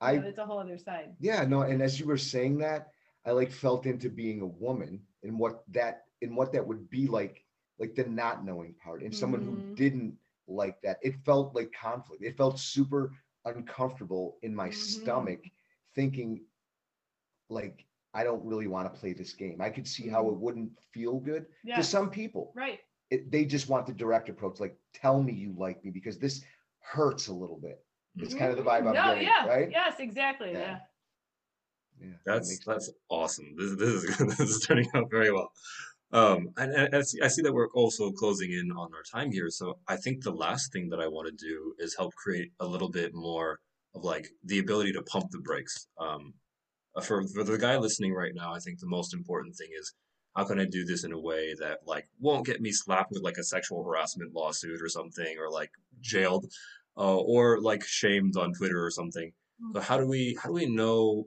I 0.00 0.16
know, 0.16 0.26
it's 0.28 0.38
a 0.38 0.46
whole 0.46 0.58
other 0.58 0.78
side. 0.78 1.14
Yeah, 1.20 1.44
no, 1.44 1.62
and 1.62 1.82
as 1.82 1.98
you 1.98 2.06
were 2.06 2.16
saying 2.18 2.58
that, 2.58 2.88
I 3.24 3.32
like 3.32 3.50
felt 3.50 3.86
into 3.86 4.08
being 4.08 4.40
a 4.40 4.46
woman 4.46 5.02
and 5.22 5.38
what 5.38 5.62
that 5.72 6.04
and 6.22 6.36
what 6.36 6.52
that 6.52 6.66
would 6.66 6.88
be 6.90 7.06
like, 7.06 7.44
like 7.78 7.94
the 7.94 8.04
not 8.04 8.44
knowing 8.44 8.74
part, 8.82 9.02
and 9.02 9.14
someone 9.14 9.42
who 9.42 9.56
Mhm. 9.56 9.74
didn't 9.76 10.16
like 10.46 10.80
that. 10.82 10.98
It 11.02 11.14
felt 11.24 11.54
like 11.54 11.72
conflict. 11.72 12.22
It 12.22 12.36
felt 12.36 12.58
super 12.58 13.12
uncomfortable 13.44 14.38
in 14.42 14.54
my 14.54 14.70
Mhm. 14.70 14.70
stomach, 14.70 15.40
thinking 15.94 16.42
like 17.48 17.86
I 18.14 18.24
don't 18.24 18.44
really 18.44 18.66
want 18.66 18.92
to 18.92 18.98
play 19.00 19.12
this 19.12 19.32
game. 19.32 19.60
I 19.60 19.70
could 19.70 19.86
see 19.86 20.08
how 20.08 20.28
it 20.28 20.36
Mhm. 20.36 20.40
wouldn't 20.40 20.70
feel 20.92 21.20
good 21.20 21.46
Yeah. 21.62 21.76
to 21.76 21.82
some 21.82 22.10
people. 22.10 22.52
Right. 22.54 22.80
It, 23.10 23.30
they 23.30 23.44
just 23.44 23.68
want 23.68 23.86
the 23.86 23.92
direct 23.92 24.28
approach, 24.28 24.60
like 24.60 24.78
tell 24.92 25.22
me 25.22 25.32
you 25.32 25.54
like 25.56 25.84
me 25.84 25.90
because 25.90 26.18
this 26.18 26.44
hurts 26.80 27.28
a 27.28 27.34
little 27.34 27.58
bit. 27.58 27.84
It's 28.18 28.34
kind 28.34 28.50
of 28.50 28.56
the 28.56 28.62
vibe 28.62 28.80
I'm 28.80 28.84
no, 28.86 28.92
getting, 28.92 29.24
yeah. 29.24 29.46
right? 29.46 29.68
Yes, 29.70 29.94
exactly. 29.98 30.52
Yeah. 30.52 30.58
Yeah. 30.58 30.78
Yeah, 32.00 32.06
that 32.26 32.34
That's 32.34 32.48
makes 32.50 32.64
that's 32.64 32.90
awesome. 33.08 33.54
This 33.56 33.74
this 33.76 33.88
is 33.88 34.16
this 34.38 34.40
is 34.40 34.60
turning 34.66 34.88
out 34.94 35.10
very 35.10 35.32
well. 35.32 35.50
Um, 36.10 36.48
and, 36.56 36.72
and 36.72 36.94
I 36.94 37.02
see 37.02 37.20
I 37.22 37.28
see 37.28 37.42
that 37.42 37.52
we're 37.52 37.70
also 37.74 38.12
closing 38.12 38.52
in 38.52 38.70
on 38.72 38.90
our 38.94 39.02
time 39.02 39.30
here. 39.30 39.50
So 39.50 39.78
I 39.88 39.96
think 39.96 40.22
the 40.22 40.32
last 40.32 40.72
thing 40.72 40.88
that 40.90 41.00
I 41.00 41.08
want 41.08 41.28
to 41.28 41.46
do 41.46 41.74
is 41.78 41.96
help 41.96 42.14
create 42.14 42.52
a 42.60 42.66
little 42.66 42.90
bit 42.90 43.14
more 43.14 43.58
of 43.94 44.04
like 44.04 44.28
the 44.44 44.58
ability 44.58 44.92
to 44.92 45.02
pump 45.02 45.30
the 45.30 45.40
brakes. 45.40 45.86
Um, 45.98 46.34
uh, 46.96 47.02
for 47.02 47.26
for 47.28 47.44
the 47.44 47.58
guy 47.58 47.76
listening 47.76 48.14
right 48.14 48.32
now, 48.34 48.54
I 48.54 48.58
think 48.60 48.78
the 48.78 48.86
most 48.86 49.12
important 49.12 49.56
thing 49.56 49.68
is 49.78 49.92
how 50.36 50.44
can 50.44 50.60
I 50.60 50.64
do 50.64 50.84
this 50.84 51.04
in 51.04 51.12
a 51.12 51.20
way 51.20 51.54
that 51.58 51.80
like 51.84 52.06
won't 52.20 52.46
get 52.46 52.60
me 52.60 52.70
slapped 52.72 53.10
with 53.10 53.22
like 53.22 53.38
a 53.38 53.44
sexual 53.44 53.84
harassment 53.84 54.34
lawsuit 54.34 54.80
or 54.80 54.88
something, 54.88 55.36
or 55.38 55.50
like 55.50 55.70
jailed, 56.00 56.46
uh, 56.98 57.16
or 57.16 57.60
like 57.60 57.84
shamed 57.84 58.36
on 58.36 58.52
Twitter 58.52 58.84
or 58.84 58.90
something. 58.90 59.32
So 59.72 59.80
how 59.80 59.96
do 59.98 60.06
we 60.06 60.36
how 60.40 60.48
do 60.48 60.54
we 60.54 60.66
know 60.66 61.26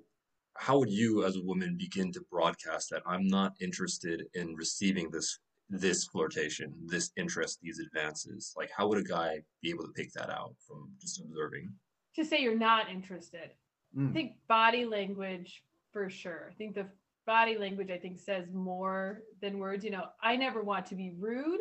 how 0.57 0.79
would 0.79 0.89
you 0.89 1.25
as 1.25 1.37
a 1.37 1.41
woman 1.43 1.77
begin 1.77 2.11
to 2.13 2.21
broadcast 2.29 2.89
that 2.91 3.01
I'm 3.05 3.27
not 3.27 3.53
interested 3.61 4.23
in 4.33 4.55
receiving 4.55 5.09
this 5.09 5.39
this 5.69 6.05
flirtation, 6.05 6.73
this 6.85 7.11
interest, 7.17 7.59
these 7.61 7.79
advances? 7.79 8.53
Like 8.57 8.69
how 8.75 8.87
would 8.87 8.97
a 8.99 9.03
guy 9.03 9.41
be 9.61 9.69
able 9.69 9.85
to 9.85 9.93
pick 9.93 10.11
that 10.13 10.29
out 10.29 10.55
from 10.67 10.91
just 11.01 11.21
observing? 11.21 11.73
To 12.15 12.25
say 12.25 12.41
you're 12.41 12.55
not 12.55 12.89
interested. 12.89 13.51
I 13.95 13.99
Mm. 13.99 14.13
think 14.13 14.31
body 14.47 14.85
language 14.85 15.63
for 15.91 16.09
sure. 16.09 16.47
I 16.49 16.53
think 16.53 16.75
the 16.75 16.87
body 17.25 17.57
language 17.57 17.91
I 17.91 17.97
think 17.97 18.19
says 18.19 18.45
more 18.53 19.23
than 19.41 19.59
words. 19.59 19.83
You 19.83 19.91
know, 19.91 20.05
I 20.21 20.37
never 20.37 20.61
want 20.61 20.85
to 20.87 20.95
be 20.95 21.11
rude, 21.17 21.59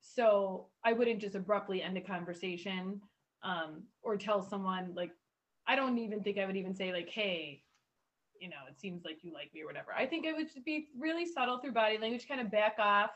so 0.00 0.68
I 0.82 0.94
wouldn't 0.94 1.20
just 1.20 1.34
abruptly 1.34 1.82
end 1.82 1.98
a 1.98 2.00
conversation 2.00 3.02
um, 3.42 3.82
or 4.02 4.16
tell 4.16 4.42
someone 4.42 4.92
like 4.94 5.10
I 5.66 5.76
don't 5.76 5.98
even 5.98 6.22
think 6.22 6.38
I 6.38 6.46
would 6.46 6.56
even 6.56 6.74
say 6.74 6.92
like, 6.92 7.08
"Hey, 7.08 7.62
you 8.40 8.48
know, 8.48 8.56
it 8.68 8.78
seems 8.80 9.04
like 9.04 9.22
you 9.22 9.32
like 9.32 9.52
me" 9.54 9.62
or 9.62 9.66
whatever. 9.66 9.92
I 9.96 10.06
think 10.06 10.24
it 10.26 10.34
would 10.36 10.48
be 10.64 10.88
really 10.98 11.26
subtle 11.26 11.58
through 11.58 11.72
body 11.72 11.98
language, 11.98 12.26
kind 12.28 12.40
of 12.40 12.50
back 12.50 12.76
off. 12.78 13.10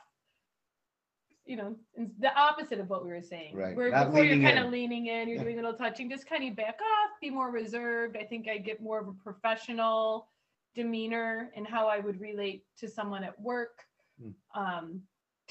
You 1.45 1.57
know, 1.57 1.77
and 1.97 2.13
the 2.21 2.33
opposite 2.39 2.79
of 2.79 2.89
what 2.89 3.05
we 3.05 3.11
were 3.11 3.21
saying. 3.21 3.57
Right. 3.57 3.75
Where 3.75 3.91
Not 3.91 4.07
before 4.13 4.25
you're 4.25 4.37
kind 4.41 4.59
in. 4.59 4.65
of 4.67 4.71
leaning 4.71 5.07
in, 5.07 5.27
you're 5.29 5.39
Yeah. 5.39 5.43
doing 5.43 5.59
a 5.59 5.63
little 5.63 5.77
touching, 5.77 6.09
just 6.09 6.29
kind 6.29 6.49
of 6.49 6.55
back 6.55 6.79
off, 6.81 7.11
be 7.21 7.31
more 7.31 7.51
reserved. 7.51 8.17
I 8.17 8.23
think 8.25 8.47
I 8.49 8.59
get 8.59 8.81
more 8.81 9.01
of 9.01 9.09
a 9.09 9.13
professional 9.13 10.29
demeanor 10.77 11.51
and 11.57 11.67
how 11.67 11.89
I 11.89 11.99
would 11.99 12.21
relate 12.21 12.65
to 12.79 12.89
someone 12.89 13.25
at 13.25 13.39
work. 13.41 13.85
Hmm. 14.23 14.31
Um, 14.55 15.03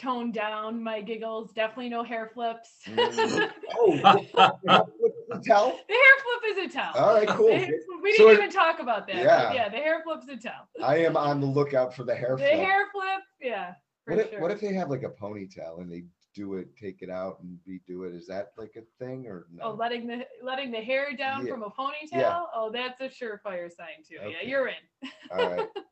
tone 0.02 0.32
down 0.32 0.82
my 0.84 1.02
giggles, 1.02 1.52
definitely 1.54 1.90
no 1.90 2.04
hair 2.04 2.32
flips. 2.34 2.70
Mm. 2.88 3.16
the 3.16 3.52
Oh, 3.78 5.40
tell. 5.44 5.80
The 5.88 5.94
hair 5.94 6.18
flip 6.24 6.58
is 6.58 6.66
a 6.66 6.74
tell. 6.74 6.92
All 6.96 7.16
right, 7.16 7.28
cool. 7.28 7.52
Hair- 7.56 7.70
we 8.02 8.12
didn't 8.14 8.30
it- 8.32 8.38
even 8.38 8.52
talk 8.52 8.80
about 8.80 9.08
that. 9.08 9.18
Yeah. 9.18 9.54
yeah, 9.54 9.70
the 9.70 9.78
hair 9.78 10.02
flip's 10.04 10.28
a 10.28 10.38
tell. 10.38 10.68
I 10.84 10.98
am 10.98 11.16
on 11.16 11.40
the 11.40 11.48
lookout 11.48 11.96
for 11.96 12.04
the 12.04 12.16
hair 12.16 12.38
flip. 12.38 12.50
The 12.50 12.56
flip. 12.56 12.68
hair 12.68 12.86
flip, 12.92 13.22
yeah. 13.42 13.74
For 14.06 14.16
what 14.16 14.26
if 14.26 14.30
sure. 14.32 14.42
what 14.42 14.52
if 14.52 14.60
they 14.62 14.74
have 14.74 14.90
like 14.90 15.04
a 15.04 15.10
ponytail 15.10 15.80
and 15.80 15.92
they 15.92 16.04
do 16.34 16.56
it, 16.56 16.76
take 16.76 17.02
it 17.02 17.10
out 17.10 17.38
and 17.42 17.58
redo 17.70 18.08
it? 18.08 18.16
Is 18.16 18.26
that 18.28 18.52
like 18.58 18.76
a 18.78 18.82
thing 19.04 19.28
or 19.28 19.46
no? 19.54 19.64
Oh, 19.66 19.74
letting 19.74 20.08
the 20.08 20.26
letting 20.42 20.72
the 20.72 20.80
hair 20.82 21.16
down 21.16 21.46
Yeah. 21.46 21.52
from 21.54 21.64
a 21.64 21.70
ponytail. 21.70 22.14
Yeah. 22.14 22.40
Oh, 22.56 22.72
that's 22.74 23.00
a 23.02 23.06
surefire 23.10 23.70
sign 23.72 24.04
too. 24.08 24.16
Yeah, 24.16 24.38
you're 24.44 24.68
in. 24.70 25.10
All 25.32 25.50
right. 25.50 25.68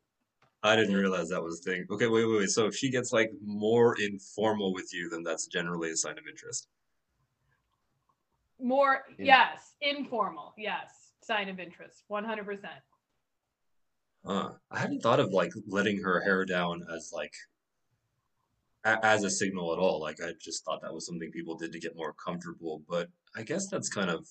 I 0.61 0.75
didn't 0.75 0.95
realize 0.95 1.29
that 1.29 1.41
was 1.41 1.59
a 1.59 1.63
thing. 1.63 1.85
Okay, 1.89 2.07
wait, 2.07 2.25
wait, 2.25 2.39
wait. 2.39 2.49
So 2.49 2.65
if 2.65 2.75
she 2.75 2.89
gets 2.89 3.13
like 3.13 3.31
more 3.45 3.95
informal 4.01 4.73
with 4.73 4.93
you, 4.93 5.09
then 5.09 5.23
that's 5.23 5.47
generally 5.47 5.91
a 5.91 5.95
sign 5.95 6.17
of 6.17 6.27
interest. 6.29 6.67
More, 8.61 9.03
In- 9.17 9.25
yes, 9.25 9.75
informal, 9.81 10.53
yes, 10.57 11.13
sign 11.21 11.47
of 11.47 11.59
interest, 11.59 12.03
one 12.07 12.25
hundred 12.25 12.45
percent. 12.45 12.73
I 14.25 14.79
hadn't 14.79 15.01
thought 15.01 15.21
of 15.21 15.31
like 15.31 15.53
letting 15.65 16.03
her 16.03 16.19
hair 16.19 16.43
down 16.43 16.85
as 16.93 17.11
like 17.13 17.33
a 18.83 19.03
as 19.03 19.23
a 19.23 19.29
signal 19.29 19.71
at 19.71 19.79
all. 19.79 20.01
Like 20.01 20.17
I 20.21 20.33
just 20.41 20.65
thought 20.65 20.81
that 20.81 20.93
was 20.93 21.05
something 21.05 21.31
people 21.31 21.55
did 21.55 21.71
to 21.71 21.79
get 21.79 21.95
more 21.95 22.13
comfortable. 22.13 22.83
But 22.87 23.07
I 23.35 23.43
guess 23.43 23.67
that's 23.67 23.89
kind 23.89 24.09
of 24.09 24.27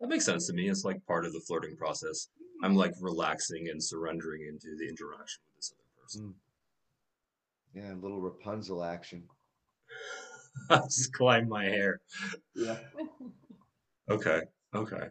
that 0.00 0.08
makes 0.08 0.24
sense 0.24 0.46
to 0.46 0.52
me. 0.52 0.68
It's 0.68 0.84
like 0.84 1.04
part 1.06 1.26
of 1.26 1.32
the 1.32 1.40
flirting 1.40 1.76
process. 1.76 2.28
I'm 2.62 2.76
like 2.76 2.94
relaxing 3.00 3.68
and 3.68 3.82
surrendering 3.82 4.42
into 4.48 4.76
the 4.76 4.88
interaction 4.88 5.42
with 5.46 5.56
this 5.56 5.72
other 5.74 6.02
person. 6.02 6.22
Hmm. 6.22 7.78
Yeah, 7.78 7.94
a 7.94 8.00
little 8.00 8.20
Rapunzel 8.20 8.84
action. 8.84 9.24
Just 10.70 11.12
climb 11.14 11.48
my 11.48 11.64
hair. 11.64 12.00
Yeah. 12.54 12.76
Okay, 14.10 14.40
okay. 14.74 15.06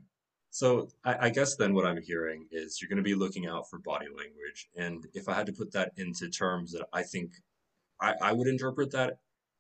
So 0.49 0.89
I, 1.05 1.27
I 1.27 1.29
guess 1.29 1.55
then 1.55 1.73
what 1.73 1.85
I'm 1.85 2.01
hearing 2.01 2.45
is 2.51 2.79
you're 2.79 2.89
going 2.89 2.97
to 2.97 3.03
be 3.03 3.15
looking 3.15 3.47
out 3.47 3.69
for 3.69 3.79
body 3.79 4.07
language. 4.07 4.67
And 4.75 5.07
if 5.13 5.29
I 5.29 5.33
had 5.33 5.45
to 5.45 5.53
put 5.53 5.71
that 5.71 5.93
into 5.95 6.29
terms 6.29 6.73
that 6.73 6.85
I 6.91 7.03
think 7.03 7.31
I, 8.01 8.13
I 8.21 8.33
would 8.33 8.47
interpret 8.47 8.91
that 8.91 9.13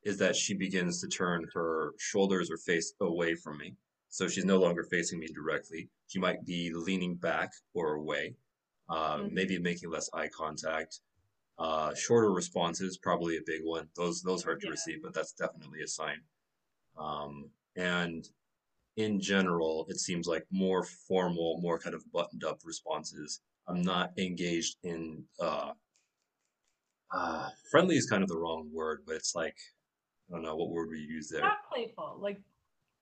is 0.03 0.17
that 0.17 0.35
she 0.35 0.53
begins 0.53 0.99
to 0.99 1.07
turn 1.07 1.47
her 1.53 1.93
shoulders 1.97 2.51
or 2.51 2.57
face 2.57 2.93
away 2.99 3.35
from 3.35 3.57
me. 3.57 3.75
So 4.11 4.27
she's 4.27 4.45
no 4.45 4.59
longer 4.59 4.83
facing 4.83 5.19
me 5.19 5.27
directly. 5.27 5.89
She 6.07 6.19
might 6.19 6.45
be 6.45 6.71
leaning 6.73 7.15
back 7.15 7.53
or 7.73 7.93
away, 7.95 8.35
uh, 8.89 9.19
Mhm. 9.19 9.31
maybe 9.31 9.57
making 9.57 9.89
less 9.89 10.09
eye 10.13 10.27
contact. 10.27 10.99
Uh, 11.57 11.95
shorter 11.95 12.31
responses, 12.31 12.97
probably 12.97 13.37
a 13.37 13.41
big 13.45 13.63
one. 13.63 13.89
Those 13.95 14.21
those 14.21 14.43
hurt 14.43 14.59
to 14.61 14.67
Yeah. 14.67 14.71
receive, 14.71 15.01
but 15.01 15.13
that's 15.13 15.31
definitely 15.31 15.81
a 15.81 15.87
sign. 15.87 16.27
Um, 16.97 17.53
and 17.75 18.29
in 18.97 19.21
general, 19.21 19.85
it 19.89 19.99
seems 19.99 20.27
like 20.27 20.45
more 20.51 20.83
formal, 20.83 21.59
more 21.61 21.79
kind 21.79 21.95
of 21.95 22.03
buttoned 22.11 22.43
up 22.43 22.59
responses. 22.65 23.41
I'm 23.67 23.81
not 23.81 24.17
engaged 24.19 24.77
in 24.83 25.27
uh, 25.39 25.73
uh, 27.11 27.49
friendly 27.69 27.95
is 27.95 28.09
kind 28.09 28.23
of 28.23 28.29
the 28.29 28.37
wrong 28.37 28.69
word, 28.73 29.05
but 29.05 29.15
it's 29.15 29.35
like 29.35 29.57
I 30.29 30.33
don't 30.33 30.43
know 30.43 30.55
what 30.57 30.69
word 30.69 30.89
we 30.89 30.99
use 30.99 31.29
there. 31.29 31.41
Not 31.41 31.69
playful, 31.69 32.17
like 32.19 32.41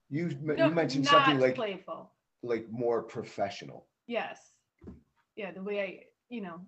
You 0.09 0.27
m- 0.27 0.55
no, 0.57 0.67
you 0.67 0.71
mentioned 0.71 1.05
not 1.05 1.11
something 1.11 1.39
like 1.39 1.55
playful. 1.55 2.11
like 2.43 2.67
more 2.69 3.03
professional. 3.03 3.87
Yes, 4.07 4.39
yeah, 5.35 5.51
the 5.51 5.61
way 5.61 5.81
I, 5.81 5.99
you 6.29 6.41
know, 6.41 6.61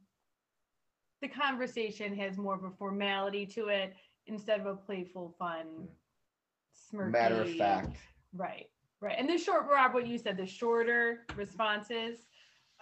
the 1.21 1.27
conversation 1.27 2.15
has 2.15 2.37
more 2.37 2.55
of 2.55 2.63
a 2.63 2.71
formality 2.71 3.45
to 3.47 3.67
it 3.67 3.93
instead 4.27 4.59
of 4.59 4.65
a 4.65 4.75
playful, 4.75 5.35
fun, 5.37 5.65
hmm. 5.65 6.97
smirky. 6.97 7.11
Matter 7.11 7.41
of 7.41 7.55
fact. 7.55 7.97
Right, 8.33 8.67
right. 9.01 9.15
And 9.17 9.29
the 9.29 9.37
short, 9.37 9.65
Rob, 9.69 9.93
what 9.93 10.07
you 10.07 10.17
said, 10.17 10.37
the 10.37 10.45
shorter 10.45 11.25
responses, 11.35 12.27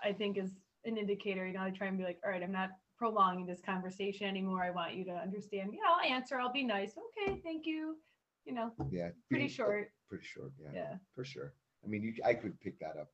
I 0.04 0.12
think 0.14 0.38
is 0.38 0.52
an 0.86 0.98
indicator. 0.98 1.48
You 1.48 1.54
know, 1.54 1.62
I 1.62 1.72
try 1.72 1.88
and 1.88 1.98
be 1.98 2.04
like, 2.04 2.20
all 2.26 2.32
right, 2.32 2.44
I'm 2.44 2.52
not 2.52 2.70
prolonging 2.98 3.46
this 3.46 3.62
conversation 3.66 4.28
anymore. 4.28 4.62
I 4.64 4.72
want 4.72 4.94
you 4.94 5.06
to 5.06 5.12
understand. 5.12 5.72
Yeah, 5.74 5.80
I'll 5.90 6.14
answer. 6.14 6.40
I'll 6.40 6.52
be 6.52 6.64
nice. 6.66 6.94
Okay, 6.98 7.40
thank 7.44 7.66
you. 7.66 7.96
You 8.46 8.54
know, 8.54 8.74
Yeah. 8.92 9.10
pretty 9.30 9.46
being- 9.46 9.50
short. 9.50 9.92
Pretty 10.08 10.26
short. 10.26 10.52
Yeah. 10.60 10.72
Yeah. 10.74 10.98
For 11.14 11.24
sure. 11.24 11.54
I 11.84 11.88
mean, 11.88 12.02
you 12.04 12.14
I 12.26 12.34
could 12.34 12.60
pick 12.60 12.80
that 12.80 12.98
up. 12.98 13.12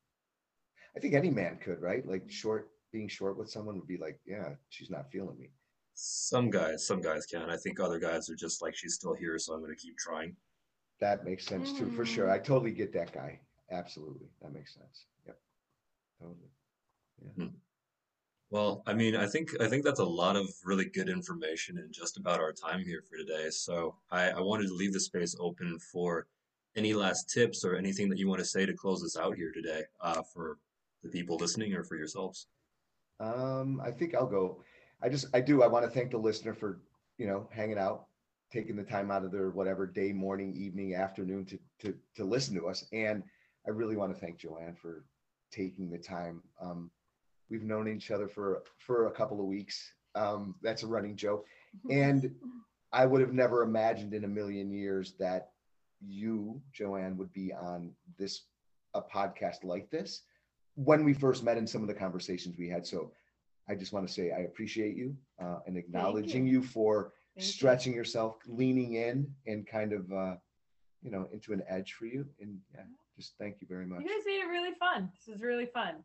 I 0.96 1.00
think 1.00 1.14
any 1.14 1.30
man 1.30 1.58
could, 1.60 1.82
right? 1.82 2.06
Like 2.06 2.30
short, 2.32 2.72
being 2.92 3.08
short 3.10 3.38
with 3.38 3.50
someone 3.50 3.78
would 3.78 3.88
be 3.88 3.98
like, 3.98 4.20
yeah, 4.26 4.56
she's 4.70 4.90
not 4.90 5.12
feeling 5.12 5.38
me. 5.38 5.52
Some 5.94 6.50
guys, 6.50 6.86
some 6.88 7.02
guys 7.02 7.26
can. 7.26 7.50
I 7.50 7.58
think 7.58 7.80
other 7.80 8.00
guys 8.00 8.30
are 8.30 8.36
just 8.36 8.62
like 8.62 8.76
she's 8.76 8.96
still 8.96 9.14
here, 9.14 9.38
so 9.38 9.54
I'm 9.54 9.62
gonna 9.62 9.76
keep 9.76 9.98
trying. 9.98 10.36
That 11.00 11.26
makes 11.26 11.46
sense 11.46 11.74
too, 11.74 11.92
for 11.92 12.06
sure. 12.06 12.28
Mm. 12.28 12.32
I 12.32 12.40
totally 12.40 12.72
get 12.72 12.94
that 12.94 13.12
guy. 13.12 13.40
Absolutely. 13.72 14.30
That 14.42 14.54
makes 14.54 14.74
sense. 14.74 15.08
Yep. 15.26 15.42
Totally. 16.22 17.52
Well, 18.52 18.84
I 18.86 18.94
mean, 18.94 19.16
I 19.16 19.26
think 19.26 19.50
I 19.60 19.68
think 19.68 19.84
that's 19.84 20.00
a 20.00 20.06
lot 20.06 20.36
of 20.36 20.48
really 20.64 20.86
good 20.86 21.10
information 21.10 21.78
in 21.78 21.92
just 21.92 22.18
about 22.18 22.40
our 22.40 22.54
time 22.54 22.84
here 22.84 23.02
for 23.02 23.18
today. 23.18 23.50
So 23.50 23.96
I, 24.12 24.30
I 24.30 24.40
wanted 24.40 24.68
to 24.68 24.74
leave 24.74 24.94
the 24.94 25.00
space 25.00 25.36
open 25.40 25.80
for 25.80 26.28
any 26.76 26.94
last 26.94 27.30
tips 27.30 27.66
or 27.66 27.76
anything 27.76 28.10
that 28.10 28.20
you 28.20 28.28
want 28.28 28.40
to 28.40 28.46
say 28.46 28.66
to 28.66 28.74
close 28.74 29.04
us 29.04 29.18
out 29.18 29.36
here 29.36 29.52
today, 29.52 29.84
uh, 30.02 30.22
for 30.22 30.58
the 31.04 31.10
people 31.10 31.38
listening 31.38 31.74
or 31.74 31.84
for 31.84 31.96
yourselves. 31.96 32.48
Um, 33.20 33.82
I 33.84 33.92
think 33.92 34.14
I'll 34.14 34.28
go. 34.28 34.62
I 35.02 35.10
just, 35.10 35.28
I 35.34 35.42
do. 35.42 35.64
I 35.64 35.68
want 35.68 35.86
to 35.86 35.92
thank 35.92 36.12
the 36.12 36.18
listener 36.18 36.54
for, 36.54 36.82
you 37.18 37.28
know, 37.28 37.48
hanging 37.52 37.78
out, 37.78 38.08
taking 38.52 38.76
the 38.76 38.84
time 38.84 39.10
out 39.12 39.24
of 39.24 39.32
their 39.32 39.50
whatever 39.50 39.88
day, 39.88 40.12
morning, 40.12 40.54
evening, 40.54 40.96
afternoon 40.96 41.46
to 41.46 41.60
to 41.80 41.96
to 42.16 42.24
listen 42.24 42.56
to 42.56 42.68
us. 42.68 42.86
And 42.92 43.24
I 43.66 43.72
really 43.72 43.96
want 43.96 44.14
to 44.14 44.20
thank 44.20 44.38
Joanne 44.38 44.76
for 44.76 45.06
taking 45.52 45.90
the 45.90 45.98
time. 45.98 46.44
Um, 46.62 46.92
we've 47.50 47.64
known 47.64 47.88
each 47.88 48.12
other 48.12 48.28
for 48.28 48.64
for 48.78 49.08
a 49.08 49.12
couple 49.12 49.40
of 49.40 49.46
weeks. 49.46 49.94
Um, 50.16 50.56
that's 50.62 50.84
a 50.84 50.88
running 50.88 51.16
joke. 51.16 51.46
And 51.92 52.34
I 52.94 53.06
would 53.06 53.20
have 53.20 53.34
never 53.34 53.62
imagined 53.64 54.14
in 54.14 54.24
a 54.24 54.30
million 54.30 54.72
years 54.72 55.16
that 55.20 55.50
you, 56.00 56.62
Joanne, 56.72 57.18
would 57.18 57.34
be 57.34 57.52
on 57.54 57.92
this 58.18 58.44
a 58.94 59.02
podcast 59.02 59.66
like 59.66 59.90
this 59.90 60.22
when 60.76 61.04
we 61.04 61.14
first 61.14 61.44
met 61.44 61.58
in 61.58 61.68
some 61.68 61.82
of 61.82 61.90
the 61.90 61.94
conversations 61.94 62.56
we 62.58 62.70
had. 62.70 62.86
So 62.88 63.12
I 63.68 63.76
just 63.76 63.94
want 63.94 64.08
to 64.08 64.14
say 64.14 64.32
I 64.32 64.42
appreciate 64.42 64.96
you 64.96 65.16
uh, 65.42 65.60
and 65.68 65.78
acknowledging 65.78 66.48
you. 66.48 66.62
for 66.62 67.12
Thank 67.36 67.46
you. 67.48 67.52
stretching 67.52 67.94
yourself, 67.94 68.38
leaning 68.48 68.94
in, 68.94 69.28
and 69.48 69.68
kind 69.68 69.92
of 69.92 70.12
uh, 70.12 70.36
you 71.02 71.12
know 71.12 71.28
into 71.34 71.54
an 71.54 71.64
edge 71.68 71.94
for 71.94 72.06
you. 72.06 72.26
And 72.40 72.60
yeah, 72.74 72.84
just 73.18 73.34
thank 73.38 73.58
you 73.60 73.68
very 73.68 73.86
much. 73.86 74.02
You 74.02 74.08
guys 74.08 74.26
made 74.26 74.40
it 74.40 74.48
really 74.48 74.74
fun. 74.80 75.12
This 75.14 75.36
is 75.36 75.42
really 75.42 75.66
fun. 75.66 75.96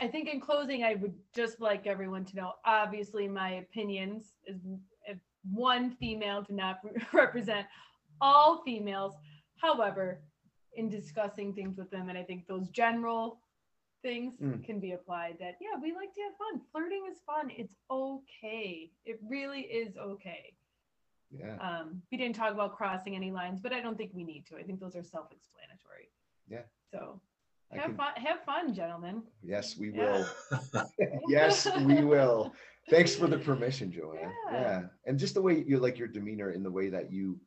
I 0.00 0.06
think 0.08 0.28
in 0.28 0.40
closing, 0.40 0.84
I 0.84 0.94
would 0.94 1.14
just 1.34 1.60
like 1.60 1.86
everyone 1.86 2.24
to 2.26 2.36
know, 2.36 2.52
obviously, 2.64 3.26
my 3.28 3.50
opinions 3.54 4.34
is 4.46 4.60
if 5.06 5.18
one 5.50 5.90
female 5.90 6.42
do 6.42 6.54
not 6.54 6.78
represent 7.12 7.66
all 8.20 8.62
females. 8.64 9.14
However, 9.56 10.20
in 10.74 10.88
discussing 10.88 11.52
things 11.52 11.76
with 11.76 11.90
them, 11.90 12.08
and 12.08 12.16
I 12.18 12.22
think 12.22 12.46
those 12.46 12.68
general 12.68 13.40
things 14.02 14.34
Mm. 14.40 14.64
can 14.64 14.78
be 14.78 14.92
applied 14.92 15.36
that, 15.40 15.56
yeah, 15.60 15.76
we 15.82 15.92
like 15.92 16.14
to 16.14 16.20
have 16.22 16.36
fun. 16.36 16.60
Flirting 16.70 17.06
is 17.10 17.18
fun. 17.26 17.50
It's 17.50 17.74
okay. 17.90 18.92
It 19.04 19.18
really 19.28 19.62
is 19.62 19.96
okay. 19.96 20.54
Yeah, 21.30 21.56
Um, 21.56 22.00
we 22.10 22.16
didn't 22.16 22.36
talk 22.36 22.52
about 22.52 22.76
crossing 22.76 23.16
any 23.16 23.30
lines, 23.32 23.60
but 23.60 23.72
I 23.72 23.80
don't 23.80 23.96
think 23.98 24.12
we 24.14 24.22
need 24.24 24.46
to. 24.46 24.56
I 24.56 24.62
think 24.62 24.78
those 24.80 24.94
are 24.96 25.02
self-explanatory. 25.02 26.08
Yeah. 26.46 26.62
So 26.92 27.20
I 27.72 27.76
have 27.76 27.84
can. 27.86 27.96
fun, 27.96 28.12
have 28.16 28.44
fun, 28.44 28.74
gentlemen. 28.74 29.22
Yes, 29.42 29.76
we 29.76 29.90
will. 29.90 30.26
yes, 31.28 31.68
we 31.84 32.02
will. 32.02 32.52
Thanks 32.88 33.14
for 33.14 33.26
the 33.26 33.38
permission, 33.50 33.92
Joanne. 33.92 34.32
Yeah. 34.50 34.60
Yeah. 34.60 34.82
And 35.06 35.18
just 35.18 35.34
the 35.34 35.42
way 35.42 35.62
you 35.66 35.78
like 35.78 35.98
your 35.98 36.08
demeanor 36.08 36.52
in 36.52 36.62
the 36.62 36.70
way 36.70 36.88
that 36.88 37.12
you 37.12 37.38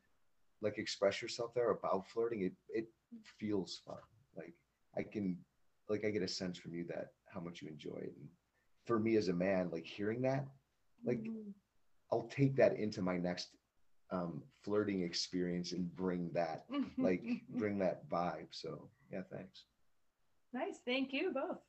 like 0.61 0.77
express 0.77 1.21
yourself 1.21 1.53
there 1.55 1.71
about 1.71 2.07
flirting, 2.07 2.41
it 2.43 2.53
it 2.69 2.87
feels 3.39 3.81
fun. 3.85 3.97
Like 4.35 4.53
I 4.95 5.01
can 5.03 5.37
like 5.89 6.05
I 6.05 6.11
get 6.11 6.21
a 6.21 6.27
sense 6.27 6.57
from 6.59 6.75
you 6.75 6.85
that 6.89 7.07
how 7.33 7.39
much 7.39 7.61
you 7.61 7.67
enjoy 7.67 7.97
it. 7.97 8.13
And 8.15 8.27
for 8.85 8.99
me 8.99 9.15
as 9.15 9.27
a 9.27 9.33
man, 9.33 9.69
like 9.71 9.85
hearing 9.85 10.21
that, 10.21 10.45
like 11.05 11.19
Mm. 11.19 11.53
I'll 12.11 12.27
take 12.27 12.57
that 12.57 12.75
into 12.77 13.01
my 13.01 13.17
next 13.17 13.55
um 14.11 14.43
flirting 14.63 15.01
experience 15.01 15.71
and 15.71 15.95
bring 15.95 16.29
that 16.33 16.65
like 16.97 17.23
bring 17.49 17.79
that 17.79 18.07
vibe. 18.07 18.47
So 18.51 18.89
yeah, 19.11 19.21
thanks. 19.31 19.65
Nice. 20.53 20.79
Thank 20.85 21.13
you 21.13 21.31
both. 21.33 21.59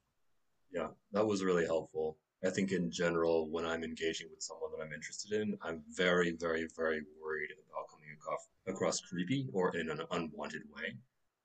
Yeah, 0.72 0.88
that 1.12 1.26
was 1.26 1.44
really 1.44 1.66
helpful. 1.66 2.16
I 2.44 2.50
think 2.50 2.72
in 2.72 2.90
general, 2.90 3.48
when 3.48 3.64
I'm 3.64 3.84
engaging 3.84 4.28
with 4.30 4.42
someone 4.42 4.70
that 4.76 4.82
I'm 4.84 4.92
interested 4.92 5.40
in, 5.40 5.56
I'm 5.62 5.82
very, 5.96 6.32
very, 6.32 6.66
very 6.76 7.02
worried 7.22 7.50
about 7.70 7.88
coming 7.90 8.08
across, 8.16 8.48
across 8.66 9.00
creepy 9.00 9.46
or 9.52 9.76
in 9.76 9.90
an 9.90 10.00
unwanted 10.10 10.62
way. 10.74 10.94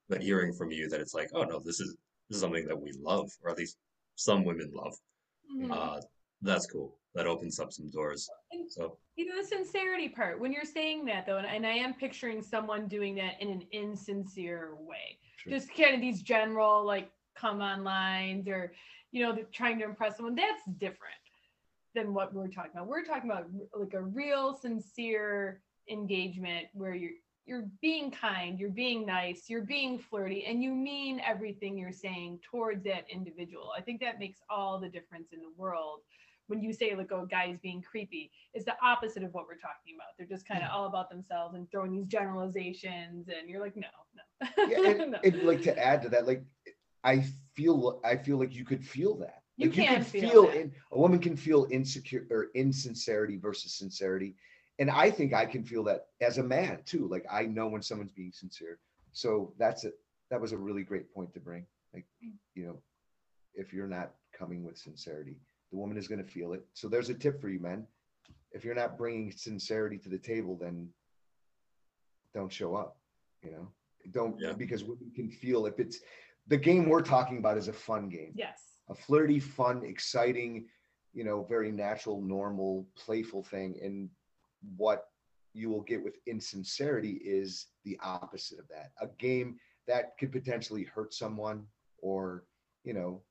But 0.08 0.22
hearing 0.22 0.52
from 0.52 0.70
you 0.72 0.88
that 0.88 1.00
it's 1.00 1.14
like, 1.14 1.30
oh 1.34 1.44
no, 1.44 1.60
this 1.60 1.80
is 1.80 1.96
this 2.28 2.36
is 2.36 2.40
something 2.40 2.66
that 2.66 2.80
we 2.80 2.92
love, 3.00 3.30
or 3.42 3.50
at 3.50 3.58
least 3.58 3.76
some 4.16 4.44
women 4.44 4.70
love. 4.74 4.94
Mhm. 5.54 5.70
Uh, 5.70 6.00
that's 6.42 6.66
cool. 6.66 6.98
That 7.14 7.26
opens 7.26 7.58
up 7.60 7.72
some 7.72 7.90
doors. 7.90 8.28
And 8.52 8.70
So 8.70 8.98
you 9.16 9.26
know 9.26 9.40
the 9.40 9.46
sincerity 9.46 10.08
part 10.08 10.40
when 10.40 10.52
you're 10.52 10.64
saying 10.64 11.04
that 11.06 11.26
though, 11.26 11.38
and, 11.38 11.46
and 11.46 11.66
I 11.66 11.72
am 11.72 11.94
picturing 11.94 12.42
someone 12.42 12.88
doing 12.88 13.14
that 13.16 13.40
in 13.40 13.48
an 13.50 13.62
insincere 13.72 14.74
way. 14.80 15.18
Sure. 15.36 15.52
Just 15.52 15.74
kind 15.74 15.94
of 15.94 16.00
these 16.00 16.22
general 16.22 16.84
like 16.84 17.10
come 17.38 17.60
on 17.60 17.84
lines 17.84 18.48
or 18.48 18.72
you 19.12 19.22
know 19.22 19.36
trying 19.52 19.78
to 19.78 19.84
impress 19.84 20.16
someone. 20.16 20.34
That's 20.34 20.62
different 20.78 21.14
than 21.94 22.14
what 22.14 22.34
we're 22.34 22.48
talking 22.48 22.72
about. 22.74 22.86
We're 22.86 23.04
talking 23.04 23.30
about 23.30 23.46
like 23.74 23.94
a 23.94 24.02
real 24.02 24.54
sincere 24.54 25.60
engagement 25.90 26.66
where 26.72 26.94
you're 26.94 27.12
you're 27.48 27.64
being 27.80 28.10
kind, 28.10 28.60
you're 28.60 28.68
being 28.68 29.06
nice, 29.06 29.48
you're 29.48 29.62
being 29.62 29.98
flirty, 29.98 30.44
and 30.44 30.62
you 30.62 30.70
mean 30.74 31.18
everything 31.26 31.78
you're 31.78 31.92
saying 31.92 32.38
towards 32.42 32.84
that 32.84 33.06
individual. 33.10 33.70
I 33.76 33.80
think 33.80 34.00
that 34.02 34.18
makes 34.18 34.40
all 34.50 34.78
the 34.78 34.88
difference 34.88 35.28
in 35.32 35.40
the 35.40 35.52
world. 35.56 36.00
When 36.48 36.62
you 36.62 36.74
say 36.74 36.94
like, 36.94 37.10
oh, 37.10 37.26
guys 37.26 37.56
being 37.62 37.82
creepy, 37.82 38.30
it's 38.52 38.66
the 38.66 38.76
opposite 38.82 39.22
of 39.22 39.32
what 39.32 39.46
we're 39.46 39.54
talking 39.54 39.96
about. 39.96 40.08
They're 40.18 40.26
just 40.26 40.46
kind 40.46 40.62
of 40.62 40.68
mm-hmm. 40.68 40.76
all 40.76 40.86
about 40.86 41.08
themselves 41.10 41.54
and 41.54 41.70
throwing 41.70 41.92
these 41.92 42.06
generalizations, 42.06 43.28
and 43.28 43.48
you're 43.48 43.60
like, 43.60 43.76
no, 43.76 43.88
no. 44.14 44.66
yeah, 44.68 45.02
and, 45.02 45.10
No. 45.12 45.18
and 45.24 45.42
like 45.44 45.62
to 45.62 45.78
add 45.78 46.02
to 46.02 46.10
that, 46.10 46.26
like 46.26 46.42
I 47.04 47.24
feel 47.54 48.00
I 48.04 48.16
feel 48.16 48.38
like 48.38 48.54
you 48.54 48.64
could 48.64 48.84
feel 48.84 49.16
that. 49.18 49.42
You 49.56 49.70
Like, 49.70 49.74
can 49.76 49.96
could 49.96 50.06
feel 50.06 50.46
that. 50.46 50.56
in, 50.60 50.72
a 50.92 50.98
woman 50.98 51.18
can 51.18 51.36
feel 51.36 51.66
insecure 51.70 52.26
or 52.30 52.48
insincerity 52.54 53.36
versus 53.36 53.74
sincerity. 53.74 54.36
And 54.78 54.90
I 54.90 55.10
think 55.10 55.32
I 55.34 55.44
can 55.46 55.64
feel 55.64 55.82
that 55.84 56.06
as 56.20 56.38
a 56.38 56.42
man 56.42 56.82
too. 56.84 57.08
Like 57.08 57.26
I 57.30 57.42
know 57.46 57.66
when 57.68 57.82
someone's 57.82 58.12
being 58.12 58.32
sincere. 58.32 58.78
So 59.12 59.52
that's 59.58 59.84
it. 59.84 59.94
That 60.30 60.40
was 60.40 60.52
a 60.52 60.56
really 60.58 60.82
great 60.84 61.12
point 61.12 61.32
to 61.34 61.40
bring. 61.40 61.66
Like, 61.94 62.06
Mm. 62.24 62.34
you 62.54 62.66
know, 62.66 62.82
if 63.54 63.72
you're 63.72 63.88
not 63.88 64.14
coming 64.32 64.62
with 64.62 64.76
sincerity, 64.78 65.40
the 65.72 65.76
woman 65.78 65.96
is 65.96 66.06
going 66.06 66.22
to 66.24 66.30
feel 66.30 66.52
it. 66.52 66.64
So 66.74 66.88
there's 66.88 67.08
a 67.08 67.14
tip 67.14 67.40
for 67.40 67.48
you, 67.48 67.58
men. 67.58 67.86
If 68.52 68.64
you're 68.64 68.74
not 68.74 68.96
bringing 68.98 69.32
sincerity 69.32 69.98
to 69.98 70.08
the 70.08 70.18
table, 70.18 70.56
then 70.56 70.88
don't 72.34 72.52
show 72.52 72.74
up. 72.76 72.98
You 73.42 73.50
know, 73.52 73.68
don't 74.12 74.38
Yeah. 74.38 74.52
because 74.52 74.84
women 74.84 75.10
can 75.14 75.30
feel 75.30 75.66
if 75.66 75.78
it's 75.80 76.00
the 76.48 76.56
game 76.56 76.88
we're 76.88 77.02
talking 77.02 77.38
about 77.38 77.58
is 77.58 77.68
a 77.68 77.72
fun 77.72 78.08
game 78.08 78.32
yes. 78.34 78.62
a 78.90 78.94
flirty, 78.94 79.38
fun, 79.38 79.84
exciting, 79.84 80.66
you 81.12 81.24
know, 81.24 81.44
very 81.48 81.70
natural, 81.70 82.20
normal, 82.20 82.86
playful 82.96 83.42
thing. 83.42 83.78
And 83.82 84.08
what 84.76 85.04
you 85.54 85.70
will 85.70 85.82
get 85.82 86.02
with 86.02 86.18
insincerity 86.26 87.20
is 87.24 87.66
the 87.84 87.98
opposite 88.02 88.58
of 88.58 88.68
that. 88.68 88.92
A 89.00 89.08
game 89.18 89.56
that 89.86 90.16
could 90.18 90.32
potentially 90.32 90.84
hurt 90.84 91.14
someone 91.14 91.64
or, 91.98 92.44
you 92.84 92.94
know, 92.94 93.22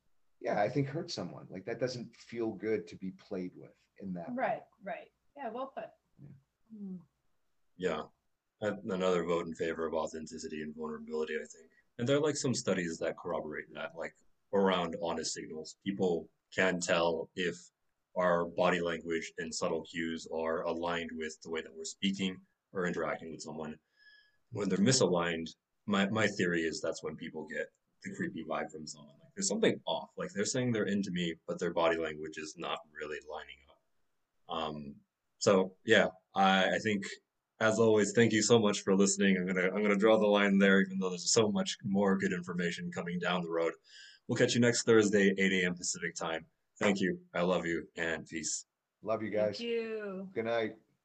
yeah, 0.41 0.61
I 0.61 0.69
think 0.69 0.87
hurt 0.87 1.11
someone. 1.11 1.47
Like 1.49 1.65
that 1.65 1.79
doesn't 1.79 2.15
feel 2.15 2.51
good 2.51 2.87
to 2.87 2.95
be 2.95 3.11
played 3.11 3.51
with 3.55 3.73
in 4.01 4.13
that. 4.13 4.29
way. 4.29 4.35
Right, 4.35 4.61
right. 4.83 5.07
Yeah, 5.35 5.49
well 5.53 5.71
put. 5.75 5.85
Yeah. 6.19 6.79
Mm. 6.83 6.97
yeah, 7.77 8.01
another 8.61 9.23
vote 9.23 9.47
in 9.47 9.53
favor 9.53 9.85
of 9.85 9.93
authenticity 9.93 10.61
and 10.61 10.75
vulnerability, 10.75 11.35
I 11.35 11.45
think. 11.45 11.71
And 11.97 12.07
there 12.07 12.17
are 12.17 12.21
like 12.21 12.37
some 12.37 12.53
studies 12.53 12.97
that 12.99 13.17
corroborate 13.17 13.65
that, 13.73 13.93
like 13.97 14.13
around 14.53 14.95
honest 15.01 15.33
signals. 15.33 15.77
People 15.85 16.27
can 16.55 16.79
tell 16.79 17.29
if 17.35 17.55
our 18.15 18.45
body 18.45 18.79
language 18.79 19.31
and 19.37 19.53
subtle 19.53 19.83
cues 19.83 20.27
are 20.33 20.63
aligned 20.63 21.11
with 21.13 21.37
the 21.43 21.49
way 21.49 21.61
that 21.61 21.75
we're 21.75 21.83
speaking 21.83 22.37
or 22.73 22.87
interacting 22.87 23.31
with 23.31 23.41
someone. 23.41 23.75
When 24.51 24.69
they're 24.69 24.77
misaligned, 24.77 25.49
my, 25.85 26.07
my 26.09 26.27
theory 26.27 26.61
is 26.61 26.81
that's 26.81 27.03
when 27.03 27.15
people 27.15 27.47
get 27.47 27.67
the 28.03 28.15
creepy 28.15 28.45
vibe 28.49 28.71
from 28.71 28.87
someone. 28.87 29.13
Like 29.21 29.33
there's 29.35 29.47
something 29.47 29.79
off. 29.85 30.09
Like 30.17 30.31
they're 30.33 30.45
saying 30.45 30.71
they're 30.71 30.85
into 30.85 31.11
me, 31.11 31.35
but 31.47 31.59
their 31.59 31.73
body 31.73 31.97
language 31.97 32.37
is 32.37 32.55
not 32.57 32.79
really 32.99 33.19
lining 33.29 33.61
up. 33.69 34.57
Um, 34.57 34.95
so 35.39 35.73
yeah, 35.85 36.07
I, 36.35 36.75
I 36.75 36.79
think 36.79 37.05
as 37.59 37.79
always, 37.79 38.13
thank 38.13 38.33
you 38.33 38.41
so 38.41 38.59
much 38.59 38.81
for 38.81 38.95
listening. 38.95 39.37
I'm 39.37 39.47
gonna 39.47 39.69
I'm 39.73 39.81
gonna 39.81 39.95
draw 39.95 40.17
the 40.17 40.27
line 40.27 40.59
there, 40.59 40.81
even 40.81 40.99
though 40.99 41.09
there's 41.09 41.31
so 41.31 41.51
much 41.51 41.77
more 41.83 42.17
good 42.17 42.33
information 42.33 42.91
coming 42.93 43.19
down 43.19 43.43
the 43.43 43.49
road. 43.49 43.73
We'll 44.27 44.37
catch 44.37 44.55
you 44.55 44.61
next 44.61 44.83
Thursday, 44.83 45.33
8 45.37 45.53
a.m. 45.63 45.75
Pacific 45.75 46.15
time. 46.15 46.45
Thank 46.79 46.99
you. 46.99 47.19
I 47.33 47.41
love 47.41 47.65
you 47.65 47.87
and 47.95 48.27
peace. 48.27 48.65
Love 49.01 49.23
you 49.23 49.29
guys. 49.29 49.57
Thank 49.57 49.61
you. 49.61 50.27
Good 50.33 50.45
night. 50.45 50.73